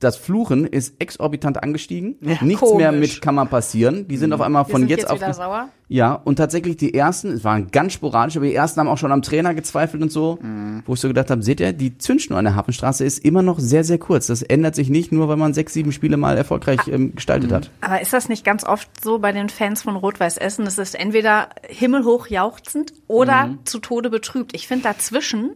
das 0.00 0.16
Fluchen 0.16 0.66
ist 0.66 0.94
exorbitant 0.98 1.62
angestiegen. 1.62 2.16
Nichts 2.20 2.42
mehr 2.42 2.56
Komisch. 2.90 3.14
mit 3.14 3.20
kann 3.22 3.34
man 3.34 3.48
passieren. 3.48 4.08
Die 4.08 4.16
sind 4.16 4.32
auf 4.32 4.40
einmal 4.40 4.64
von 4.64 4.88
jetzt, 4.88 5.02
jetzt 5.02 5.10
auf 5.10 5.18
wieder 5.18 5.34
sauer. 5.34 5.68
ja, 5.88 6.14
und 6.14 6.36
tatsächlich 6.36 6.78
die 6.78 6.94
ersten, 6.94 7.28
es 7.32 7.44
waren 7.44 7.70
ganz 7.70 7.92
sporadisch, 7.92 8.36
aber 8.36 8.46
die 8.46 8.54
ersten 8.54 8.80
haben 8.80 8.88
auch 8.88 8.96
schon 8.98 9.12
am 9.12 9.20
Trainer 9.22 9.52
gezweifelt 9.54 10.02
und 10.02 10.10
so, 10.10 10.38
wo 10.86 10.94
ich 10.94 11.00
so 11.00 11.06
gedacht 11.08 11.30
habe, 11.30 11.42
seht 11.42 11.60
ihr, 11.60 11.72
die 11.74 11.98
Zündschnur 11.98 12.38
an 12.38 12.46
der 12.46 12.56
Hafenstraße 12.56 13.04
ist 13.04 13.24
immer 13.24 13.42
noch 13.42 13.58
sehr, 13.58 13.84
sehr 13.84 13.98
kurz. 13.98 14.26
Das 14.26 14.42
ändert 14.42 14.74
sich 14.74 14.88
nicht 14.88 15.12
nur, 15.12 15.28
weil 15.28 15.36
man 15.36 15.52
sechs, 15.54 15.74
sieben 15.74 15.92
Spiele 15.92 16.16
mal 16.16 16.36
erfolgreich 16.36 16.80
ähm, 16.88 17.14
gestaltet 17.14 17.52
hat. 17.52 17.70
Aber 17.82 18.00
ist 18.00 18.12
das 18.14 18.28
nicht 18.30 18.44
ganz 18.44 18.64
oft 18.64 18.88
so 19.04 19.18
bei 19.18 19.32
den 19.32 19.50
Fans 19.50 19.82
von 19.82 19.96
Rot-Weiß 19.96 20.38
Essen? 20.38 20.66
Es 20.66 20.78
ist 20.78 20.94
entweder 20.98 21.48
himmelhoch 21.68 22.26
jauchzend 22.28 22.94
oder 23.06 23.46
Mhm. 23.48 23.58
zu 23.66 23.78
Tode 23.80 24.08
betrübt. 24.08 24.54
Ich 24.54 24.66
finde, 24.66 24.84
dazwischen 24.84 25.52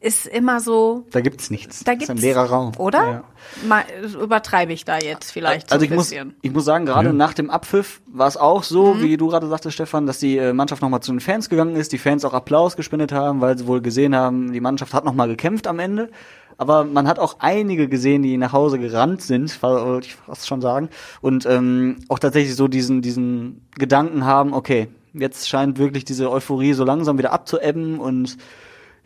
ist 0.00 0.26
immer 0.26 0.60
so, 0.60 1.04
da 1.10 1.20
gibt's 1.20 1.50
nichts. 1.50 1.82
da 1.82 1.92
das 1.92 1.98
gibt's, 1.98 2.04
ist 2.04 2.10
ein 2.10 2.18
leerer 2.18 2.44
Raum. 2.48 2.72
oder? 2.78 2.98
Ja. 3.08 3.24
Mal, 3.66 3.84
übertreibe 4.22 4.72
ich 4.72 4.84
da 4.84 4.98
jetzt 4.98 5.32
vielleicht 5.32 5.72
Also 5.72 5.80
so 5.80 5.84
ich 5.86 5.90
ein 5.90 5.96
muss, 5.96 6.10
bisschen. 6.10 6.36
ich 6.40 6.52
muss 6.52 6.64
sagen, 6.64 6.86
gerade 6.86 7.08
Ja. 7.08 7.12
nach 7.12 7.34
dem 7.34 7.50
Abpfiff 7.50 8.00
war 8.06 8.28
es 8.28 8.36
auch 8.36 8.62
so, 8.62 9.00
wie 9.00 9.16
du 9.16 9.28
gerade 9.28 9.48
sagtest, 9.48 9.74
Stefan, 9.74 10.06
dass 10.06 10.18
die 10.18 10.36
äh, 10.38 10.52
Mannschaft 10.52 10.82
nochmal 10.82 11.00
zu 11.00 11.10
den 11.12 11.20
Fans 11.20 11.48
gegangen 11.48 11.74
ist, 11.74 11.92
die 11.92 11.98
Fans 11.98 12.24
auch 12.24 12.32
Applaus 12.34 12.76
gespendet 12.76 13.10
haben, 13.12 13.40
weil 13.40 13.58
sie 13.58 13.66
wohl 13.66 13.80
gesehen 13.80 14.14
haben, 14.14 14.52
die 14.52 14.60
Mannschaft 14.60 14.94
hat 14.94 15.04
nochmal 15.04 15.26
gekämpft 15.28 15.66
am 15.66 15.78
Ende. 15.80 16.10
Aber 16.58 16.84
man 16.84 17.06
hat 17.08 17.18
auch 17.20 17.36
einige 17.38 17.88
gesehen, 17.88 18.22
die 18.22 18.36
nach 18.36 18.52
Hause 18.52 18.78
gerannt 18.80 19.22
sind, 19.22 19.62
wollte 19.62 20.06
ich 20.08 20.14
fast 20.16 20.46
schon 20.48 20.60
sagen. 20.60 20.88
Und 21.20 21.46
ähm, 21.46 21.98
auch 22.08 22.18
tatsächlich 22.18 22.54
so 22.56 22.66
diesen, 22.68 23.00
diesen 23.00 23.62
Gedanken 23.76 24.24
haben, 24.24 24.52
okay, 24.52 24.88
jetzt 25.12 25.48
scheint 25.48 25.78
wirklich 25.78 26.04
diese 26.04 26.30
Euphorie 26.30 26.72
so 26.74 26.84
langsam 26.84 27.16
wieder 27.18 27.32
abzuebben 27.32 27.98
und 28.00 28.36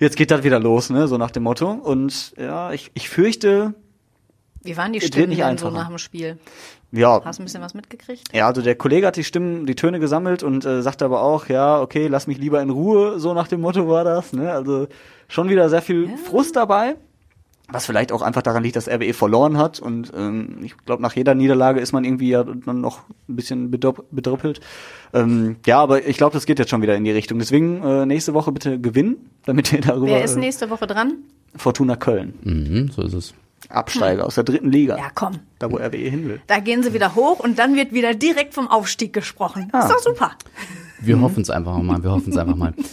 jetzt 0.02 0.16
geht 0.16 0.30
das 0.30 0.42
wieder 0.42 0.60
los, 0.60 0.90
ne, 0.90 1.08
so 1.08 1.16
nach 1.18 1.30
dem 1.30 1.42
Motto. 1.44 1.70
Und 1.70 2.34
ja, 2.36 2.72
ich, 2.72 2.90
ich 2.94 3.08
fürchte, 3.08 3.74
Wie 4.62 4.76
waren 4.76 4.92
die 4.92 5.00
Stimmen 5.00 5.30
nicht 5.30 5.40
denn 5.40 5.58
so 5.58 5.70
nach 5.70 5.88
dem 5.88 5.98
Spiel? 5.98 6.38
ja, 6.92 7.20
Hast 7.24 7.38
du 7.38 7.42
ein 7.42 7.46
bisschen 7.46 7.62
was 7.62 7.74
mitgekriegt? 7.74 8.28
ja, 8.34 8.46
also 8.46 8.60
der 8.62 8.74
Kollege 8.74 9.06
hat 9.06 9.16
die 9.16 9.24
Stimmen, 9.24 9.66
die 9.66 9.74
Töne 9.74 9.98
gesammelt 9.98 10.42
und 10.42 10.64
äh, 10.64 10.82
sagte 10.82 11.04
aber 11.04 11.22
auch, 11.22 11.48
ja, 11.48 11.80
okay, 11.80 12.06
lass 12.08 12.26
mich 12.26 12.38
lieber 12.38 12.60
in 12.60 12.70
Ruhe, 12.70 13.18
so 13.18 13.32
nach 13.34 13.48
dem 13.48 13.60
Motto 13.62 13.88
war 13.88 14.04
das. 14.04 14.32
Ne? 14.32 14.52
Also 14.52 14.88
schon 15.28 15.48
wieder 15.48 15.68
sehr 15.70 15.82
viel 15.82 16.16
Frust 16.18 16.56
dabei. 16.56 16.96
Was 17.72 17.86
vielleicht 17.86 18.12
auch 18.12 18.22
einfach 18.22 18.42
daran 18.42 18.62
liegt, 18.62 18.76
dass 18.76 18.88
RWE 18.88 19.12
verloren 19.14 19.56
hat. 19.58 19.80
Und 19.80 20.12
ähm, 20.16 20.58
ich 20.62 20.76
glaube, 20.84 21.02
nach 21.02 21.14
jeder 21.16 21.34
Niederlage 21.34 21.80
ist 21.80 21.92
man 21.92 22.04
irgendwie 22.04 22.28
ja 22.30 22.44
dann 22.44 22.80
noch 22.80 23.00
ein 23.28 23.36
bisschen 23.36 23.70
bedrüpp- 23.72 24.04
bedrüppelt. 24.10 24.60
Ähm, 25.14 25.56
ja, 25.66 25.78
aber 25.80 26.06
ich 26.06 26.16
glaube, 26.16 26.34
das 26.34 26.46
geht 26.46 26.58
jetzt 26.58 26.70
schon 26.70 26.82
wieder 26.82 26.94
in 26.96 27.04
die 27.04 27.10
Richtung. 27.10 27.38
Deswegen 27.38 27.82
äh, 27.82 28.06
nächste 28.06 28.34
Woche 28.34 28.52
bitte 28.52 28.78
gewinnen, 28.78 29.16
damit 29.46 29.72
wir 29.72 29.80
darüber. 29.80 30.06
Wer 30.06 30.24
ist 30.24 30.36
äh, 30.36 30.40
nächste 30.40 30.70
Woche 30.70 30.86
dran? 30.86 31.14
Fortuna 31.56 31.96
Köln. 31.96 32.34
Mhm, 32.44 32.90
so 32.92 33.02
ist 33.02 33.14
es. 33.14 33.34
Absteiger 33.68 34.26
aus 34.26 34.34
der 34.34 34.44
dritten 34.44 34.70
Liga. 34.70 34.96
Ja, 34.98 35.10
komm. 35.14 35.38
Da, 35.58 35.70
wo 35.70 35.76
RWE 35.76 35.96
hin 35.96 36.28
will. 36.28 36.40
Da 36.48 36.58
gehen 36.58 36.82
sie 36.82 36.92
wieder 36.92 37.14
hoch 37.14 37.38
und 37.38 37.58
dann 37.58 37.76
wird 37.76 37.92
wieder 37.92 38.12
direkt 38.12 38.54
vom 38.54 38.68
Aufstieg 38.68 39.12
gesprochen. 39.12 39.70
Ist 39.78 39.88
doch 39.90 39.98
super. 40.00 40.32
Wir 41.00 41.20
hoffen 41.20 41.42
es 41.42 41.50
einfach 41.50 41.78
mal, 41.80 42.02
wir 42.02 42.10
hoffen 42.10 42.30
es 42.32 42.36
einfach 42.36 42.56
mal. 42.56 42.74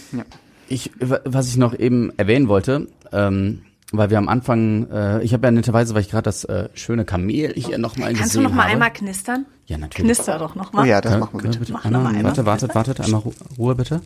Ich, 0.72 0.92
wa- 1.00 1.18
was 1.24 1.48
ich 1.48 1.56
noch 1.56 1.76
eben 1.76 2.12
erwähnen 2.16 2.46
wollte, 2.46 2.86
ähm, 3.12 3.62
weil 3.92 4.10
wir 4.10 4.18
am 4.18 4.28
Anfang, 4.28 4.88
äh, 4.90 5.22
ich 5.22 5.32
habe 5.32 5.46
ja 5.46 5.50
netterweise, 5.50 5.94
weil 5.94 6.02
ich 6.02 6.10
gerade 6.10 6.22
das 6.22 6.44
äh, 6.44 6.68
schöne 6.74 7.04
Kamel 7.04 7.52
hier 7.54 7.78
nochmal 7.78 8.08
gesehen 8.10 8.20
Kannst 8.20 8.36
du 8.36 8.40
noch 8.40 8.52
mal 8.52 8.64
habe. 8.64 8.72
einmal 8.72 8.92
knistern? 8.92 9.46
Ja, 9.66 9.78
natürlich. 9.78 10.06
Knister 10.06 10.38
doch 10.38 10.54
noch 10.54 10.72
Oh 10.74 10.84
ja, 10.84 11.00
das 11.00 11.12
Ja, 11.12 11.18
machen 11.18 11.34
wir 11.34 11.40
können 11.42 11.58
bitte. 11.58 11.72
Mach 11.72 11.84
einmal, 11.84 12.02
noch 12.02 12.10
mal 12.10 12.16
einmal. 12.16 12.30
Warte, 12.30 12.46
wartet, 12.46 12.74
wartet, 12.74 13.00
einmal 13.00 13.20
Ru 13.20 13.32
Ruhe 13.58 13.74
bitte. 13.74 14.00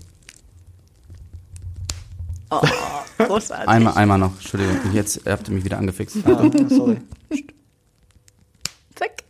Oh, 2.50 2.60
großartig. 3.18 3.68
Einmal, 3.68 3.94
einmal 3.94 4.18
noch, 4.18 4.34
Entschuldigung, 4.34 4.76
jetzt 4.92 5.22
habt 5.26 5.48
ihr 5.48 5.54
mich 5.54 5.64
wieder 5.64 5.78
angefixt. 5.78 6.18
Ah, 6.26 6.50
sorry. 6.68 6.98
Zack. 8.94 9.24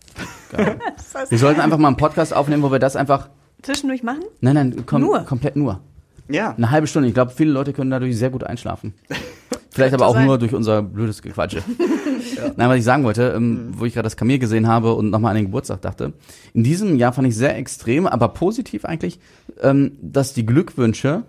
Geil. 0.50 0.78
Wir 1.30 1.38
sollten 1.38 1.60
einfach 1.60 1.78
mal 1.78 1.88
einen 1.88 1.96
Podcast 1.96 2.34
aufnehmen, 2.34 2.62
wo 2.62 2.70
wir 2.72 2.78
das 2.80 2.96
einfach, 2.96 3.28
zwischendurch 3.62 4.02
machen? 4.02 4.24
nein, 4.40 4.54
nein, 4.54 4.86
kom 4.86 5.00
Nur? 5.00 5.20
komplett 5.20 5.56
nur. 5.56 5.80
Ja. 6.28 6.54
Eine 6.54 6.70
halbe 6.70 6.86
Stunde. 6.86 7.08
Ich 7.08 7.14
glaube, 7.14 7.30
viele 7.30 7.50
Leute 7.52 7.72
können 7.72 7.90
dadurch 7.90 8.16
sehr 8.16 8.30
gut 8.30 8.44
einschlafen. 8.44 8.94
Vielleicht 9.74 9.94
aber 9.94 10.06
auch 10.06 10.14
sein. 10.14 10.26
nur 10.26 10.38
durch 10.38 10.54
unser 10.54 10.82
blödes 10.82 11.20
Gequatsche. 11.20 11.62
Nein, 12.56 12.68
was 12.68 12.78
ich 12.78 12.84
sagen 12.84 13.02
wollte, 13.02 13.32
ähm, 13.36 13.70
wo 13.72 13.84
ich 13.84 13.94
gerade 13.94 14.06
das 14.06 14.16
Kamel 14.16 14.38
gesehen 14.38 14.68
habe 14.68 14.94
und 14.94 15.10
nochmal 15.10 15.30
an 15.30 15.36
den 15.36 15.46
Geburtstag 15.46 15.82
dachte. 15.82 16.12
In 16.52 16.62
diesem 16.62 16.96
Jahr 16.96 17.12
fand 17.12 17.26
ich 17.26 17.36
sehr 17.36 17.56
extrem, 17.56 18.06
aber 18.06 18.28
positiv 18.28 18.84
eigentlich, 18.84 19.18
ähm, 19.60 19.92
dass 20.00 20.32
die 20.32 20.46
Glückwünsche, 20.46 21.24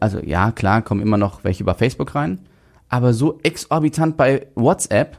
also 0.00 0.18
ja, 0.18 0.50
klar, 0.50 0.82
kommen 0.82 1.00
immer 1.00 1.18
noch 1.18 1.44
welche 1.44 1.62
über 1.62 1.74
Facebook 1.74 2.16
rein, 2.16 2.40
aber 2.88 3.14
so 3.14 3.38
exorbitant 3.44 4.16
bei 4.16 4.48
WhatsApp 4.56 5.18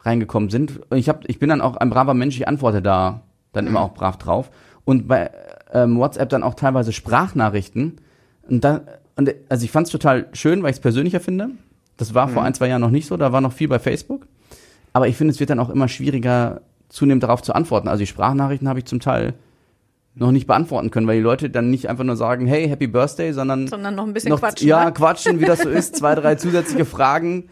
reingekommen 0.00 0.48
sind. 0.48 0.80
Und 0.90 0.96
ich, 0.96 1.10
hab, 1.10 1.28
ich 1.28 1.38
bin 1.38 1.50
dann 1.50 1.60
auch 1.60 1.76
ein 1.76 1.90
braver 1.90 2.14
Mensch, 2.14 2.36
ich 2.36 2.48
antworte 2.48 2.80
da 2.80 3.20
dann 3.52 3.66
immer 3.66 3.80
auch 3.80 3.92
brav 3.92 4.16
drauf. 4.16 4.50
Und 4.84 5.08
bei 5.08 5.30
ähm, 5.72 5.98
WhatsApp 5.98 6.30
dann 6.30 6.42
auch 6.42 6.54
teilweise 6.54 6.92
Sprachnachrichten. 6.92 8.00
Und 8.48 8.64
dann, 8.64 8.82
und, 9.16 9.34
also 9.48 9.64
ich 9.64 9.70
fand 9.70 9.86
es 9.86 9.92
total 9.92 10.28
schön, 10.32 10.62
weil 10.62 10.70
ich 10.70 10.76
es 10.76 10.80
persönlicher 10.80 11.20
finde. 11.20 11.50
Das 11.96 12.14
war 12.14 12.28
vor 12.28 12.42
ein, 12.42 12.52
zwei 12.54 12.68
Jahren 12.68 12.80
noch 12.82 12.90
nicht 12.90 13.06
so, 13.06 13.16
da 13.16 13.32
war 13.32 13.40
noch 13.40 13.52
viel 13.52 13.68
bei 13.68 13.78
Facebook. 13.78 14.26
Aber 14.92 15.08
ich 15.08 15.16
finde, 15.16 15.32
es 15.32 15.40
wird 15.40 15.50
dann 15.50 15.58
auch 15.60 15.70
immer 15.70 15.88
schwieriger, 15.88 16.60
zunehmend 16.88 17.22
darauf 17.22 17.42
zu 17.42 17.54
antworten. 17.54 17.88
Also 17.88 18.00
die 18.00 18.06
Sprachnachrichten 18.06 18.68
habe 18.68 18.78
ich 18.78 18.84
zum 18.86 19.00
Teil 19.00 19.34
noch 20.14 20.30
nicht 20.30 20.46
beantworten 20.46 20.90
können, 20.90 21.06
weil 21.06 21.16
die 21.16 21.22
Leute 21.22 21.50
dann 21.50 21.70
nicht 21.70 21.88
einfach 21.90 22.04
nur 22.04 22.16
sagen, 22.16 22.46
hey, 22.46 22.68
Happy 22.68 22.86
Birthday, 22.86 23.32
sondern 23.32 23.66
Sondern 23.68 23.94
noch 23.94 24.06
ein 24.06 24.12
bisschen 24.14 24.30
noch, 24.30 24.40
quatschen, 24.40 24.66
Ja, 24.68 24.84
ne? 24.86 24.92
quatschen, 24.92 25.40
wie 25.40 25.44
das 25.44 25.60
so 25.60 25.68
ist, 25.68 25.96
zwei, 25.96 26.14
drei 26.14 26.34
zusätzliche 26.36 26.84
Fragen. 26.86 27.48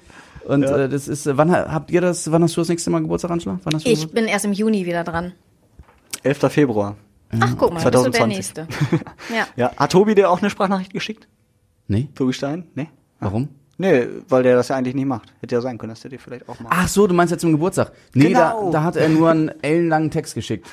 Und 0.47 0.63
äh, 0.63 0.89
das 0.89 1.09
ist, 1.09 1.27
äh, 1.27 1.37
wann 1.37 1.51
ha- 1.51 1.71
habt 1.71 1.91
ihr 1.91 2.01
das, 2.01 2.31
wann 2.31 2.43
hast 2.43 2.57
du 2.57 2.61
das 2.63 2.69
nächste 2.69 2.91
Mal 2.91 3.01
Geburtstag, 3.03 3.31
Angela? 3.31 3.59
Wann 3.65 3.75
hast 3.75 3.85
du 3.85 3.91
Ich 3.91 4.01
Geburtstag? 4.01 4.15
bin 4.15 4.27
erst 4.27 4.45
im 4.47 4.53
Juni 4.53 4.85
wieder 4.87 5.05
dran. 5.05 5.33
11. 6.23 6.51
Februar. 6.53 6.97
Ach, 7.41 7.55
guck 7.59 7.71
mal, 7.73 7.83
bist 7.83 7.87
du 7.87 7.91
der 7.91 8.13
2020. 8.13 8.37
Nächste. 8.37 8.69
Ja. 9.35 9.47
Ja, 9.57 9.77
hat 9.77 9.93
Tobi 9.93 10.15
dir 10.15 10.31
auch 10.31 10.41
eine 10.41 10.49
Sprachnachricht 10.51 10.93
geschickt? 10.93 11.29
Nee, 11.89 12.09
Tobi 12.15 12.33
Stein? 12.33 12.65
Nee? 12.75 12.89
warum? 13.21 13.49
Nee, 13.77 14.07
weil 14.29 14.43
der 14.43 14.57
das 14.57 14.69
ja 14.69 14.77
eigentlich 14.77 14.95
nicht 14.95 15.07
macht. 15.07 15.33
Hätte 15.41 15.55
ja 15.57 15.61
sein 15.61 15.79
können, 15.79 15.91
dass 15.91 16.01
der 16.01 16.11
dir 16.11 16.19
vielleicht 16.19 16.49
auch 16.49 16.59
macht. 16.61 16.73
Ach 16.77 16.89
so, 16.89 17.07
du 17.07 17.15
meinst 17.15 17.33
jetzt 17.33 17.41
zum 17.41 17.53
Geburtstag. 17.53 17.93
Nee, 18.15 18.29
Genau. 18.29 18.71
da, 18.71 18.79
da 18.79 18.83
hat 18.85 18.97
er 18.97 19.09
nur 19.09 19.31
einen 19.31 19.49
ellenlangen 19.63 20.11
Text 20.11 20.35
geschickt. 20.35 20.67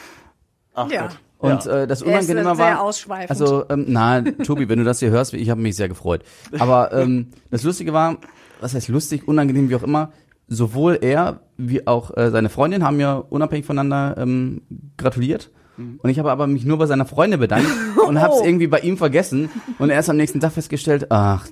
Ach 0.73 0.89
Ja. 0.91 1.03
Gott. 1.07 1.19
Und 1.39 1.65
äh, 1.65 1.87
das 1.87 2.03
Er 2.03 2.19
ist, 2.19 2.29
Unangenehme 2.29 2.55
sehr 2.55 2.77
war, 3.07 3.25
also 3.29 3.65
ähm, 3.69 3.85
na, 3.87 4.21
Tobi, 4.21 4.69
wenn 4.69 4.77
du 4.77 4.85
das 4.85 4.99
hier 4.99 5.09
hörst, 5.09 5.33
ich 5.33 5.49
habe 5.49 5.59
mich 5.59 5.75
sehr 5.75 5.89
gefreut. 5.89 6.21
Aber 6.59 6.93
ähm, 6.93 7.29
das 7.49 7.63
Lustige 7.63 7.93
war, 7.93 8.17
was 8.59 8.75
heißt 8.75 8.89
lustig, 8.89 9.27
unangenehm 9.27 9.67
wie 9.67 9.75
auch 9.75 9.81
immer, 9.81 10.11
sowohl 10.47 10.99
er 11.01 11.39
wie 11.57 11.87
auch 11.87 12.15
äh, 12.15 12.29
seine 12.29 12.49
Freundin 12.49 12.83
haben 12.83 12.97
mir 12.97 13.25
unabhängig 13.29 13.65
voneinander 13.65 14.21
ähm, 14.21 14.61
gratuliert. 14.97 15.49
Und 15.77 16.09
ich 16.11 16.19
habe 16.19 16.29
aber 16.31 16.45
mich 16.45 16.63
nur 16.63 16.77
bei 16.77 16.85
seiner 16.85 17.05
Freundin 17.05 17.39
bedankt 17.39 17.65
und 18.07 18.21
habe 18.21 18.35
es 18.35 18.41
Oh. 18.41 18.45
irgendwie 18.45 18.67
bei 18.67 18.79
ihm 18.81 18.97
vergessen 18.97 19.49
und 19.79 19.89
erst 19.89 20.11
am 20.11 20.17
nächsten 20.17 20.39
Tag 20.39 20.51
festgestellt, 20.51 21.07
ach, 21.09 21.47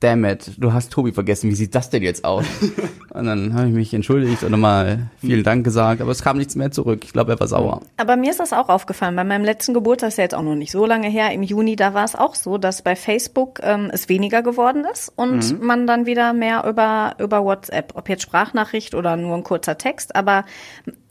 damn 0.00 0.24
it, 0.24 0.52
du 0.56 0.72
hast 0.72 0.92
Tobi 0.92 1.12
vergessen, 1.12 1.50
wie 1.50 1.54
sieht 1.54 1.74
das 1.74 1.90
denn 1.90 2.02
jetzt 2.02 2.24
aus? 2.24 2.44
und 3.10 3.26
dann 3.26 3.54
habe 3.54 3.68
ich 3.68 3.74
mich 3.74 3.94
entschuldigt 3.94 4.42
und 4.42 4.50
nochmal 4.50 5.10
vielen 5.20 5.44
Dank 5.44 5.62
gesagt, 5.62 6.00
aber 6.00 6.10
es 6.10 6.22
kam 6.22 6.38
nichts 6.38 6.56
mehr 6.56 6.70
zurück. 6.70 7.00
Ich 7.04 7.12
glaube, 7.12 7.32
er 7.32 7.40
war 7.40 7.46
sauer. 7.46 7.82
Aber 7.98 8.16
mir 8.16 8.30
ist 8.30 8.40
das 8.40 8.52
auch 8.52 8.68
aufgefallen. 8.70 9.14
Bei 9.14 9.24
meinem 9.24 9.44
letzten 9.44 9.74
Geburtstag 9.74 10.08
ist 10.08 10.16
ja 10.18 10.24
jetzt 10.24 10.34
auch 10.34 10.42
noch 10.42 10.54
nicht 10.54 10.72
so 10.72 10.86
lange 10.86 11.08
her. 11.08 11.30
Im 11.32 11.42
Juni, 11.42 11.76
da 11.76 11.92
war 11.92 12.04
es 12.04 12.14
auch 12.14 12.34
so, 12.34 12.56
dass 12.56 12.82
bei 12.82 12.96
Facebook 12.96 13.60
ähm, 13.62 13.90
es 13.92 14.08
weniger 14.08 14.42
geworden 14.42 14.86
ist 14.90 15.12
und 15.14 15.60
man 15.62 15.86
dann 15.86 16.06
wieder 16.06 16.32
mehr 16.32 16.64
über, 16.66 17.14
über 17.18 17.44
WhatsApp, 17.44 17.92
ob 17.94 18.08
jetzt 18.08 18.22
Sprachnachricht 18.22 18.94
oder 18.94 19.16
nur 19.16 19.36
ein 19.36 19.44
kurzer 19.44 19.76
Text. 19.76 20.16
Aber 20.16 20.44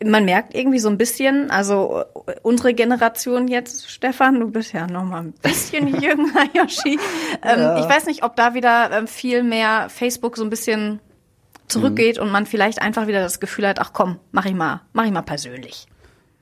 man 0.04 0.26
merkt 0.26 0.56
irgendwie 0.56 0.80
so 0.80 0.90
ein 0.90 0.98
bisschen, 0.98 1.52
also 1.52 2.04
äh, 2.26 2.36
unsere 2.42 2.74
Generation 2.74 3.48
jetzt, 3.48 3.92
Stefan, 3.92 4.40
du 4.40 4.50
bist 4.50 4.74
ja 4.74 4.88
noch 4.88 5.04
mal 5.04 5.22
ein 5.22 5.34
bisschen 5.34 5.88
jünger, 6.02 6.44
Yoshi. 6.54 7.00
Ähm, 7.44 7.78
Ich 7.78 7.90
weiß 7.90 8.06
nicht, 8.08 8.24
ob 8.24 8.36
da 8.36 8.54
wieder 8.54 8.79
ähm, 8.92 9.08
viel 9.08 9.44
mehr 9.44 9.90
Facebook 9.90 10.38
so 10.38 10.44
ein 10.44 10.50
bisschen 10.50 11.00
zurückgeht 11.68 12.18
und 12.18 12.32
man 12.32 12.46
vielleicht 12.46 12.82
einfach 12.82 13.08
wieder 13.08 13.22
das 13.22 13.40
Gefühl 13.40 13.68
hat, 13.68 13.80
ach 13.80 13.92
komm, 13.94 14.18
mach 14.32 14.46
ich 14.46 14.56
mal, 14.56 14.82
mach 14.94 15.06
ich 15.06 15.12
mal 15.12 15.22
persönlich. 15.22 15.88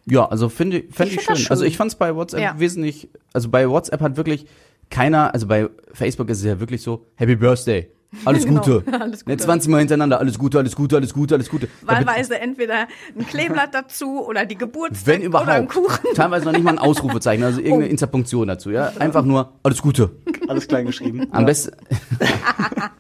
Ja, 0.06 0.26
also 0.26 0.48
finde 0.48 0.84
fände 0.90 1.12
Ich 1.14 1.20
ich, 1.20 1.26
find 1.26 1.30
das 1.32 1.40
schön. 1.40 1.52
Also 1.52 1.64
schön. 1.64 1.72
ich 1.72 1.78
fand 1.78 1.92
es 1.92 1.96
bei 1.98 2.16
WhatsApp 2.16 2.42
Ja. 2.42 2.60
wesentlich, 2.60 3.10
also 3.34 3.50
bei 3.50 3.70
WhatsApp 3.70 4.00
hat 4.02 4.16
wirklich 4.16 4.46
keiner, 4.90 5.34
also 5.34 5.48
bei 5.48 5.68
Facebook 5.92 6.30
ist 6.30 6.38
es 6.40 6.46
ja 6.46 6.62
wirklich 6.62 6.82
so, 6.82 7.08
Happy 7.16 7.36
Birthday. 7.36 7.90
Alles 8.24 8.46
Genau, 8.46 8.62
Gute. 8.64 8.84
alles 9.02 9.26
Ne, 9.26 9.34
Gute. 9.34 9.44
20 9.44 9.70
Mal 9.70 9.80
hintereinander, 9.80 10.18
alles 10.20 10.40
Gute, 10.40 10.60
alles 10.60 10.78
Gute, 10.78 10.96
alles 10.96 11.14
Gute, 11.14 11.36
alles 11.36 11.50
Gute. 11.50 11.68
Wahlweise 11.82 12.40
entweder 12.40 12.88
ein 13.20 13.28
Kleeblatt 13.28 13.74
dazu 13.74 14.26
oder 14.26 14.46
die 14.46 14.58
Geburtstag 14.58 15.08
wenn 15.08 15.28
oder 15.28 15.46
ein. 15.50 15.68
Kuchen. 15.68 16.06
Teilweise 16.16 16.46
noch 16.46 16.54
nicht 16.54 16.64
mal 16.64 16.72
ein 16.72 16.80
Ausrufezeichen, 16.80 17.44
also 17.44 17.60
irgendeine 17.60 17.88
Oh. 17.88 17.92
Interpunktion 17.92 18.48
dazu, 18.48 18.72
ja. 18.72 18.94
Einfach 18.98 19.26
nur, 19.26 19.52
alles 19.62 19.82
Gute. 19.82 20.12
Alles 20.48 20.68
klein 20.68 20.86
geschrieben. 20.86 21.28
Am 21.32 21.45
besten. 21.45 21.76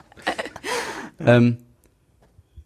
ähm, 1.19 1.57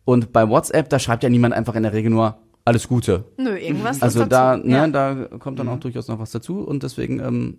und 0.05 0.33
bei 0.33 0.47
WhatsApp, 0.49 0.89
da 0.89 0.99
schreibt 0.99 1.23
ja 1.23 1.29
niemand 1.29 1.53
einfach 1.53 1.75
in 1.75 1.83
der 1.83 1.93
Regel 1.93 2.11
nur 2.11 2.37
alles 2.65 2.87
Gute. 2.87 3.25
Nö, 3.37 3.55
irgendwas 3.57 4.01
Also 4.01 4.19
dazu. 4.19 4.29
da, 4.29 4.57
ne, 4.57 4.75
ja. 4.75 4.87
da 4.87 5.15
kommt 5.39 5.59
dann 5.59 5.67
auch 5.69 5.79
durchaus 5.79 6.07
noch 6.07 6.19
was 6.19 6.31
dazu 6.31 6.59
und 6.59 6.83
deswegen 6.83 7.19
ähm, 7.19 7.57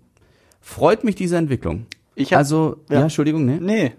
freut 0.61 1.05
mich 1.05 1.15
diese 1.15 1.37
Entwicklung. 1.37 1.87
Ich 2.15 2.33
hab- 2.33 2.39
also, 2.39 2.77
ja, 2.89 2.97
ja. 2.97 3.03
Entschuldigung, 3.03 3.45
ne? 3.47 3.59
Nee. 3.61 3.93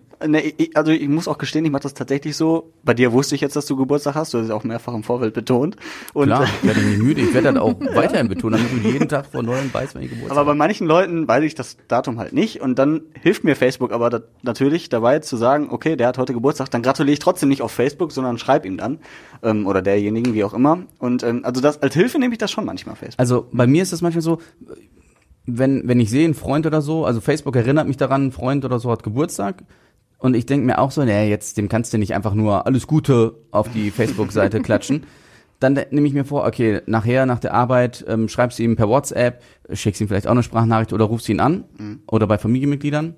Ich, 0.57 0.75
also 0.75 0.91
ich 0.91 1.07
muss 1.07 1.27
auch 1.27 1.37
gestehen, 1.37 1.65
ich 1.65 1.71
mache 1.71 1.83
das 1.83 1.93
tatsächlich 1.93 2.35
so. 2.35 2.71
Bei 2.83 2.93
dir 2.93 3.11
wusste 3.11 3.35
ich 3.35 3.41
jetzt, 3.41 3.55
dass 3.55 3.65
du 3.65 3.75
Geburtstag 3.75 4.15
hast. 4.15 4.33
Du 4.33 4.37
hast 4.37 4.45
es 4.45 4.51
auch 4.51 4.63
mehrfach 4.63 4.93
im 4.93 5.03
Vorfeld 5.03 5.33
betont. 5.33 5.75
Und, 6.13 6.27
Klar, 6.27 6.43
ich 6.43 6.67
werde 6.67 6.81
nicht 6.81 6.99
müde. 6.99 7.21
Ich 7.21 7.33
werde 7.33 7.53
das 7.53 7.61
auch 7.61 7.75
weiterhin 7.93 8.27
betonen, 8.27 8.61
damit 8.63 8.85
du 8.85 8.89
jeden 8.89 9.09
Tag 9.09 9.25
von 9.25 9.45
neuem 9.45 9.73
weißt, 9.73 9.95
wenn 9.95 10.03
ich 10.03 10.09
Geburtstag 10.09 10.37
Aber 10.37 10.51
bei 10.51 10.55
manchen 10.55 10.87
Leuten 10.87 11.27
weiß 11.27 11.43
ich 11.43 11.55
das 11.55 11.77
Datum 11.87 12.19
halt 12.19 12.33
nicht 12.33 12.61
und 12.61 12.79
dann 12.79 13.01
hilft 13.21 13.43
mir 13.43 13.55
Facebook 13.55 13.91
aber 13.91 14.09
da, 14.09 14.21
natürlich 14.41 14.89
dabei 14.89 15.19
zu 15.19 15.37
sagen, 15.37 15.69
okay, 15.71 15.95
der 15.95 16.07
hat 16.07 16.17
heute 16.17 16.33
Geburtstag, 16.33 16.69
dann 16.71 16.81
gratuliere 16.81 17.13
ich 17.13 17.19
trotzdem 17.19 17.49
nicht 17.49 17.61
auf 17.61 17.71
Facebook, 17.71 18.11
sondern 18.11 18.37
schreib 18.37 18.65
ihm 18.65 18.77
dann 18.77 18.99
ähm, 19.41 19.67
oder 19.67 19.81
derjenigen, 19.81 20.33
wie 20.33 20.43
auch 20.43 20.53
immer. 20.53 20.83
Und 20.99 21.23
ähm, 21.23 21.41
also 21.43 21.61
das 21.61 21.81
als 21.81 21.93
Hilfe 21.93 22.19
nehme 22.19 22.33
ich 22.33 22.39
das 22.39 22.51
schon 22.51 22.65
manchmal 22.65 22.95
Facebook. 22.95 23.19
Also 23.19 23.47
bei 23.51 23.67
mir 23.67 23.83
ist 23.83 23.93
das 23.93 24.01
manchmal 24.01 24.21
so, 24.21 24.39
wenn, 25.45 25.87
wenn 25.87 25.99
ich 25.99 26.09
sehe, 26.09 26.27
ein 26.27 26.33
Freund 26.33 26.65
oder 26.65 26.81
so, 26.81 27.05
also 27.05 27.21
Facebook 27.21 27.55
erinnert 27.55 27.87
mich 27.87 27.97
daran, 27.97 28.27
ein 28.27 28.31
Freund 28.31 28.63
oder 28.65 28.79
so 28.79 28.91
hat 28.91 29.03
Geburtstag. 29.03 29.63
Und 30.23 30.37
ich 30.37 30.45
denke 30.45 30.65
mir 30.65 30.79
auch 30.79 30.89
so, 30.89 31.03
nee, 31.03 31.29
jetzt, 31.29 31.57
dem 31.57 31.67
kannst 31.67 31.91
du 31.91 31.97
nicht 31.97 32.15
einfach 32.15 32.33
nur 32.33 32.65
alles 32.65 32.87
Gute 32.87 33.35
auf 33.51 33.69
die 33.69 33.91
Facebook-Seite 33.91 34.61
klatschen. 34.61 35.03
Dann 35.59 35.73
nehme 35.91 36.07
ich 36.07 36.13
mir 36.13 36.23
vor, 36.23 36.45
okay, 36.45 36.79
nachher, 36.85 37.25
nach 37.25 37.39
der 37.39 37.53
Arbeit, 37.53 38.05
ähm, 38.07 38.29
schreibst 38.29 38.57
du 38.57 38.63
ihm 38.63 38.77
per 38.77 38.87
WhatsApp, 38.87 39.43
schickst 39.73 39.99
ihm 39.99 40.07
vielleicht 40.07 40.27
auch 40.27 40.31
eine 40.31 40.41
Sprachnachricht 40.41 40.93
oder 40.93 41.03
rufst 41.03 41.27
ihn 41.27 41.41
an. 41.41 41.65
Oder 42.07 42.25
bei 42.25 42.37
Familienmitgliedern. 42.37 43.15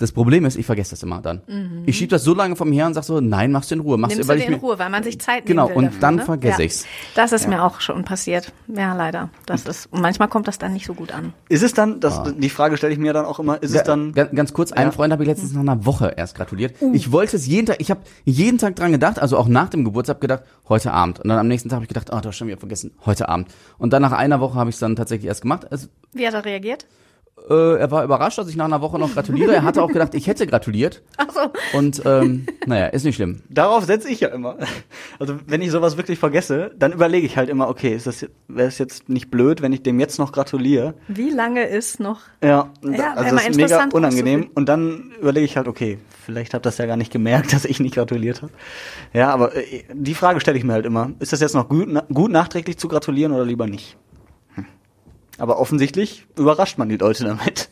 Das 0.00 0.12
Problem 0.12 0.46
ist, 0.46 0.56
ich 0.56 0.64
vergesse 0.64 0.92
das 0.92 1.02
immer 1.02 1.20
dann. 1.20 1.42
Ich 1.84 1.98
schieb 1.98 2.08
das 2.08 2.24
so 2.24 2.32
lange 2.34 2.56
vom 2.56 2.72
her 2.72 2.86
und 2.86 2.94
sag 2.94 3.04
so, 3.04 3.20
nein, 3.20 3.52
machst 3.52 3.70
du 3.70 3.74
in 3.74 3.82
Ruhe. 3.82 3.98
Machst 3.98 4.16
Nimmst 4.16 4.28
weil 4.30 4.36
du 4.38 4.40
ich 4.40 4.46
dir 4.48 4.54
in 4.54 4.60
mir, 4.60 4.66
Ruhe, 4.66 4.78
weil 4.78 4.88
man 4.88 5.02
sich 5.02 5.20
Zeit 5.20 5.44
Genau, 5.44 5.64
nehmen 5.64 5.76
will 5.76 5.76
und 5.76 5.84
dafür, 5.88 6.00
dann 6.00 6.14
ne? 6.16 6.24
vergesse 6.24 6.58
ja. 6.62 6.64
ich's. 6.64 6.86
Das 7.14 7.32
ist 7.32 7.46
mir 7.46 7.62
auch 7.62 7.82
schon 7.82 8.02
passiert. 8.04 8.50
Ja, 8.66 8.94
leider. 8.94 9.28
Das 9.44 9.66
ist, 9.66 9.92
und 9.92 10.00
manchmal 10.00 10.28
kommt 10.28 10.48
das 10.48 10.56
dann 10.56 10.72
nicht 10.72 10.86
so 10.86 10.94
gut 10.94 11.12
an. 11.12 11.34
Ist 11.50 11.62
es 11.62 11.74
dann, 11.74 12.00
das, 12.00 12.22
die 12.38 12.48
Frage 12.48 12.78
stelle 12.78 12.94
ich 12.94 12.98
mir 12.98 13.12
dann 13.12 13.26
auch 13.26 13.38
immer, 13.40 13.62
ist 13.62 13.74
es 13.74 13.82
dann, 13.82 14.12
Ga- 14.14 14.24
ganz 14.24 14.54
kurz, 14.54 14.72
einem 14.72 14.86
Ja. 14.88 14.92
Freund 14.92 15.12
habe 15.12 15.22
ich 15.22 15.28
letztens 15.28 15.52
nach 15.52 15.60
einer 15.60 15.84
Woche 15.84 16.14
erst 16.16 16.34
gratuliert. 16.34 16.76
Uh. 16.80 16.94
Ich 16.94 17.12
wollte 17.12 17.36
es 17.36 17.46
jeden 17.46 17.66
Tag, 17.66 17.76
ich 17.78 17.90
habe 17.90 18.00
jeden 18.24 18.56
Tag 18.56 18.76
dran 18.76 18.92
gedacht, 18.92 19.18
also 19.18 19.36
auch 19.36 19.48
nach 19.48 19.68
dem 19.68 19.84
Geburtstag 19.84 20.22
gedacht, 20.22 20.44
heute 20.66 20.92
Abend. 20.94 21.20
Und 21.20 21.28
dann 21.28 21.38
am 21.38 21.46
nächsten 21.46 21.68
Tag 21.68 21.76
habe 21.76 21.84
ich 21.84 21.88
gedacht, 21.90 22.08
oh, 22.10 22.18
du 22.20 22.28
hast 22.28 22.36
schon 22.36 22.48
wieder 22.48 22.56
vergessen, 22.58 22.92
heute 23.04 23.28
Abend. 23.28 23.48
Und 23.76 23.92
dann 23.92 24.00
nach 24.00 24.12
einer 24.12 24.40
Woche 24.40 24.58
habe 24.58 24.70
ich 24.70 24.76
es 24.76 24.80
dann 24.80 24.96
tatsächlich 24.96 25.28
erst 25.28 25.42
gemacht. 25.42 25.66
Es, 25.70 25.90
Wie 26.14 26.26
hat 26.26 26.32
er 26.32 26.44
reagiert? 26.46 26.86
Äh, 27.48 27.78
er 27.78 27.90
war 27.90 28.04
überrascht, 28.04 28.38
dass 28.38 28.48
ich 28.48 28.56
nach 28.56 28.66
einer 28.66 28.80
Woche 28.80 28.98
noch 28.98 29.12
gratuliere. 29.14 29.54
Er 29.54 29.62
hatte 29.62 29.82
auch 29.82 29.88
gedacht, 29.88 30.14
ich 30.14 30.26
hätte 30.26 30.46
gratuliert. 30.46 31.02
Ach 31.16 31.26
so. 31.32 31.78
Und 31.78 32.02
ähm, 32.04 32.46
naja, 32.66 32.86
ist 32.86 33.04
nicht 33.04 33.16
schlimm. 33.16 33.42
darauf 33.48 33.84
setze 33.84 34.08
ich 34.08 34.20
ja 34.20 34.28
immer. 34.28 34.56
Also 35.18 35.36
wenn 35.46 35.62
ich 35.62 35.70
sowas 35.70 35.96
wirklich 35.96 36.18
vergesse, 36.18 36.72
dann 36.78 36.92
überlege 36.92 37.26
ich 37.26 37.36
halt 37.36 37.48
immer, 37.48 37.68
okay, 37.68 37.94
ist 37.94 38.06
das 38.06 38.26
wäre 38.48 38.68
es 38.68 38.78
jetzt 38.78 39.08
nicht 39.08 39.30
blöd, 39.30 39.62
wenn 39.62 39.72
ich 39.72 39.82
dem 39.82 40.00
jetzt 40.00 40.18
noch 40.18 40.32
gratuliere? 40.32 40.94
Wie 41.08 41.30
lange 41.30 41.64
ist 41.66 42.00
noch? 42.00 42.20
Ja, 42.42 42.70
Ja, 42.82 43.14
also 43.14 43.36
das 43.36 43.46
ist 43.46 43.56
mega 43.56 43.62
interessant 43.62 43.94
unangenehm. 43.94 44.50
Und 44.54 44.68
dann 44.68 45.12
überlege 45.20 45.44
ich 45.44 45.56
halt, 45.56 45.68
okay, 45.68 45.98
vielleicht 46.24 46.54
habt 46.54 46.66
das 46.66 46.78
ja 46.78 46.86
gar 46.86 46.96
nicht 46.96 47.12
gemerkt, 47.12 47.52
dass 47.52 47.64
ich 47.64 47.80
nicht 47.80 47.94
gratuliert 47.94 48.42
habe. 48.42 48.52
Ja, 49.12 49.30
aber 49.32 49.54
äh, 49.56 49.84
die 49.92 50.14
Frage 50.14 50.40
stelle 50.40 50.58
ich 50.58 50.64
mir 50.64 50.72
halt 50.72 50.86
immer. 50.86 51.10
Ist 51.18 51.32
das 51.32 51.40
jetzt 51.40 51.54
noch 51.54 51.68
gut, 51.68 51.86
na, 51.88 52.04
gut 52.12 52.30
nachträglich 52.30 52.78
zu 52.78 52.88
gratulieren 52.88 53.32
oder 53.32 53.44
lieber 53.44 53.66
nicht? 53.66 53.96
Aber 55.40 55.58
offensichtlich 55.58 56.26
überrascht 56.36 56.78
man 56.78 56.88
die 56.88 56.96
Leute 56.96 57.24
damit. 57.24 57.68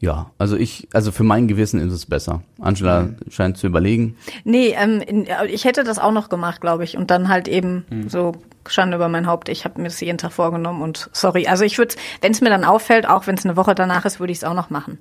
Ja, 0.00 0.30
also 0.38 0.56
ich, 0.56 0.88
also 0.92 1.10
für 1.10 1.24
mein 1.24 1.48
Gewissen 1.48 1.80
ist 1.80 1.92
es 1.92 2.06
besser. 2.06 2.42
Angela 2.60 3.02
Mhm. 3.02 3.16
scheint 3.30 3.58
zu 3.58 3.66
überlegen. 3.66 4.16
Nee, 4.44 4.74
ähm, 4.78 5.02
ich 5.48 5.64
hätte 5.64 5.82
das 5.82 5.98
auch 5.98 6.12
noch 6.12 6.28
gemacht, 6.28 6.60
glaube 6.60 6.84
ich. 6.84 6.96
Und 6.96 7.10
dann 7.10 7.28
halt 7.28 7.48
eben 7.48 7.84
Hm. 7.90 8.08
so 8.08 8.32
Schande 8.68 8.96
über 8.96 9.08
mein 9.08 9.26
Haupt. 9.26 9.48
Ich 9.48 9.64
habe 9.64 9.80
mir 9.80 9.88
das 9.88 10.00
jeden 10.00 10.18
Tag 10.18 10.32
vorgenommen 10.32 10.82
und 10.82 11.10
sorry. 11.12 11.48
Also 11.48 11.64
ich 11.64 11.78
würde, 11.78 11.96
wenn 12.20 12.30
es 12.32 12.40
mir 12.40 12.50
dann 12.50 12.64
auffällt, 12.64 13.08
auch 13.08 13.26
wenn 13.26 13.34
es 13.36 13.44
eine 13.44 13.56
Woche 13.56 13.74
danach 13.74 14.04
ist, 14.04 14.20
würde 14.20 14.30
ich 14.32 14.38
es 14.38 14.44
auch 14.44 14.54
noch 14.54 14.70
machen. 14.70 14.98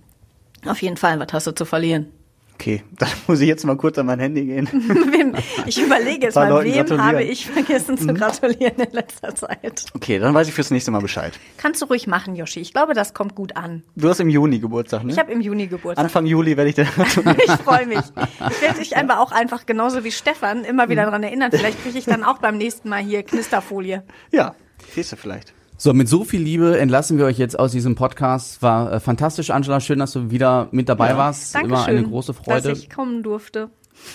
Auf 0.66 0.82
jeden 0.82 0.98
Fall, 0.98 1.20
was 1.20 1.32
hast 1.32 1.46
du 1.48 1.52
zu 1.54 1.66
verlieren? 1.66 2.08
Okay, 2.60 2.82
dann 2.98 3.10
muss 3.28 3.40
ich 3.40 3.48
jetzt 3.48 3.64
mal 3.66 3.78
kurz 3.78 4.00
an 4.00 4.08
mein 4.08 4.20
Handy 4.20 4.46
gehen. 4.46 4.68
Ich 5.68 5.80
überlege 5.82 6.28
jetzt 6.28 6.36
mal, 6.36 6.50
Leuten 6.50 6.74
wem. 6.74 6.98
Mhm. 6.98 7.04
habe 7.04 7.24
ich 7.24 7.46
vergessen 7.46 7.98
zu 7.98 8.14
gratulieren 8.14 8.76
in 8.78 8.92
letzter 8.94 9.36
Zeit? 9.36 9.86
Okay, 9.94 10.18
dann 10.18 10.34
weiß 10.34 10.48
ich 10.48 10.54
fürs 10.54 10.72
nächste 10.72 10.90
Mal 10.92 11.02
Bescheid. 11.02 11.38
Kannst 11.58 11.82
du 11.82 11.86
ruhig 11.86 12.08
machen, 12.08 12.36
Yoshi. 12.36 12.60
Ich 12.62 12.74
glaube, 12.74 12.94
das 12.94 13.14
kommt 13.14 13.36
gut 13.36 13.56
an. 13.56 13.84
Du 13.96 14.10
hast 14.10 14.20
im 14.20 14.30
Juni 14.30 14.60
Geburtstag, 14.60 15.04
ne? 15.04 15.12
Ich 15.12 15.20
habe 15.20 15.32
im 15.32 15.42
Juni 15.42 15.68
Geburtstag. 15.68 16.04
Anfang 16.06 16.26
Juli 16.26 16.58
werde 16.58 16.70
ich 16.70 16.76
dir 16.76 16.86
gratulieren. 16.96 17.38
Ich 17.46 17.52
freue 17.52 17.86
mich. 17.86 18.00
Ich 18.00 18.62
werde 18.62 18.80
dich 18.80 18.98
aber 18.98 19.20
auch 19.20 19.32
einfach 19.32 19.66
genauso 19.66 20.04
wie 20.04 20.12
Stefan 20.12 20.64
immer 20.64 20.90
wieder 20.90 21.04
daran 21.04 21.22
erinnern. 21.24 21.52
Vielleicht 21.52 21.84
kriege 21.84 21.98
ich 22.00 22.06
dann 22.06 22.24
auch 22.24 22.40
beim 22.40 22.58
nächsten 22.58 22.90
Mal 22.90 23.04
hier 23.04 23.22
Knisterfolie. 23.24 24.04
ja, 24.32 24.56
kriegst 24.94 25.12
du 25.12 25.16
vielleicht. 25.18 25.54
So, 25.80 25.94
mit 25.94 26.10
so 26.10 26.24
viel 26.24 26.42
Liebe 26.42 26.80
entlassen 26.80 27.20
wir 27.20 27.26
euch 27.26 27.38
jetzt 27.38 27.58
aus 27.60 27.72
diesem 27.72 27.94
Podcast. 27.94 28.64
War 28.64 28.94
äh, 28.94 29.00
fantastisch, 29.00 29.52
Angela. 29.52 29.80
Schön, 29.80 30.00
dass 30.00 30.12
du 30.12 30.32
wieder 30.32 30.70
mit 30.72 30.90
dabei 30.90 31.16
warst. 31.16 31.54
Dankeschön, 31.54 31.76
Immer 31.76 31.86
eine 31.86 32.04
große 32.04 32.34
Freude. 32.34 32.70
dass 32.70 32.80
ich 32.80 32.90
kommen 32.90 33.22
durfte. 33.22 33.70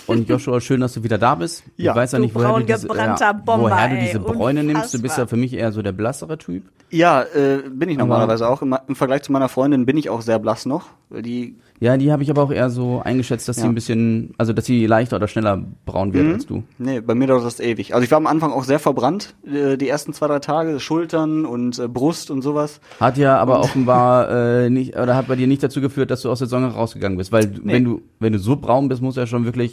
Und 0.07 0.27
Joshua, 0.27 0.59
schön, 0.59 0.81
dass 0.81 0.93
du 0.93 1.03
wieder 1.03 1.17
da 1.17 1.35
bist. 1.35 1.63
Ja, 1.77 1.91
ich 1.91 1.97
weiß 1.97 2.11
ja 2.13 2.19
nicht, 2.19 2.35
woher 2.35 2.59
du, 2.59 2.65
diese, 2.65 2.87
ja, 2.87 3.31
Bomber, 3.33 3.63
woher 3.71 3.87
du 3.89 3.95
ey, 3.95 4.05
diese 4.07 4.19
Bräune 4.19 4.63
nimmst. 4.63 4.93
Du 4.93 5.01
bist 5.01 5.17
ja 5.17 5.23
unfassbar. 5.23 5.27
für 5.27 5.37
mich 5.37 5.53
eher 5.53 5.71
so 5.71 5.81
der 5.81 5.91
blassere 5.93 6.37
Typ. 6.37 6.63
Ja, 6.89 7.21
äh, 7.23 7.63
bin 7.69 7.89
ich 7.89 7.97
normalerweise 7.97 8.47
auch. 8.47 8.61
Im, 8.61 8.75
Im 8.87 8.95
Vergleich 8.95 9.23
zu 9.23 9.31
meiner 9.31 9.49
Freundin 9.49 9.85
bin 9.85 9.97
ich 9.97 10.09
auch 10.09 10.21
sehr 10.21 10.37
blass 10.39 10.65
noch. 10.65 10.87
Die, 11.09 11.55
Ja, 11.79 11.97
die 11.97 12.11
habe 12.11 12.21
ich 12.23 12.29
aber 12.29 12.43
auch 12.43 12.51
eher 12.51 12.69
so 12.69 13.01
eingeschätzt, 13.03 13.47
dass 13.47 13.55
sie 13.57 13.63
Ja. 13.63 13.67
ein 13.69 13.75
bisschen, 13.75 14.33
also 14.37 14.51
dass 14.53 14.65
sie 14.65 14.85
leichter 14.85 15.15
oder 15.17 15.27
schneller 15.27 15.63
braun 15.85 16.13
wird 16.13 16.25
Mhm. 16.27 16.33
als 16.33 16.45
du. 16.45 16.63
nee, 16.77 17.01
bei 17.01 17.15
mir 17.15 17.27
dauert 17.27 17.45
das 17.45 17.59
ewig. 17.59 17.93
Also 17.95 18.03
ich 18.03 18.11
war 18.11 18.17
am 18.17 18.27
Anfang 18.27 18.51
auch 18.51 18.63
sehr 18.63 18.79
verbrannt, 18.79 19.33
äh, 19.45 19.75
die 19.77 19.89
ersten 19.89 20.13
zwei, 20.13 20.27
drei 20.27 20.39
Tage, 20.39 20.79
Schultern 20.79 21.45
und 21.45 21.79
äh, 21.79 21.87
Brust 21.87 22.29
und 22.29 22.41
sowas. 22.41 22.79
Hat 22.99 23.17
ja 23.17 23.37
aber 23.37 23.59
offenbar 23.59 24.29
äh, 24.65 24.69
nicht, 24.69 24.95
oder 24.97 25.15
hat 25.15 25.27
bei 25.27 25.35
dir 25.35 25.47
nicht 25.47 25.63
dazu 25.63 25.81
geführt, 25.81 26.11
dass 26.11 26.21
du 26.21 26.29
aus 26.29 26.39
der 26.39 26.47
Sonne 26.47 26.67
rausgegangen 26.73 27.17
bist. 27.17 27.31
Weil 27.31 27.47
Nee. 27.63 27.73
wenn 27.73 27.83
du, 27.85 28.01
wenn 28.19 28.33
du 28.33 28.39
so 28.39 28.55
braun 28.55 28.87
bist, 28.87 29.01
musst 29.01 29.17
du 29.17 29.21
ja 29.21 29.27
schon 29.27 29.45
wirklich 29.45 29.72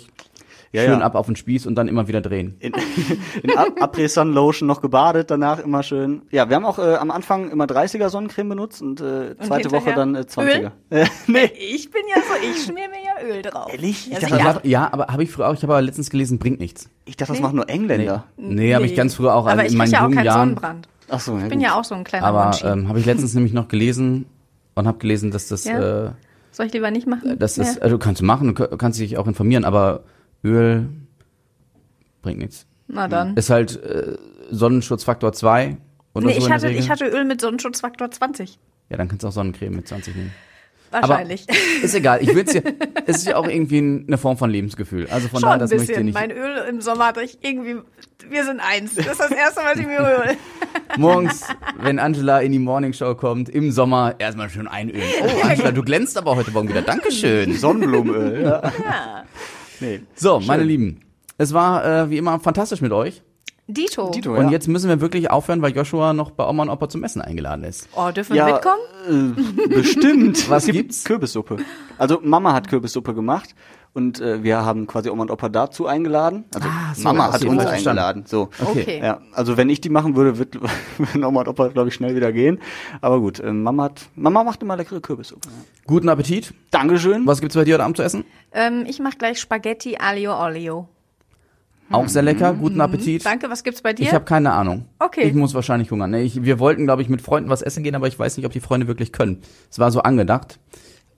Ja, 0.73 0.83
schön 0.83 1.01
ja. 1.01 1.05
ab 1.05 1.17
auf 1.17 1.27
den 1.27 1.35
Spieß 1.35 1.67
und 1.67 1.75
dann 1.75 1.89
immer 1.89 2.07
wieder 2.07 2.21
drehen. 2.21 2.55
In, 2.61 2.73
in 3.43 3.51
Après-Sun-Lotion 3.57 4.69
noch 4.69 4.81
gebadet, 4.81 5.29
danach 5.29 5.59
immer 5.59 5.83
schön. 5.83 6.23
Ja, 6.31 6.49
wir 6.49 6.55
haben 6.55 6.65
auch 6.65 6.79
äh, 6.79 6.95
am 6.95 7.11
Anfang 7.11 7.51
immer 7.51 7.65
30er 7.65 8.09
Sonnencreme 8.09 8.51
benutzt 8.51 8.81
und 8.81 9.01
äh, 9.01 9.37
zweite 9.39 9.73
Woche 9.73 9.87
hinterher 9.93 9.97
dann 9.97 10.15
äh, 10.15 10.21
20er. 10.21 10.71
Äh, 10.91 11.07
nee. 11.27 11.51
Ich 11.75 11.91
bin 11.91 12.03
ja 12.09 12.23
so, 12.23 12.35
ich 12.49 12.63
schmier 12.65 12.89
mir 12.89 13.03
ja 13.05 13.35
Öl 13.35 13.43
drauf. 13.43 13.73
Ehrlich? 13.73 14.07
Ich 14.07 14.13
Ja, 14.13 14.21
dachte, 14.21 14.35
Also, 14.35 14.37
sicher. 14.37 14.55
hab, 14.55 14.65
ja, 14.65 14.93
aber 14.93 15.07
habe 15.09 15.25
ich 15.25 15.33
früher 15.33 15.49
auch, 15.49 15.55
ich 15.55 15.63
habe 15.65 15.73
aber 15.73 15.83
letztens 15.83 16.09
gelesen, 16.09 16.39
bringt 16.39 16.61
nichts. 16.61 16.89
Ich 17.05 17.17
dachte, 17.17 17.33
das 17.33 17.43
machen 17.43 17.57
nur 17.57 17.69
Engländer. 17.69 18.25
Nee, 18.37 18.73
habe 18.75 18.87
ich 18.87 18.95
ganz 18.95 19.15
früher 19.15 19.35
auch 19.35 19.49
Aber 19.49 19.63
in 19.65 19.73
ich 19.73 19.77
meinen 19.77 19.91
ja 19.91 19.99
auch 19.99 20.03
jungen 20.05 20.15
keinen 20.15 20.27
Jahren. 20.27 20.41
Sonnenbrand. 20.51 20.89
Ach 21.09 21.19
so, 21.19 21.33
ja, 21.37 21.43
Ich 21.43 21.49
bin 21.49 21.59
gut. 21.59 21.67
ja 21.67 21.75
auch 21.75 21.85
so 21.85 21.97
ein 21.97 22.05
kleiner 22.05 22.27
Aber 22.27 22.45
Monchi. 22.45 22.65
ähm, 22.65 22.89
habe 22.89 23.01
ich 23.01 23.07
letztens 23.07 23.35
nämlich 23.35 23.53
noch 23.53 23.67
gelesen 23.67 24.27
und 24.77 24.87
habe 24.87 24.99
gelesen, 24.99 25.33
dass 25.33 25.49
das, 25.49 25.65
Ja. 25.65 26.07
äh, 26.07 26.11
Soll 26.53 26.67
ich 26.67 26.73
lieber 26.73 26.91
nicht 26.91 27.07
machen? 27.07 27.39
das 27.39 27.59
ist, 27.59 27.77
Ja. 27.77 27.83
also 27.83 27.99
kannst 27.99 28.21
du 28.21 28.25
machen, 28.25 28.55
du 28.55 28.77
kannst 28.77 28.99
dich 28.99 29.17
auch 29.19 29.27
informieren, 29.27 29.65
aber 29.65 30.05
Öl 30.45 30.89
bringt 32.23 32.39
nichts. 32.39 32.67
Na 32.89 33.09
dann. 33.09 33.37
Ist 33.37 33.51
halt 33.51 33.83
äh, 33.83 34.17
Sonnenschutzfaktor 34.51 35.33
2 35.33 35.77
oder 36.15 36.27
Nee, 36.27 36.33
so 36.35 36.39
ich 36.47 36.51
hatte, 36.51 36.71
ich 36.71 36.91
hatte 36.91 37.07
Öl 37.07 37.25
mit 37.25 37.41
Sonnenschutzfaktor 37.41 38.11
20. 38.11 38.59
ja, 38.89 38.97
dann 38.97 39.09
kannst 39.09 39.23
du 39.23 39.29
auch 39.29 39.33
Sonnencreme 39.33 39.77
mit 39.77 39.87
20 39.89 40.15
nehmen. 40.17 40.33
Wahrscheinlich. 40.91 41.47
Aber 41.49 41.85
ist 41.85 41.95
egal, 41.95 42.23
ich 42.23 42.35
will's 42.35 42.53
dir, 42.53 42.63
es 43.07 43.19
ist 43.19 43.27
ja 43.27 43.37
auch 43.37 43.47
irgendwie 43.47 43.79
eine 43.79 44.19
Form 44.19 44.37
von 44.37 44.51
Lebensgefühl. 44.51 45.07
Also 45.11 45.29
von 45.29 45.41
Schon 45.41 45.49
daher, 45.49 45.55
ein 45.55 45.61
das 45.61 45.71
möchte 45.71 45.83
ich 45.85 45.89
dir 45.89 46.05
bisschen. 46.05 46.07
nicht. 46.07 46.15
Mein 46.15 46.31
Öl 46.31 46.65
im 46.69 46.81
Sommer 46.81 47.07
hatte 47.07 47.23
ich 47.23 47.39
irgendwie, 47.43 47.77
wir 48.29 48.45
sind 48.45 48.61
eins. 48.61 48.95
Das 48.95 49.07
ist 49.07 49.21
das 49.21 49.31
erste, 49.31 49.61
was 49.63 49.79
ich 49.79 49.87
mir 49.87 49.99
hole. 50.01 50.37
Morgens, 50.97 51.47
wenn 51.81 51.99
Angela 51.99 52.41
in 52.41 52.53
die 52.53 52.59
Morningshow 52.59 53.15
kommt, 53.15 53.49
im 53.49 53.71
Sommer, 53.71 54.17
erstmal 54.19 54.51
schön 54.51 54.67
einölen. 54.69 55.03
Oh, 55.23 55.43
Angela, 55.49 55.73
du 55.73 55.83
glänzt 55.83 56.19
aber 56.19 56.37
heute 56.37 56.51
Morgen 56.51 56.69
wieder. 56.69 56.83
Dankeschön. 56.83 57.55
Sonnenblumenöl. 57.57 58.43
Ja. 58.43 58.63
Ja. 58.63 59.25
Nee. 59.81 60.01
So, 60.15 60.41
meine 60.41 60.63
Lieben, 60.65 61.01
es 61.39 61.55
war 61.55 61.85
äh, 61.85 62.11
wie 62.11 62.19
immer 62.19 62.39
fantastisch 62.41 62.81
mit 62.81 62.93
euch. 62.93 63.23
Dito. 63.75 64.11
Dito, 64.11 64.35
Und 64.35 64.47
ja. 64.47 64.51
jetzt 64.51 64.69
müssen 64.69 64.89
wir 64.89 65.01
wirklich 65.01 65.31
aufhören, 65.31 65.63
weil 65.63 65.75
Joshua 65.75 66.13
noch 66.13 66.31
bei 66.31 66.47
Oma 66.47 66.63
und 66.65 66.71
Opa 66.71 66.89
zum 66.89 67.05
Essen 67.05 67.23
eingeladen 67.23 67.65
ist. 67.65 67.89
Oh, 67.97 68.11
dürfen 68.11 68.35
wir 68.35 68.47
Ja, 68.47 68.53
mitkommen? 68.55 69.37
äh, 69.69 69.69
bestimmt. 69.69 70.49
Was 70.51 70.67
gibt's? 70.67 71.05
Kürbissuppe. 71.05 71.59
Also 71.99 72.21
Mama 72.23 72.53
hat 72.53 72.69
Kürbissuppe 72.69 73.15
gemacht 73.15 73.55
und 73.93 74.21
äh, 74.21 74.43
wir 74.43 74.65
haben 74.65 74.87
quasi 74.87 75.11
Oma 75.11 75.23
und 75.23 75.31
Opa 75.31 75.49
dazu 75.49 75.87
eingeladen. 75.87 76.45
Also 76.55 76.69
Ah, 76.69 76.95
so, 76.95 77.03
Mama 77.03 77.33
hat 77.33 77.45
uns 77.45 77.65
eingeladen. 77.67 78.25
So. 78.27 78.51
Okay. 78.61 78.81
Okay. 78.83 79.01
Ja, 79.03 79.21
also 79.33 79.57
wenn 79.57 79.69
ich 79.69 79.81
die 79.81 79.89
machen 79.89 80.17
würde, 80.17 80.39
wird, 80.39 80.59
würden 80.99 81.25
Oma 81.25 81.41
und 81.41 81.49
Opa, 81.49 81.69
glaube 81.69 81.89
ich, 81.89 81.95
schnell 81.95 82.15
wieder 82.15 82.33
gehen. 82.33 82.61
Aber 83.01 83.21
gut, 83.21 83.41
äh, 83.41 83.53
Mama 83.53 83.85
hat, 83.85 84.03
Mama 84.15 84.45
macht 84.45 84.63
immer 84.63 84.77
leckere 84.77 85.01
Kürbissuppe. 85.01 85.49
Guten 85.87 86.09
Appetit. 86.09 86.55
Dankeschön. 86.71 87.27
Was 87.27 87.41
gibt's 87.41 87.57
bei 87.57 87.65
dir 87.65 87.75
heute 87.75 87.85
Abend 87.85 87.97
zu 87.97 88.03
essen? 88.03 88.25
Ähm, 88.53 88.85
ich 88.87 89.01
mache 89.01 89.17
gleich 89.19 89.41
Spaghetti 89.41 89.97
Aglio 89.99 90.35
Olio. 90.41 90.89
Auch 91.91 92.09
sehr 92.09 92.23
lecker. 92.23 92.55
Guten 92.55 92.81
Appetit. 92.81 93.23
Mhm. 93.23 93.25
Danke, 93.25 93.51
was 93.51 93.63
gibt's 93.65 93.83
bei 93.83 93.93
dir? 93.93 94.05
Ich 94.05 94.15
habe 94.15 94.25
keine 94.25 94.53
Ahnung. 94.53 94.87
Okay. 94.99 95.23
Ich 95.23 95.35
muss 95.35 95.55
wahrscheinlich 95.55 95.91
hungern. 95.91 96.11
Nee, 96.11 96.23
ich, 96.23 96.45
wir 96.45 96.59
wollten, 96.59 96.85
glaube 96.85 97.03
ich, 97.03 97.09
mit 97.09 97.21
Freunden 97.23 97.51
was 97.51 97.63
essen 97.63 97.83
gehen, 97.83 97.95
aber 97.95 98.09
ich 98.09 98.19
weiß 98.19 98.37
nicht, 98.37 98.47
ob 98.47 98.53
die 98.53 98.61
Freunde 98.61 98.87
wirklich 98.87 99.13
können. 99.13 99.43
Es 99.71 99.79
war 99.79 99.91
so 99.91 100.01
angedacht. 100.03 100.59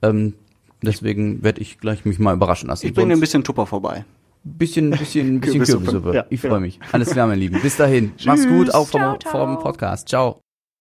Ähm, 0.03 0.35
deswegen 0.83 1.43
werde 1.43 1.61
ich 1.61 1.79
gleich 1.79 2.05
mich 2.05 2.18
mal 2.18 2.35
überraschen 2.35 2.68
lassen. 2.68 2.87
Ich 2.87 2.95
bringe 2.95 3.09
dir 3.09 3.16
ein 3.16 3.20
bisschen 3.20 3.45
Tupper 3.45 3.66
vorbei. 3.66 4.05
bisschen, 4.45 4.91
bisschen, 4.91 5.41
bisschen 5.41 5.41
Kürbissuppe. 5.41 5.85
Kürbissuppe. 5.85 6.16
Ja, 6.16 6.27
ich 6.31 6.41
genau. 6.41 6.55
freue 6.55 6.61
mich. 6.62 6.79
Alles 6.93 7.11
klar, 7.11 7.27
mein 7.27 7.39
Lieben. 7.39 7.61
Bis 7.61 7.77
dahin. 7.77 8.12
Mach's 8.25 8.47
gut, 8.47 8.73
auch 8.75 8.89
vom, 8.89 9.01
Ciao, 9.01 9.18
ciao. 9.18 9.47
vom 9.55 9.62
Podcast. 9.62 10.09
Ciao. 10.09 10.41